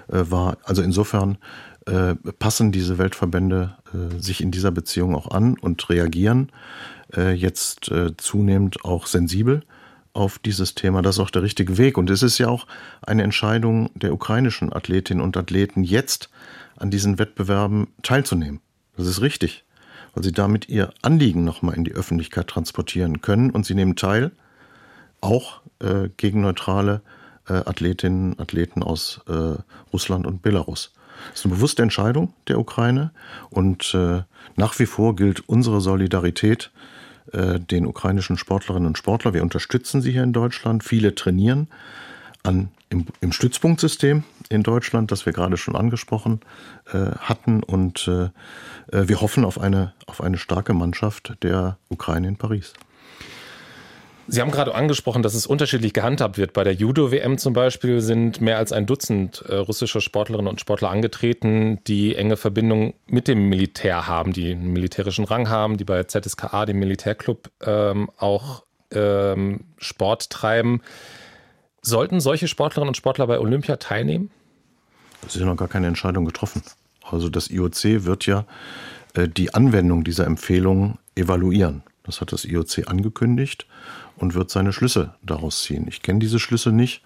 äh, 0.09 0.31
war. 0.31 0.59
Also 0.64 0.83
insofern 0.83 1.38
äh, 1.87 2.14
passen 2.38 2.73
diese 2.73 2.99
Weltverbände 2.99 3.77
äh, 3.94 4.20
sich 4.20 4.42
in 4.42 4.51
dieser 4.51 4.70
Beziehung 4.73 5.16
auch 5.16 5.31
an 5.31 5.57
und 5.59 5.88
reagieren 5.88 6.53
äh, 7.16 7.33
jetzt 7.33 7.90
zunehmend 8.18 8.85
auch 8.85 9.07
sensibel 9.07 9.62
auf 10.12 10.38
dieses 10.38 10.75
Thema. 10.75 11.03
Das 11.03 11.16
ist 11.16 11.20
auch 11.20 11.31
der 11.31 11.42
richtige 11.42 11.79
Weg. 11.79 11.99
Und 11.99 12.11
es 12.11 12.23
ist 12.23 12.38
ja 12.38 12.49
auch 12.49 12.66
eine 13.03 13.23
Entscheidung 13.23 13.90
der 13.94 14.12
ukrainischen 14.12 14.73
Athletinnen 14.73 15.23
und 15.23 15.37
Athleten, 15.37 15.85
jetzt 15.85 16.31
an 16.77 16.90
diesen 16.90 17.18
Wettbewerben 17.18 17.88
teilzunehmen. 18.03 18.61
Das 18.96 19.07
ist 19.07 19.20
richtig, 19.20 19.64
weil 20.14 20.25
sie 20.25 20.33
damit 20.33 20.68
ihr 20.68 20.92
Anliegen 21.03 21.44
nochmal 21.44 21.77
in 21.77 21.85
die 21.85 21.92
Öffentlichkeit 21.92 22.49
transportieren 22.49 23.20
können. 23.20 23.51
Und 23.51 23.66
sie 23.66 23.75
nehmen 23.75 23.96
teil, 23.96 24.33
auch 25.20 25.61
äh, 25.81 26.09
gegen 26.16 26.40
neutrale 26.40 27.03
äh, 27.49 27.55
Athletinnen 27.55 28.33
und 28.33 28.40
Athleten 28.40 28.83
aus 28.83 29.20
äh, 29.29 29.57
Russland 29.92 30.27
und 30.27 30.42
Belarus. 30.42 30.92
Das 31.31 31.40
ist 31.40 31.46
eine 31.46 31.55
bewusste 31.55 31.83
Entscheidung 31.83 32.33
der 32.49 32.59
Ukraine 32.59 33.11
und 33.51 33.94
äh, 33.94 34.23
nach 34.57 34.79
wie 34.79 34.87
vor 34.87 35.16
gilt 35.16 35.49
unsere 35.49 35.81
Solidarität 35.81 36.70
äh, 37.33 37.61
den 37.61 37.87
ukrainischen 37.87 38.37
Sportlerinnen 38.37 38.87
und 38.87 38.99
Sportlern. 38.99 39.35
Wir 39.35 39.43
unterstützen 39.43 40.01
sie 40.03 40.12
hier 40.12 40.23
in 40.23 40.33
Deutschland. 40.33 40.85
Viele 40.85 41.14
trainieren 41.14 41.69
an, 42.43 42.71
im, 42.88 43.07
im 43.21 43.33
Stützpunktsystem 43.33 44.25
in 44.49 44.62
Deutschland, 44.62 45.12
das 45.12 45.27
wir 45.27 45.33
gerade 45.33 45.57
schon 45.57 45.77
angesprochen 45.77 46.40
äh, 46.93 47.12
hatten. 47.21 47.62
Und 47.62 48.09
äh, 48.09 48.31
äh 48.97 49.09
wir 49.09 49.21
hoffen 49.21 49.45
auf 49.45 49.61
eine, 49.61 49.93
auf 50.07 50.21
eine 50.21 50.38
starke 50.38 50.75
Mannschaft 50.75 51.37
der 51.43 51.79
Ukraine 51.88 52.29
in 52.29 52.37
Paris. 52.37 52.75
Sie 54.33 54.40
haben 54.40 54.53
gerade 54.53 54.77
angesprochen, 54.77 55.25
dass 55.25 55.35
es 55.35 55.45
unterschiedlich 55.45 55.93
gehandhabt 55.93 56.38
wird. 56.38 56.53
Bei 56.53 56.62
der 56.62 56.73
Judo-WM 56.73 57.37
zum 57.37 57.53
Beispiel 57.53 58.01
sind 58.01 58.40
mehr 58.40 58.59
als 58.59 58.71
ein 58.71 58.87
Dutzend 58.87 59.43
äh, 59.49 59.57
russische 59.57 60.01
Sportlerinnen 60.01 60.49
und 60.49 60.61
Sportler 60.61 60.88
angetreten, 60.88 61.81
die 61.88 62.14
enge 62.14 62.37
Verbindung 62.37 62.95
mit 63.09 63.27
dem 63.27 63.49
Militär 63.49 64.07
haben, 64.07 64.33
die 64.33 64.53
einen 64.53 64.73
militärischen 64.73 65.25
Rang 65.25 65.49
haben, 65.49 65.79
die 65.79 65.85
bei 65.85 66.05
ZSKA, 66.05 66.64
dem 66.64 66.79
Militärclub, 66.79 67.51
ähm, 67.61 68.09
auch 68.19 68.62
ähm, 68.93 69.64
Sport 69.79 70.31
treiben. 70.31 70.81
Sollten 71.83 72.21
solche 72.21 72.47
Sportlerinnen 72.47 72.90
und 72.90 72.97
Sportler 72.97 73.27
bei 73.27 73.40
Olympia 73.40 73.79
teilnehmen? 73.79 74.31
Es 75.27 75.35
ist 75.35 75.40
ja 75.40 75.47
noch 75.47 75.57
gar 75.57 75.66
keine 75.66 75.88
Entscheidung 75.88 76.25
getroffen. 76.25 76.62
Also 77.03 77.31
das 77.31 77.51
IOC 77.51 78.05
wird 78.05 78.27
ja 78.27 78.47
äh, 79.14 79.27
die 79.27 79.55
Anwendung 79.55 80.05
dieser 80.05 80.25
Empfehlungen 80.25 80.99
evaluieren. 81.16 81.83
Das 82.11 82.20
hat 82.20 82.33
das 82.33 82.44
IOC 82.44 82.88
angekündigt 82.88 83.66
und 84.16 84.35
wird 84.35 84.51
seine 84.51 84.73
Schlüsse 84.73 85.14
daraus 85.23 85.62
ziehen. 85.62 85.87
Ich 85.88 86.03
kenne 86.03 86.18
diese 86.18 86.40
Schlüsse 86.40 86.73
nicht, 86.73 87.03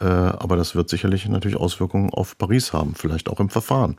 äh, 0.00 0.04
aber 0.04 0.56
das 0.56 0.74
wird 0.74 0.88
sicherlich 0.88 1.28
natürlich 1.28 1.56
Auswirkungen 1.56 2.10
auf 2.10 2.36
Paris 2.36 2.72
haben, 2.72 2.96
vielleicht 2.96 3.28
auch 3.28 3.38
im 3.38 3.50
Verfahren. 3.50 3.98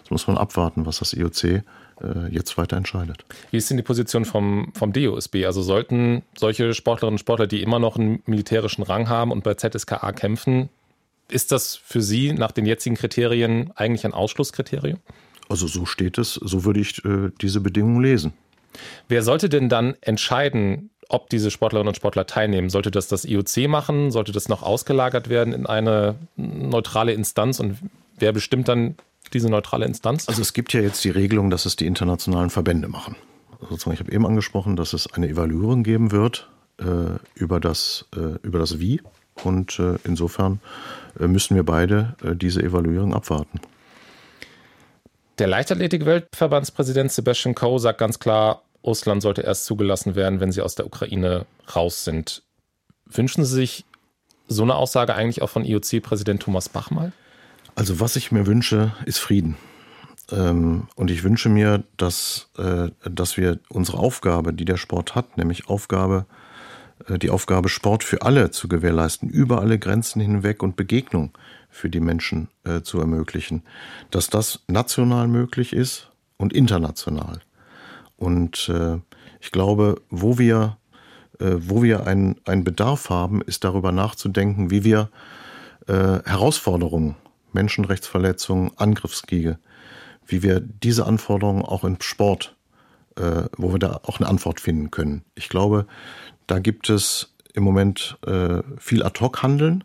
Das 0.00 0.10
muss 0.10 0.26
man 0.26 0.38
abwarten, 0.38 0.86
was 0.86 1.00
das 1.00 1.12
IOC 1.12 1.44
äh, 1.44 1.62
jetzt 2.30 2.56
weiter 2.56 2.78
entscheidet. 2.78 3.26
Wie 3.50 3.58
ist 3.58 3.68
denn 3.68 3.76
die 3.76 3.82
Position 3.82 4.24
vom, 4.24 4.72
vom 4.74 4.94
DOSB? 4.94 5.44
Also 5.44 5.60
sollten 5.60 6.22
solche 6.34 6.72
Sportlerinnen 6.72 7.16
und 7.16 7.20
Sportler, 7.20 7.46
die 7.46 7.62
immer 7.62 7.78
noch 7.78 7.98
einen 7.98 8.22
militärischen 8.24 8.82
Rang 8.82 9.10
haben 9.10 9.32
und 9.32 9.44
bei 9.44 9.52
ZSKA 9.52 10.12
kämpfen, 10.12 10.70
ist 11.28 11.52
das 11.52 11.76
für 11.76 12.00
Sie 12.00 12.32
nach 12.32 12.52
den 12.52 12.64
jetzigen 12.64 12.96
Kriterien 12.96 13.70
eigentlich 13.76 14.06
ein 14.06 14.14
Ausschlusskriterium? 14.14 14.98
Also 15.50 15.66
so 15.66 15.84
steht 15.84 16.16
es, 16.16 16.34
so 16.34 16.64
würde 16.64 16.80
ich 16.80 17.04
äh, 17.04 17.32
diese 17.42 17.60
Bedingungen 17.60 18.02
lesen. 18.02 18.32
Wer 19.08 19.22
sollte 19.22 19.48
denn 19.48 19.68
dann 19.68 19.94
entscheiden, 20.00 20.90
ob 21.10 21.28
diese 21.28 21.50
Sportlerinnen 21.50 21.88
und 21.88 21.96
Sportler 21.96 22.26
teilnehmen. 22.26 22.70
Sollte 22.70 22.90
das 22.90 23.08
das 23.08 23.24
IOC 23.24 23.68
machen? 23.68 24.10
Sollte 24.12 24.32
das 24.32 24.48
noch 24.48 24.62
ausgelagert 24.62 25.28
werden 25.28 25.52
in 25.52 25.66
eine 25.66 26.14
neutrale 26.36 27.12
Instanz? 27.12 27.58
Und 27.58 27.78
wer 28.16 28.32
bestimmt 28.32 28.68
dann 28.68 28.94
diese 29.32 29.50
neutrale 29.50 29.86
Instanz? 29.86 30.28
Also 30.28 30.40
es 30.40 30.52
gibt 30.52 30.72
ja 30.72 30.80
jetzt 30.80 31.02
die 31.04 31.10
Regelung, 31.10 31.50
dass 31.50 31.66
es 31.66 31.76
die 31.76 31.86
internationalen 31.86 32.50
Verbände 32.50 32.88
machen. 32.88 33.16
Sozusagen, 33.60 33.94
ich 33.94 34.00
habe 34.00 34.12
eben 34.12 34.24
angesprochen, 34.24 34.76
dass 34.76 34.92
es 34.92 35.12
eine 35.12 35.28
Evaluierung 35.28 35.82
geben 35.82 36.12
wird 36.12 36.48
äh, 36.78 37.18
über, 37.34 37.60
das, 37.60 38.06
äh, 38.16 38.38
über 38.42 38.60
das 38.60 38.78
Wie. 38.78 39.02
Und 39.42 39.78
äh, 39.78 39.96
insofern 40.04 40.60
äh, 41.18 41.26
müssen 41.26 41.56
wir 41.56 41.64
beide 41.64 42.14
äh, 42.22 42.36
diese 42.36 42.62
Evaluierung 42.62 43.14
abwarten. 43.14 43.60
Der 45.40 45.48
Leichtathletik-Weltverbandspräsident 45.48 47.10
Sebastian 47.10 47.54
Coe 47.54 47.78
sagt 47.78 47.98
ganz 47.98 48.18
klar, 48.18 48.62
Russland 48.84 49.22
sollte 49.22 49.40
erst 49.40 49.64
zugelassen 49.64 50.14
werden, 50.14 50.38
wenn 50.38 50.52
sie 50.52 50.60
aus 50.60 50.74
der 50.74 50.84
Ukraine 50.84 51.46
raus 51.74 52.04
sind. 52.04 52.42
Wünschen 53.06 53.46
Sie 53.46 53.54
sich 53.54 53.86
so 54.48 54.64
eine 54.64 54.74
Aussage 54.74 55.14
eigentlich 55.14 55.40
auch 55.40 55.48
von 55.48 55.64
IOC-Präsident 55.64 56.42
Thomas 56.42 56.68
Bach 56.68 56.90
mal? 56.90 57.12
Also 57.74 58.00
was 58.00 58.16
ich 58.16 58.30
mir 58.30 58.46
wünsche, 58.46 58.92
ist 59.06 59.16
Frieden. 59.16 59.56
Ähm, 60.30 60.88
und 60.94 61.10
ich 61.10 61.24
wünsche 61.24 61.48
mir, 61.48 61.84
dass, 61.96 62.50
äh, 62.58 62.90
dass 63.08 63.38
wir 63.38 63.60
unsere 63.70 63.96
Aufgabe, 63.96 64.52
die 64.52 64.66
der 64.66 64.76
Sport 64.76 65.14
hat, 65.14 65.38
nämlich 65.38 65.70
Aufgabe, 65.70 66.26
äh, 67.08 67.18
die 67.18 67.30
Aufgabe, 67.30 67.70
Sport 67.70 68.04
für 68.04 68.20
alle 68.20 68.50
zu 68.50 68.68
gewährleisten, 68.68 69.30
über 69.30 69.62
alle 69.62 69.78
Grenzen 69.78 70.20
hinweg 70.20 70.62
und 70.62 70.76
Begegnung 70.76 71.32
für 71.70 71.88
die 71.88 72.00
Menschen 72.00 72.48
äh, 72.64 72.82
zu 72.82 73.00
ermöglichen, 73.00 73.62
dass 74.10 74.28
das 74.28 74.64
national 74.66 75.28
möglich 75.28 75.72
ist 75.72 76.10
und 76.36 76.52
international. 76.52 77.40
Und 78.16 78.68
äh, 78.68 78.98
ich 79.40 79.50
glaube, 79.50 80.02
wo 80.10 80.38
wir, 80.38 80.76
äh, 81.38 81.56
wo 81.58 81.82
wir 81.82 82.06
einen, 82.06 82.36
einen 82.44 82.64
Bedarf 82.64 83.08
haben, 83.08 83.40
ist 83.42 83.64
darüber 83.64 83.92
nachzudenken, 83.92 84.70
wie 84.70 84.84
wir 84.84 85.10
äh, 85.86 86.20
Herausforderungen, 86.24 87.16
Menschenrechtsverletzungen, 87.52 88.72
Angriffskriege, 88.76 89.58
wie 90.26 90.42
wir 90.42 90.60
diese 90.60 91.06
Anforderungen 91.06 91.62
auch 91.62 91.84
im 91.84 92.00
Sport, 92.00 92.56
äh, 93.16 93.44
wo 93.56 93.72
wir 93.72 93.78
da 93.78 94.00
auch 94.04 94.20
eine 94.20 94.28
Antwort 94.28 94.60
finden 94.60 94.90
können. 94.90 95.24
Ich 95.34 95.48
glaube, 95.48 95.86
da 96.46 96.58
gibt 96.58 96.90
es 96.90 97.34
im 97.54 97.64
Moment 97.64 98.18
äh, 98.26 98.62
viel 98.78 99.02
Ad-Hoc-Handeln 99.02 99.84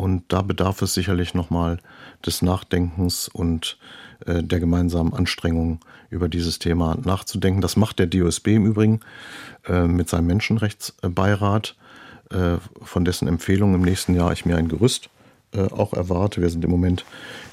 und 0.00 0.24
da 0.28 0.40
bedarf 0.40 0.80
es 0.80 0.94
sicherlich 0.94 1.34
nochmal 1.34 1.78
des 2.24 2.40
Nachdenkens 2.40 3.28
und 3.28 3.76
äh, 4.24 4.42
der 4.42 4.58
gemeinsamen 4.58 5.12
Anstrengungen 5.12 5.80
über 6.08 6.30
dieses 6.30 6.58
Thema 6.58 6.96
nachzudenken. 7.04 7.60
Das 7.60 7.76
macht 7.76 7.98
der 7.98 8.06
DOSB 8.06 8.48
im 8.48 8.64
Übrigen 8.64 9.00
äh, 9.68 9.82
mit 9.82 10.08
seinem 10.08 10.28
Menschenrechtsbeirat. 10.28 11.76
äh, 12.30 12.56
von 12.80 13.04
dessen 13.04 13.28
Empfehlungen 13.28 13.74
im 13.74 13.82
nächsten 13.82 14.14
Jahr 14.14 14.32
ich 14.32 14.46
mir 14.46 14.56
ein 14.56 14.68
Gerüst 14.68 15.10
auch 15.52 15.94
erwarte. 15.94 16.40
Wir 16.40 16.48
sind 16.48 16.64
im 16.64 16.70
Moment 16.70 17.04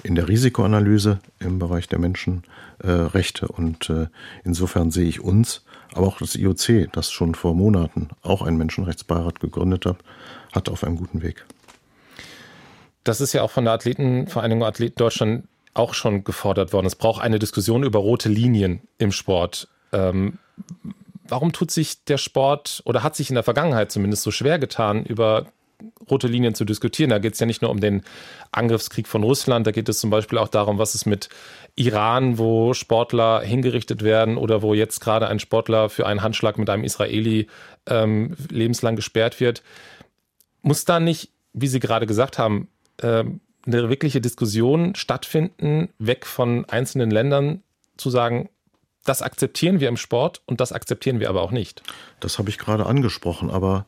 in 0.04 0.14
der 0.14 0.28
Risikoanalyse 0.28 1.18
im 1.40 1.58
Bereich 1.58 1.88
der 1.88 1.98
Menschenrechte 1.98 3.48
und 3.48 3.92
insofern 4.44 4.92
sehe 4.92 5.08
ich 5.08 5.20
uns, 5.20 5.64
aber 5.94 6.06
auch 6.06 6.20
das 6.20 6.36
IOC, 6.36 6.92
das 6.92 7.12
schon 7.12 7.34
vor 7.34 7.56
Monaten 7.56 8.10
auch 8.22 8.44
einen 8.44 8.58
Menschenrechtsbeirat 8.58 9.40
gegründet 9.40 9.88
hat, 9.88 9.98
hat 10.54 10.70
auf 10.70 10.84
einem 10.84 10.98
guten 10.98 11.24
Weg. 11.24 11.44
Das 13.08 13.22
ist 13.22 13.34
ja 13.34 13.42
auch 13.42 13.52
von 13.52 13.64
der 13.64 13.74
Athletenvereinigung 13.74 14.64
Athleten 14.66 14.98
Deutschland 14.98 15.48
auch 15.74 15.94
schon 15.94 16.24
gefordert 16.24 16.74
worden. 16.74 16.88
Es 16.88 16.96
braucht 16.96 17.22
eine 17.22 17.40
Diskussion 17.40 17.84
über 17.84 18.00
rote 18.00 18.30
Linien 18.30 18.82
im 18.98 19.12
Sport. 19.12 19.68
Ähm, 19.94 20.40
warum 21.28 21.54
tut 21.54 21.72
sich 21.72 22.04
der 22.04 22.18
Sport 22.18 22.82
oder 22.86 23.04
hat 23.04 23.16
sich 23.16 23.30
in 23.30 23.36
der 23.36 23.44
Vergangenheit 23.44 23.92
zumindest 23.92 24.24
so 24.24 24.32
schwer 24.32 24.60
getan, 24.60 25.06
über 25.06 25.46
rote 26.10 26.28
Linien 26.28 26.56
zu 26.56 26.66
diskutieren? 26.66 27.10
Da 27.10 27.20
geht 27.20 27.36
es 27.36 27.40
ja 27.40 27.46
nicht 27.46 27.62
nur 27.62 27.72
um 27.72 27.80
den 27.80 28.04
Angriffskrieg 28.52 29.08
von 29.08 29.24
Russland, 29.24 29.68
da 29.68 29.72
geht 29.72 29.88
es 29.88 30.00
zum 30.00 30.10
Beispiel 30.10 30.40
auch 30.40 30.48
darum, 30.48 30.78
was 30.78 30.96
ist 30.96 31.06
mit 31.06 31.30
Iran, 31.76 32.38
wo 32.38 32.74
Sportler 32.74 33.42
hingerichtet 33.42 34.04
werden 34.04 34.38
oder 34.38 34.62
wo 34.62 34.74
jetzt 34.74 35.00
gerade 35.00 35.28
ein 35.28 35.40
Sportler 35.40 35.90
für 35.90 36.08
einen 36.08 36.24
Handschlag 36.24 36.58
mit 36.58 36.70
einem 36.70 36.84
Israeli 36.84 37.48
ähm, 37.86 38.36
lebenslang 38.50 38.96
gesperrt 38.96 39.40
wird. 39.40 39.62
Muss 40.62 40.86
da 40.86 41.00
nicht, 41.00 41.30
wie 41.54 41.68
Sie 41.68 41.80
gerade 41.80 42.08
gesagt 42.08 42.40
haben, 42.40 42.68
ähm, 43.02 43.42
eine 43.66 43.90
wirkliche 43.90 44.22
Diskussion 44.22 44.96
stattfinden, 44.96 45.90
weg 46.00 46.26
von 46.26 46.66
einzelnen 46.66 47.12
Ländern 47.12 47.64
zu 47.98 48.10
sagen, 48.10 48.50
das 49.04 49.22
akzeptieren 49.22 49.80
wir 49.80 49.90
im 49.90 49.98
Sport 49.98 50.42
und 50.46 50.60
das 50.62 50.72
akzeptieren 50.72 51.20
wir 51.20 51.30
aber 51.30 51.42
auch 51.42 51.52
nicht. 51.52 51.82
Das 52.20 52.40
habe 52.40 52.50
ich 52.50 52.58
gerade 52.58 52.86
angesprochen, 52.86 53.50
aber 53.50 53.86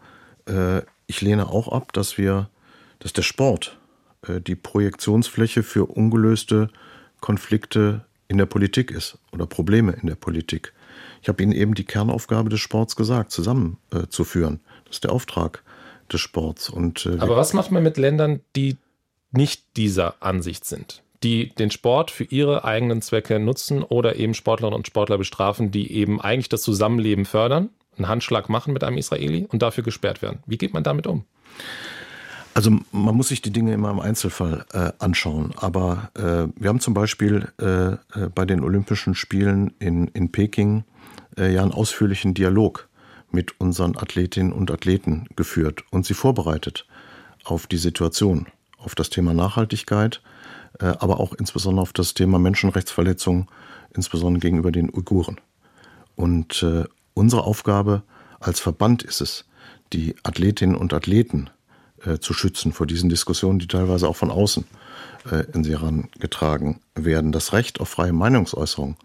äh, 0.47 0.81
ich 1.07 1.21
lehne 1.21 1.49
auch 1.49 1.67
ab, 1.69 1.93
dass 1.93 2.17
wir, 2.17 2.49
dass 2.99 3.13
der 3.13 3.21
Sport 3.21 3.77
äh, 4.27 4.39
die 4.41 4.55
Projektionsfläche 4.55 5.63
für 5.63 5.85
ungelöste 5.85 6.69
Konflikte 7.19 8.05
in 8.27 8.37
der 8.37 8.45
Politik 8.45 8.91
ist 8.91 9.17
oder 9.31 9.45
Probleme 9.45 9.93
in 9.93 10.07
der 10.07 10.15
Politik. 10.15 10.73
Ich 11.21 11.27
habe 11.27 11.43
Ihnen 11.43 11.51
eben 11.51 11.73
die 11.73 11.83
Kernaufgabe 11.83 12.49
des 12.49 12.59
Sports 12.59 12.95
gesagt, 12.95 13.31
zusammenzuführen. 13.31 14.55
Äh, 14.55 14.79
das 14.85 14.95
ist 14.97 15.03
der 15.03 15.11
Auftrag 15.11 15.63
des 16.11 16.21
Sports. 16.21 16.69
Und, 16.69 17.05
äh, 17.05 17.17
Aber 17.19 17.35
was 17.35 17.53
macht 17.53 17.71
man 17.71 17.83
mit 17.83 17.97
Ländern, 17.97 18.41
die 18.55 18.77
nicht 19.31 19.77
dieser 19.77 20.15
Ansicht 20.21 20.65
sind, 20.65 21.03
die 21.23 21.49
den 21.49 21.71
Sport 21.71 22.11
für 22.11 22.23
ihre 22.23 22.63
eigenen 22.63 23.01
Zwecke 23.01 23.39
nutzen 23.39 23.83
oder 23.83 24.15
eben 24.15 24.33
Sportlerinnen 24.33 24.77
und 24.77 24.87
Sportler 24.87 25.17
bestrafen, 25.17 25.71
die 25.71 25.91
eben 25.91 26.21
eigentlich 26.21 26.49
das 26.49 26.61
Zusammenleben 26.61 27.25
fördern, 27.25 27.69
einen 27.97 28.07
Handschlag 28.07 28.49
machen 28.49 28.73
mit 28.73 28.83
einem 28.83 28.97
Israeli 28.97 29.45
und 29.49 29.61
dafür 29.61 29.83
gesperrt 29.83 30.21
werden. 30.21 30.39
Wie 30.45 30.57
geht 30.57 30.73
man 30.73 30.83
damit 30.83 31.07
um? 31.07 31.25
Also 32.53 32.71
man 32.91 33.15
muss 33.15 33.29
sich 33.29 33.41
die 33.41 33.51
Dinge 33.51 33.73
immer 33.73 33.91
im 33.91 33.99
Einzelfall 33.99 34.65
äh, 34.73 34.91
anschauen. 34.99 35.53
Aber 35.55 36.11
äh, 36.15 36.51
wir 36.59 36.69
haben 36.69 36.79
zum 36.79 36.93
Beispiel 36.93 37.47
äh, 37.61 37.93
äh 37.93 37.97
bei 38.33 38.45
den 38.45 38.61
Olympischen 38.63 39.15
Spielen 39.15 39.73
in, 39.79 40.07
in 40.09 40.31
Peking 40.31 40.83
äh, 41.37 41.53
ja 41.53 41.61
einen 41.61 41.71
ausführlichen 41.71 42.33
Dialog 42.33 42.89
mit 43.31 43.59
unseren 43.61 43.95
Athletinnen 43.95 44.51
und 44.51 44.71
Athleten 44.71 45.27
geführt 45.35 45.83
und 45.91 46.05
sie 46.05 46.15
vorbereitet 46.15 46.87
auf 47.43 47.67
die 47.67 47.77
Situation 47.77 48.47
auf 48.79 48.95
das 48.95 49.09
Thema 49.09 49.33
Nachhaltigkeit, 49.33 50.21
äh, 50.79 50.85
aber 50.85 51.19
auch 51.19 51.33
insbesondere 51.33 51.81
auf 51.83 51.93
das 51.93 52.13
Thema 52.13 52.39
Menschenrechtsverletzungen, 52.39 53.47
insbesondere 53.93 54.39
gegenüber 54.39 54.71
den 54.71 54.89
Uiguren. 54.93 55.39
Und 56.15 56.63
äh, 56.63 56.85
unsere 57.13 57.43
Aufgabe 57.43 58.03
als 58.39 58.59
Verband 58.59 59.03
ist 59.03 59.21
es, 59.21 59.45
die 59.93 60.15
Athletinnen 60.23 60.75
und 60.75 60.93
Athleten 60.93 61.49
äh, 62.05 62.19
zu 62.19 62.33
schützen 62.33 62.71
vor 62.71 62.87
diesen 62.87 63.09
Diskussionen, 63.09 63.59
die 63.59 63.67
teilweise 63.67 64.07
auch 64.07 64.15
von 64.15 64.31
außen 64.31 64.65
in 65.53 65.65
sie 65.65 65.71
herangetragen 65.71 66.79
werden. 66.95 67.33
Das 67.33 67.51
Recht 67.51 67.81
auf 67.81 67.89
freie 67.89 68.13
Meinungsäußerung 68.13 68.95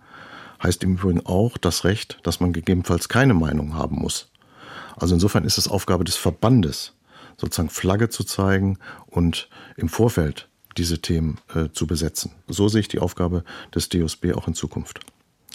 heißt 0.63 0.85
im 0.85 0.95
Übrigen 0.95 1.27
auch 1.27 1.59
das 1.59 1.85
Recht, 1.85 2.19
dass 2.23 2.39
man 2.39 2.53
gegebenenfalls 2.53 3.09
keine 3.09 3.35
Meinung 3.35 3.75
haben 3.75 3.97
muss. 3.97 4.29
Also 4.97 5.15
insofern 5.15 5.45
ist 5.45 5.59
es 5.59 5.69
Aufgabe 5.69 6.05
des 6.05 6.17
Verbandes, 6.17 6.94
sozusagen 7.37 7.71
Flagge 7.71 8.09
zu 8.09 8.25
zeigen 8.25 8.79
und 9.07 9.49
im 9.77 9.89
Vorfeld 9.89 10.49
diese 10.77 11.01
Themen 11.01 11.39
äh, 11.55 11.69
zu 11.73 11.87
besetzen. 11.87 12.33
So 12.49 12.69
sehe 12.69 12.81
ich 12.81 12.89
die 12.89 12.99
Aufgabe 12.99 13.45
des 13.75 13.89
DOSB 13.89 14.33
auch 14.35 14.49
in 14.49 14.55
Zukunft 14.55 15.01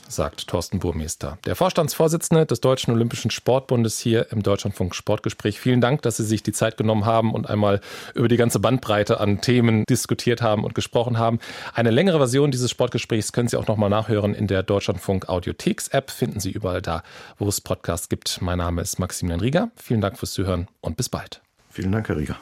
sagt 0.09 0.47
Thorsten 0.47 0.79
Burmeister, 0.79 1.37
der 1.45 1.55
Vorstandsvorsitzende 1.55 2.45
des 2.45 2.61
Deutschen 2.61 2.93
Olympischen 2.93 3.31
Sportbundes 3.31 3.99
hier 3.99 4.31
im 4.31 4.43
Deutschlandfunk 4.43 4.95
Sportgespräch. 4.95 5.59
Vielen 5.59 5.81
Dank, 5.81 6.01
dass 6.01 6.17
Sie 6.17 6.25
sich 6.25 6.43
die 6.43 6.51
Zeit 6.51 6.77
genommen 6.77 7.05
haben 7.05 7.33
und 7.33 7.49
einmal 7.49 7.79
über 8.15 8.27
die 8.27 8.37
ganze 8.37 8.59
Bandbreite 8.59 9.19
an 9.19 9.41
Themen 9.41 9.83
diskutiert 9.89 10.41
haben 10.41 10.63
und 10.63 10.75
gesprochen 10.75 11.17
haben. 11.17 11.39
Eine 11.73 11.91
längere 11.91 12.17
Version 12.17 12.51
dieses 12.51 12.71
Sportgesprächs 12.71 13.31
können 13.31 13.47
Sie 13.47 13.57
auch 13.57 13.67
nochmal 13.67 13.89
nachhören 13.89 14.33
in 14.33 14.47
der 14.47 14.63
Deutschlandfunk 14.63 15.29
Audiotheks 15.29 15.89
App. 15.89 16.11
Finden 16.11 16.39
Sie 16.39 16.51
überall 16.51 16.81
da, 16.81 17.03
wo 17.37 17.47
es 17.47 17.61
Podcasts 17.61 18.09
gibt. 18.09 18.41
Mein 18.41 18.57
Name 18.57 18.81
ist 18.81 18.99
Maximilian 18.99 19.41
Rieger. 19.41 19.71
Vielen 19.75 20.01
Dank 20.01 20.17
fürs 20.17 20.33
Zuhören 20.33 20.67
und 20.81 20.97
bis 20.97 21.09
bald. 21.09 21.41
Vielen 21.69 21.91
Dank, 21.91 22.09
Herr 22.09 22.17
Rieger. 22.17 22.39